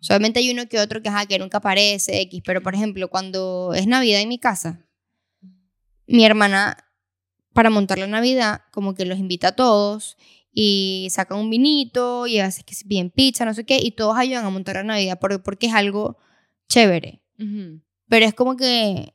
Solamente 0.00 0.40
hay 0.40 0.50
uno 0.50 0.68
que 0.68 0.78
otro 0.78 1.02
que, 1.02 1.08
ajá, 1.08 1.26
que 1.26 1.38
nunca 1.38 1.58
aparece, 1.58 2.20
X, 2.22 2.42
pero 2.44 2.62
por 2.62 2.74
ejemplo, 2.74 3.08
cuando 3.08 3.72
es 3.74 3.86
Navidad 3.86 4.20
en 4.20 4.28
mi 4.28 4.38
casa, 4.38 4.84
mi 6.08 6.24
hermana, 6.24 6.76
para 7.52 7.70
montar 7.70 7.98
la 7.98 8.06
Navidad, 8.06 8.62
como 8.72 8.94
que 8.94 9.04
los 9.04 9.18
invita 9.18 9.48
a 9.48 9.56
todos 9.56 10.16
y 10.52 11.08
sacan 11.10 11.38
un 11.38 11.50
vinito 11.50 12.26
y 12.26 12.38
hace 12.40 12.62
que 12.62 12.74
se 12.74 12.84
piden 12.84 13.10
pizza, 13.10 13.44
no 13.44 13.54
sé 13.54 13.64
qué, 13.64 13.78
y 13.82 13.92
todos 13.92 14.16
ayudan 14.16 14.44
a 14.44 14.50
montar 14.50 14.76
la 14.76 14.82
Navidad 14.84 15.18
por- 15.20 15.42
porque 15.42 15.66
es 15.66 15.74
algo 15.74 16.16
chévere. 16.68 17.22
Ujú. 17.38 17.80
Pero 18.08 18.26
es 18.26 18.34
como 18.34 18.56
que, 18.56 19.12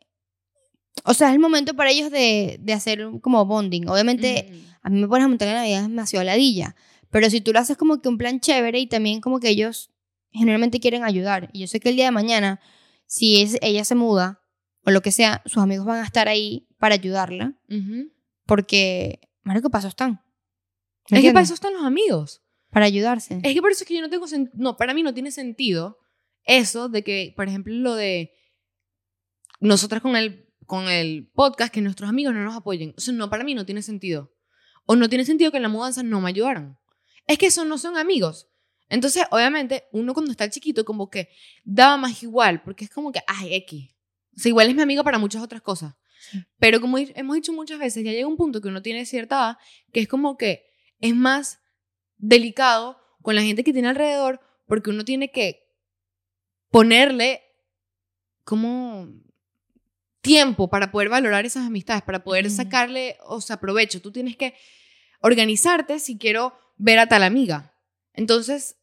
o 1.06 1.14
sea, 1.14 1.30
es 1.30 1.34
el 1.34 1.40
momento 1.40 1.74
para 1.74 1.92
ellos 1.92 2.12
de, 2.12 2.58
de 2.62 2.74
hacer 2.74 3.08
como 3.22 3.46
bonding. 3.46 3.88
Obviamente, 3.90 4.48
Ujú. 4.50 4.60
a 4.84 4.90
mí 4.90 5.02
me 5.02 5.08
pones 5.08 5.26
a 5.26 5.28
montar 5.28 5.48
la 5.48 5.56
Navidad 5.56 5.82
es 5.82 5.88
demasiado 5.90 6.24
ladilla, 6.26 6.76
pero 7.10 7.30
si 7.30 7.42
tú 7.42 7.52
lo 7.54 7.60
haces 7.60 7.78
como 7.78 8.02
que 8.02 8.10
un 8.10 8.18
plan 8.18 8.40
chévere 8.40 8.80
y 8.80 8.88
también 8.88 9.20
como 9.22 9.40
que 9.40 9.50
ellos 9.50 9.90
generalmente 10.32 10.80
quieren 10.80 11.04
ayudar. 11.04 11.50
Y 11.54 11.60
yo 11.62 11.68
sé 11.68 11.80
que 11.80 11.90
el 11.90 11.96
día 11.96 12.06
de 12.06 12.12
mañana, 12.12 12.60
si 13.08 13.42
es, 13.42 13.58
ella 13.62 13.84
se 13.86 13.96
muda 13.96 14.42
o 14.86 14.92
lo 14.92 15.02
que 15.02 15.12
sea, 15.12 15.42
sus 15.46 15.62
amigos 15.62 15.86
van 15.86 16.02
a 16.02 16.06
estar 16.06 16.28
ahí 16.28 16.68
para 16.78 16.96
ayudarla 16.96 17.54
Ujú. 17.70 18.12
porque, 18.46 19.20
marico, 19.44 19.70
paso 19.70 19.88
están. 19.88 20.22
¿Me 21.10 21.20
Es 21.20 21.24
que 21.24 21.32
para 21.32 21.44
eso 21.44 21.54
están 21.54 21.74
los 21.74 21.84
amigos. 21.84 22.42
Para 22.70 22.86
ayudarse. 22.86 23.40
Es 23.44 23.54
que 23.54 23.62
por 23.62 23.72
eso 23.72 23.84
es 23.84 23.88
que 23.88 23.96
yo 23.96 24.02
no 24.02 24.10
tengo 24.10 24.26
no, 24.54 24.78
para 24.78 24.94
mí 24.94 25.04
no 25.04 25.14
tiene 25.14 25.32
sentido 25.32 26.00
eso 26.44 26.90
de 26.90 27.04
que, 27.04 27.34
por 27.36 27.48
ejemplo, 27.48 27.74
lo 27.74 27.96
de 27.96 28.34
nosotras 29.60 30.02
con 30.02 30.16
el, 30.16 30.50
con 30.66 30.90
el 30.90 31.30
podcast, 31.34 31.74
que 31.74 31.82
nuestros 31.82 32.10
amigos 32.10 32.34
no 32.34 32.44
nos 32.44 32.56
apoyen. 32.56 32.94
O 32.98 33.02
sea, 33.02 33.14
no, 33.14 33.30
para 33.30 33.44
mí 33.44 33.54
no 33.54 33.66
tiene 33.66 33.82
sentido. 33.82 34.34
O 34.86 34.96
no 34.96 35.08
tiene 35.08 35.24
sentido 35.24 35.52
que 35.52 35.58
en 35.58 35.64
la 35.64 35.70
mudanza 35.70 36.04
no 36.04 36.20
me 36.20 36.30
ayudaran. 36.30 36.78
Es 37.28 37.38
que 37.38 37.46
eso 37.46 37.64
no 37.64 37.78
son 37.78 37.96
amigos. 37.96 38.50
Entonces, 38.90 39.24
obviamente, 39.32 39.86
uno 39.92 40.14
cuando 40.14 40.32
está 40.32 40.50
chiquito 40.50 40.84
como 40.84 41.10
que 41.10 41.30
daba 41.64 41.96
más 41.98 42.22
igual, 42.24 42.62
porque 42.64 42.86
es 42.86 42.92
como 42.92 43.12
que, 43.12 43.22
ay, 43.28 43.56
X. 43.56 43.93
O 44.36 44.40
sea, 44.40 44.50
igual 44.50 44.70
es 44.70 44.76
mi 44.76 44.82
amigo 44.82 45.04
para 45.04 45.18
muchas 45.18 45.42
otras 45.42 45.62
cosas. 45.62 45.96
Pero 46.58 46.82
como 46.82 46.98
hemos 46.98 47.36
dicho 47.36 47.54
muchas 47.54 47.80
veces, 47.80 48.04
ya 48.04 48.12
llega 48.12 48.28
un 48.28 48.38
punto 48.38 48.62
que 48.62 48.70
uno 48.70 48.82
tiene 48.82 49.06
cierta 49.06 49.36
edad, 49.36 49.58
que 49.92 50.02
es 50.02 50.08
como 50.08 50.38
que 50.38 50.66
es 51.00 51.16
más 51.16 51.60
delicado 52.18 52.98
con 53.22 53.36
la 53.36 53.42
gente 53.42 53.64
que 53.64 53.74
tiene 53.74 53.90
alrededor, 53.90 54.40
porque 54.66 54.90
uno 54.90 55.06
tiene 55.06 55.32
que 55.32 55.64
ponerle 56.70 57.42
como 58.44 59.08
tiempo 60.22 60.70
para 60.70 60.92
poder 60.92 61.10
valorar 61.10 61.46
esas 61.46 61.68
amistades, 61.68 62.02
para 62.04 62.24
poder 62.24 62.48
Ujú. 62.48 62.56
sacarle, 62.56 63.18
o 63.26 63.42
sea, 63.42 63.60
provecho. 63.60 64.02
Tú 64.02 64.12
tienes 64.12 64.38
que 64.38 64.56
organizarte 65.20 66.00
si 66.00 66.18
quiero 66.18 66.58
ver 66.78 67.00
a 67.00 67.08
tal 67.08 67.24
amiga. 67.24 67.76
Entonces, 68.14 68.78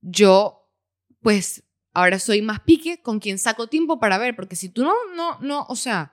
yo, 0.00 0.68
pues, 1.20 1.64
ahora 1.98 2.18
soy 2.18 2.42
más 2.42 2.60
pique 2.60 3.00
con 3.02 3.18
quien 3.20 3.38
saco 3.38 3.66
tiempo 3.66 3.98
para 4.00 4.18
ver, 4.18 4.34
porque 4.36 4.56
si 4.56 4.68
tú 4.68 4.82
no, 4.84 4.92
no, 5.16 5.38
no, 5.40 5.66
o 5.68 5.76
sea, 5.76 6.12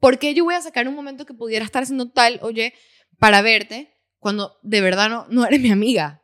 ¿por 0.00 0.18
qué 0.18 0.34
yo 0.34 0.44
voy 0.44 0.54
a 0.54 0.60
sacar 0.62 0.86
un 0.88 0.94
momento 0.94 1.24
que 1.26 1.34
pudiera 1.34 1.64
estar 1.64 1.82
haciendo 1.82 2.10
tal, 2.10 2.38
oye, 2.42 2.74
para 3.18 3.42
verte, 3.42 3.94
cuando 4.18 4.56
de 4.62 4.80
verdad 4.80 5.08
no, 5.08 5.26
no 5.30 5.46
eres 5.46 5.60
mi 5.60 5.70
amiga? 5.70 6.22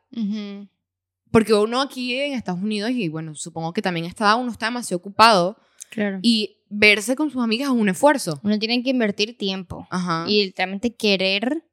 Porque 1.31 1.53
uno 1.53 1.79
aquí 1.81 2.15
en 2.15 2.33
Estados 2.33 2.61
Unidos, 2.61 2.91
y 2.91 3.07
bueno, 3.07 3.35
supongo 3.35 3.71
que 3.73 3.81
también 3.81 4.05
está, 4.05 4.35
uno 4.35 4.51
está 4.51 4.65
demasiado 4.67 4.97
ocupado, 4.99 5.57
Claro. 5.89 6.19
y 6.21 6.57
verse 6.69 7.15
con 7.17 7.29
sus 7.31 7.43
amigas 7.43 7.67
es 7.67 7.73
un 7.73 7.89
esfuerzo. 7.89 8.39
Uno 8.43 8.57
tiene 8.59 8.81
que 8.81 8.89
invertir 8.91 9.37
tiempo 9.37 9.87
Ajá. 9.89 10.23
y 10.27 10.45
literalmente 10.45 10.95
querer 10.95 11.63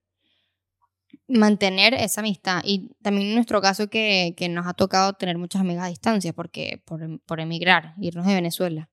mantener 1.28 1.94
esa 1.94 2.20
amistad. 2.22 2.62
Y 2.64 2.90
también 3.02 3.28
en 3.28 3.34
nuestro 3.34 3.60
caso 3.60 3.88
que, 3.88 4.34
que 4.36 4.48
nos 4.48 4.66
ha 4.66 4.74
tocado 4.74 5.12
tener 5.12 5.38
muchas 5.38 5.60
amigas 5.60 5.84
a 5.84 5.88
distancia 5.88 6.32
porque 6.32 6.82
por, 6.84 7.20
por 7.20 7.40
emigrar, 7.40 7.94
irnos 8.00 8.26
de 8.26 8.34
Venezuela. 8.34 8.88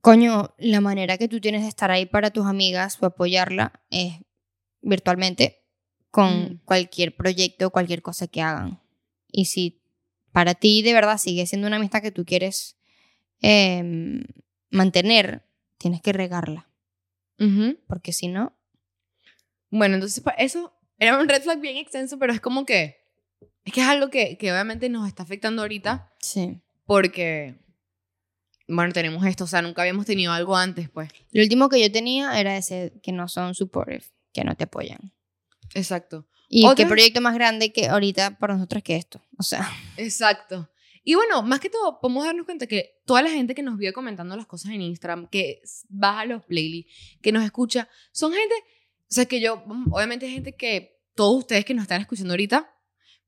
Coño, 0.00 0.54
la 0.58 0.80
manera 0.80 1.18
que 1.18 1.28
tú 1.28 1.40
tienes 1.40 1.62
de 1.62 1.68
estar 1.68 1.90
ahí 1.90 2.06
para 2.06 2.30
tus 2.30 2.46
amigas 2.46 2.98
o 3.00 3.06
apoyarla 3.06 3.72
es 3.90 4.14
virtualmente 4.80 5.64
con 6.10 6.42
Mm. 6.42 6.60
cualquier 6.64 7.16
proyecto 7.16 7.66
o 7.66 7.70
cualquier 7.70 8.02
cosa 8.02 8.26
que 8.28 8.40
hagan. 8.42 8.80
Y 9.30 9.46
si 9.46 9.82
para 10.32 10.54
ti 10.54 10.82
de 10.82 10.92
verdad 10.94 11.18
sigue 11.18 11.46
siendo 11.46 11.66
una 11.66 11.76
amistad 11.76 12.02
que 12.02 12.12
tú 12.12 12.24
quieres 12.24 12.76
em, 13.40 14.24
mantener, 14.70 15.44
tienes 15.78 16.00
que 16.02 16.12
regarla. 16.12 16.68
Porque 17.86 18.12
si 18.12 18.26
no, 18.26 18.57
Bueno, 19.70 19.94
entonces 19.94 20.22
eso 20.38 20.72
era 20.98 21.18
un 21.18 21.28
red 21.28 21.42
flag 21.42 21.60
bien 21.60 21.76
extenso, 21.76 22.18
pero 22.18 22.32
es 22.32 22.40
como 22.40 22.64
que, 22.64 22.96
es 23.64 23.72
que 23.72 23.80
es 23.80 23.86
algo 23.86 24.10
que, 24.10 24.36
que 24.38 24.50
obviamente 24.50 24.88
nos 24.88 25.06
está 25.06 25.22
afectando 25.22 25.62
ahorita 25.62 26.12
sí. 26.20 26.60
porque, 26.86 27.56
bueno, 28.66 28.92
tenemos 28.92 29.24
esto, 29.26 29.44
o 29.44 29.46
sea, 29.46 29.62
nunca 29.62 29.82
habíamos 29.82 30.06
tenido 30.06 30.32
algo 30.32 30.56
antes, 30.56 30.88
pues. 30.88 31.10
Lo 31.32 31.42
último 31.42 31.68
que 31.68 31.80
yo 31.80 31.90
tenía 31.92 32.38
era 32.40 32.56
ese 32.56 32.92
que 33.02 33.12
no 33.12 33.28
son 33.28 33.54
supportive, 33.54 34.04
que 34.32 34.44
no 34.44 34.54
te 34.56 34.64
apoyan. 34.64 35.12
Exacto. 35.74 36.26
Y 36.48 36.64
Otra- 36.64 36.76
qué 36.76 36.86
proyecto 36.86 37.20
más 37.20 37.34
grande 37.34 37.72
que 37.72 37.88
ahorita 37.88 38.38
para 38.38 38.54
nosotros 38.54 38.82
que 38.82 38.96
esto. 38.96 39.22
O 39.38 39.42
sea, 39.42 39.70
Exacto. 39.98 40.70
Y 41.04 41.14
bueno, 41.14 41.42
más 41.42 41.60
que 41.60 41.70
todo, 41.70 42.00
podemos 42.00 42.24
darnos 42.24 42.44
cuenta 42.44 42.66
que 42.66 43.00
toda 43.06 43.22
la 43.22 43.30
gente 43.30 43.54
que 43.54 43.62
nos 43.62 43.78
vio 43.78 43.94
comentando 43.94 44.36
las 44.36 44.46
cosas 44.46 44.72
en 44.72 44.82
Instagram, 44.82 45.26
que 45.28 45.62
baja 45.88 46.26
los 46.26 46.44
playlists, 46.44 46.92
que 47.22 47.32
nos 47.32 47.44
escucha, 47.44 47.88
son 48.12 48.32
gente, 48.32 48.54
o 49.10 49.14
sea, 49.14 49.24
que 49.24 49.40
yo, 49.40 49.62
mm, 49.64 49.92
obviamente 49.92 50.26
hay 50.26 50.32
gente 50.32 50.54
que, 50.54 51.00
todos 51.14 51.38
ustedes 51.38 51.64
que 51.64 51.74
nos 51.74 51.82
están 51.82 52.00
escuchando 52.00 52.32
ahorita, 52.32 52.72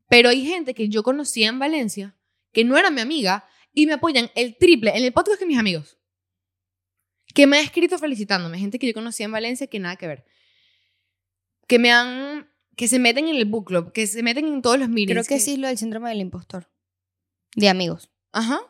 pero 0.08 0.28
hay 0.28 0.44
gente 0.44 0.74
que 0.74 0.88
yo 0.88 1.02
conocía 1.02 1.48
en 1.48 1.58
Valencia, 1.58 2.16
que 2.52 2.64
no 2.64 2.76
era 2.76 2.90
mi 2.90 3.00
amiga, 3.00 3.48
y 3.72 3.86
me 3.86 3.94
apoyan 3.94 4.30
el 4.34 4.56
triple 4.56 4.96
en 4.96 5.04
el 5.04 5.12
podcast 5.12 5.38
que 5.38 5.46
mis 5.46 5.58
amigos. 5.58 5.98
Que 7.34 7.46
me 7.46 7.58
ha 7.58 7.60
escrito 7.60 7.98
felicitándome, 7.98 8.58
gente 8.58 8.78
que 8.78 8.86
yo 8.86 8.94
conocía 8.94 9.26
en 9.26 9.32
Valencia 9.32 9.66
que 9.66 9.78
nada 9.78 9.96
que 9.96 10.06
ver. 10.06 10.24
Que 11.66 11.78
me 11.78 11.92
han, 11.92 12.50
que 12.76 12.88
se 12.88 12.98
meten 12.98 13.28
en 13.28 13.36
el 13.36 13.44
book 13.44 13.66
club, 13.66 13.92
que 13.92 14.06
se 14.06 14.22
meten 14.22 14.46
en 14.46 14.62
todos 14.62 14.78
los 14.78 14.88
meetings. 14.88 15.12
creo 15.12 15.24
que 15.24 15.40
sí 15.40 15.52
es 15.52 15.58
lo 15.58 15.68
del 15.68 15.78
síndrome 15.78 16.10
del 16.10 16.20
impostor. 16.20 16.70
De 17.54 17.68
amigos. 17.68 18.10
Ajá. 18.32 18.60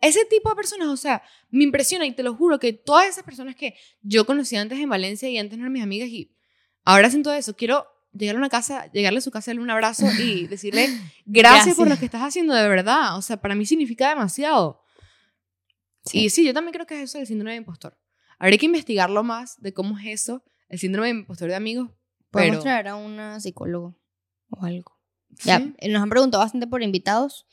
Ese 0.00 0.24
tipo 0.26 0.50
de 0.50 0.56
personas, 0.56 0.88
o 0.88 0.96
sea, 0.96 1.22
me 1.50 1.64
impresiona 1.64 2.06
y 2.06 2.12
te 2.12 2.22
lo 2.22 2.34
juro 2.34 2.58
que 2.58 2.72
todas 2.74 3.08
esas 3.08 3.24
personas 3.24 3.56
que 3.56 3.74
yo 4.02 4.26
conocí 4.26 4.56
antes 4.56 4.78
en 4.78 4.88
Valencia 4.88 5.28
y 5.28 5.38
antes 5.38 5.58
no 5.58 5.64
eran 5.64 5.72
mis 5.72 5.82
amigas 5.82 6.08
y 6.08 6.36
ahora 6.84 7.10
todo 7.22 7.34
eso, 7.34 7.54
quiero 7.56 7.86
llegar 8.12 8.36
a 8.36 8.38
una 8.38 8.48
casa, 8.48 8.90
llegarle 8.92 9.18
a 9.18 9.22
su 9.22 9.30
casa, 9.30 9.50
darle 9.50 9.62
un 9.62 9.70
abrazo 9.70 10.06
y 10.20 10.46
decirle 10.48 10.88
gracias, 11.24 11.76
por 11.76 11.84
lo 11.86 11.90
Gracias. 11.90 11.98
que 12.00 12.06
estás 12.06 12.22
haciendo 12.22 12.54
de 12.54 12.68
verdad. 12.68 13.16
O 13.16 13.22
sea, 13.22 13.40
para 13.40 13.54
mí 13.54 13.66
significa 13.66 14.08
demasiado. 14.08 14.82
Sí. 16.04 16.24
Y 16.24 16.30
sí, 16.30 16.44
yo 16.44 16.54
también 16.54 16.72
creo 16.72 16.86
que 16.86 16.96
es 17.02 17.10
eso 17.10 17.18
del 17.18 17.26
síndrome 17.26 17.52
de 17.52 17.58
impostor. 17.58 17.98
Habría 18.38 18.58
que 18.58 18.66
investigarlo 18.66 19.22
más 19.22 19.60
de 19.60 19.72
cómo 19.74 19.98
es 19.98 20.06
eso, 20.06 20.42
el 20.68 20.78
síndrome 20.78 21.08
de 21.08 21.18
impostor 21.20 21.48
de 21.48 21.54
amigos. 21.56 21.90
Podemos 22.30 22.56
Pero, 22.58 22.62
traer 22.62 22.88
a 22.88 22.96
una 22.96 23.38
psicólogo 23.40 23.98
o 24.50 24.64
algo. 24.64 24.98
¿sí? 25.38 25.48
Ya, 25.48 25.62
eh, 25.78 25.88
nos 25.90 26.02
han 26.02 26.08
preguntado 26.08 26.42
bastante 26.42 26.66
por 26.66 26.82
invitados. 26.82 27.46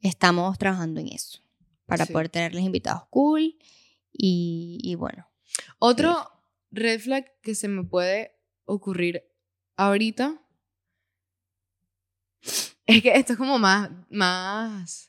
Estamos 0.00 0.56
trabajando 0.58 1.00
en 1.00 1.08
eso. 1.08 1.40
Para 1.86 2.06
Sí. 2.06 2.12
poder 2.12 2.28
tenerles 2.28 2.62
invitados 2.64 3.02
cool. 3.10 3.56
Y, 4.12 4.78
y 4.82 4.94
bueno. 4.94 5.26
Otro 5.78 6.30
red 6.70 7.00
flag 7.00 7.26
que 7.42 7.54
se 7.54 7.66
me 7.68 7.82
puede 7.84 8.36
ocurrir 8.74 9.22
ahorita 9.76 10.40
es 12.86 13.02
que 13.02 13.10
esto 13.14 13.32
es 13.34 13.38
como 13.38 13.58
más, 13.58 13.90
más 14.10 15.08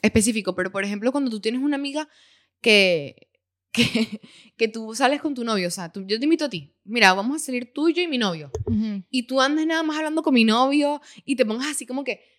específico, 0.00 0.54
pero 0.54 0.70
por 0.72 0.84
ejemplo, 0.84 1.12
cuando 1.12 1.30
tú 1.30 1.40
tienes 1.40 1.60
una 1.62 1.76
amiga 1.76 2.08
que, 2.60 3.28
que, 3.72 4.20
que 4.56 4.68
tú 4.68 4.94
sales 4.94 5.20
con 5.20 5.34
tu 5.34 5.44
novio, 5.44 5.68
o 5.68 5.70
sea, 5.70 5.90
tú- 5.92 6.04
yo 6.06 6.18
te 6.18 6.24
invito 6.24 6.46
a 6.46 6.50
ti, 6.50 6.74
mira, 6.84 7.12
vamos 7.14 7.36
a 7.42 7.44
salir 7.44 7.72
tú, 7.72 7.88
yo 7.90 8.02
y 8.02 8.08
mi 8.08 8.18
novio, 8.18 8.50
y 9.10 9.24
tú 9.26 9.40
andas 9.40 9.66
nada 9.66 9.82
más 9.82 9.96
hablando 9.96 10.22
con 10.22 10.34
mi 10.34 10.44
novio 10.44 11.00
y 11.24 11.36
te 11.36 11.44
pongas 11.46 11.68
así 11.68 11.86
como 11.86 12.04
que, 12.04 12.30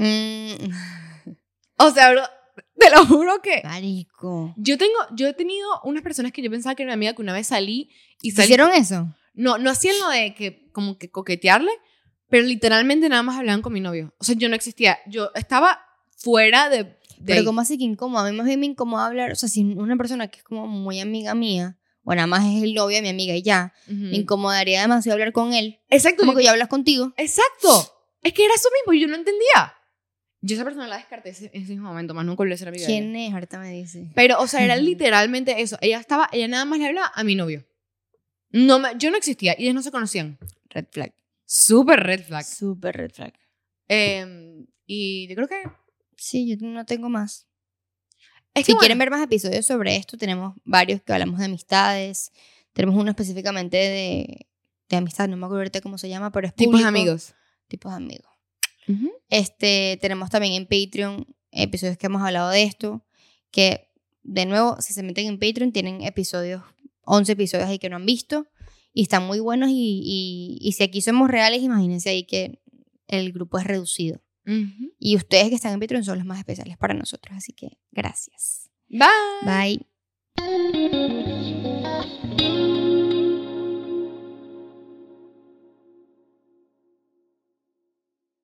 Mm, 0.00 0.70
o 1.78 1.90
sea, 1.90 2.12
bro, 2.12 2.22
te 2.78 2.88
lo 2.90 3.04
juro 3.04 3.42
que... 3.42 3.62
marico. 3.64 4.54
Yo 4.56 4.78
tengo, 4.78 4.94
yo 5.16 5.26
he 5.26 5.32
tenido 5.34 5.68
unas 5.82 6.04
personas 6.04 6.30
que 6.30 6.40
yo 6.40 6.48
pensaba 6.52 6.76
que 6.76 6.84
era 6.84 6.90
mi 6.92 6.94
amiga 7.06 7.14
que 7.16 7.22
una 7.22 7.32
vez 7.32 7.48
salí 7.48 7.90
y 8.22 8.30
¿Se 8.30 8.36
salí, 8.36 8.44
¿Hicieron 8.46 8.70
eso? 8.72 9.12
No, 9.38 9.56
no 9.58 9.70
hacían 9.70 9.98
lo 10.00 10.08
de 10.10 10.34
que 10.34 10.68
como 10.72 10.98
que 10.98 11.10
coquetearle, 11.10 11.70
pero 12.28 12.44
literalmente 12.44 13.08
nada 13.08 13.22
más 13.22 13.36
hablaban 13.38 13.62
con 13.62 13.72
mi 13.72 13.80
novio. 13.80 14.12
O 14.18 14.24
sea, 14.24 14.34
yo 14.36 14.48
no 14.48 14.54
existía. 14.54 14.98
Yo 15.06 15.30
estaba 15.34 15.80
fuera 16.16 16.68
de... 16.68 16.84
de 16.84 16.96
Pero 17.24 17.38
ahí. 17.40 17.44
como 17.44 17.60
así 17.60 17.78
que 17.78 17.84
incómodo. 17.84 18.24
A 18.26 18.30
mí 18.30 18.36
más 18.36 18.46
bien 18.46 18.60
me 18.60 18.66
incomoda 18.66 19.06
hablar. 19.06 19.32
O 19.32 19.36
sea, 19.36 19.48
si 19.48 19.62
una 19.64 19.96
persona 19.96 20.28
que 20.28 20.38
es 20.38 20.44
como 20.44 20.66
muy 20.66 21.00
amiga 21.00 21.34
mía, 21.34 21.78
o 22.04 22.14
nada 22.14 22.26
más 22.26 22.44
es 22.46 22.62
el 22.62 22.74
novio 22.74 22.96
de 22.96 23.02
mi 23.02 23.08
amiga 23.10 23.34
y 23.34 23.42
ya, 23.42 23.72
Ujú. 23.86 23.94
me 23.96 24.16
incomodaría 24.16 24.80
demasiado 24.82 25.14
hablar 25.14 25.32
con 25.32 25.52
él. 25.54 25.78
Exacto. 25.88 26.20
Como 26.22 26.32
yo- 26.32 26.38
que 26.38 26.44
ya 26.44 26.50
hablas 26.52 26.68
contigo. 26.68 27.12
Exacto. 27.16 27.94
Es 28.22 28.32
que 28.32 28.44
era 28.44 28.54
eso 28.54 28.68
mismo 28.80 28.92
y 28.94 29.00
yo 29.00 29.06
no 29.08 29.14
entendía. 29.16 29.74
Yo 30.40 30.54
esa 30.54 30.64
persona 30.64 30.86
la 30.88 30.96
descarté 30.98 31.30
en 31.30 31.62
ese 31.62 31.72
mismo 31.72 31.88
momento, 31.88 32.14
más 32.14 32.24
nunca 32.24 32.38
volví 32.38 32.52
a 32.52 32.56
ser 32.56 32.68
amiga 32.68 32.86
de 32.86 32.92
ella. 32.92 33.00
¿Quién 33.02 33.16
es? 33.16 33.32
Ahorita 33.34 33.58
me 33.58 33.70
dice. 33.72 34.10
Pero, 34.14 34.40
o 34.40 34.46
sea, 34.46 34.64
era 34.64 34.76
literalmente 34.76 35.60
eso. 35.62 35.78
Ella 35.80 35.98
estaba, 35.98 36.28
ella 36.32 36.46
nada 36.48 36.64
más 36.64 36.78
le 36.78 36.86
hablaba 36.88 37.10
a 37.14 37.24
mi 37.24 37.34
novio. 37.34 37.64
No 38.50 38.78
me- 38.78 38.94
yo 38.98 39.10
no 39.10 39.16
existía 39.16 39.54
y 39.58 39.64
ellos 39.64 39.74
no 39.74 39.82
se 39.82 39.90
conocían. 39.90 40.38
Red 40.70 40.86
flag. 40.90 41.14
Súper 41.44 42.00
red 42.00 42.24
flag. 42.24 42.44
Super 42.44 42.96
red 42.96 43.10
flag. 43.10 43.32
Em, 43.88 44.66
y 44.86 45.28
yo 45.28 45.34
creo 45.34 45.48
que... 45.48 45.62
Sí, 46.16 46.48
yo 46.48 46.56
no 46.66 46.84
tengo 46.84 47.08
más. 47.08 47.46
Es 48.54 48.66
Si 48.66 48.72
que, 48.72 48.78
quieren 48.78 48.98
bueno, 48.98 49.10
ver 49.10 49.18
más 49.18 49.24
episodios 49.26 49.64
sobre 49.66 49.96
esto, 49.96 50.16
tenemos 50.18 50.54
varios 50.64 51.00
que 51.02 51.12
hablamos 51.12 51.38
de 51.38 51.44
amistades. 51.46 52.32
Tenemos 52.72 52.96
uno 53.00 53.10
específicamente 53.10 53.76
de, 53.76 54.46
de 54.88 54.96
amistad, 54.96 55.28
no 55.28 55.36
me 55.36 55.44
acuerdo 55.46 55.60
ahorita 55.60 55.80
cómo 55.80 55.96
se 55.98 56.08
llama, 56.08 56.32
pero 56.32 56.46
es 56.48 56.54
tipos 56.54 56.72
público. 56.72 56.88
amigos. 56.88 57.34
Tipos 57.68 57.92
de 57.92 57.96
amigos. 57.96 58.30
Ujú. 58.88 59.12
Este, 59.28 59.98
tenemos 60.00 60.30
también 60.30 60.54
en 60.54 60.64
Patreon 60.66 61.26
episodios 61.50 61.96
que 61.98 62.06
hemos 62.06 62.22
hablado 62.22 62.50
de 62.50 62.62
esto, 62.64 63.04
que 63.50 63.90
de 64.22 64.44
nuevo, 64.46 64.80
si 64.80 64.92
se 64.92 65.02
meten 65.02 65.26
en 65.26 65.38
Patreon, 65.38 65.72
tienen 65.72 66.02
episodios, 66.02 66.62
11 67.08 67.32
episodios 67.32 67.68
ahí 67.68 67.78
que 67.78 67.88
no 67.88 67.96
han 67.96 68.06
visto, 68.06 68.46
y 68.92 69.02
están 69.02 69.26
muy 69.26 69.40
buenos, 69.40 69.70
y, 69.70 70.02
y, 70.04 70.58
y 70.60 70.72
si 70.72 70.82
aquí 70.82 71.00
somos 71.00 71.30
reales, 71.30 71.62
imagínense 71.62 72.10
ahí 72.10 72.24
que 72.24 72.60
el 73.06 73.32
grupo 73.32 73.58
es 73.58 73.64
reducido. 73.64 74.20
Y 74.98 75.14
ustedes 75.16 75.50
que 75.50 75.56
están 75.56 75.74
en 75.74 75.80
Patreon 75.80 76.04
son 76.04 76.16
los 76.16 76.26
más 76.26 76.38
especiales 76.38 76.78
para 76.78 76.94
nosotros. 76.94 77.36
Así 77.36 77.52
que 77.52 77.76
gracias. 77.92 78.70
Bye. 78.88 79.84
Bye. 80.36 81.67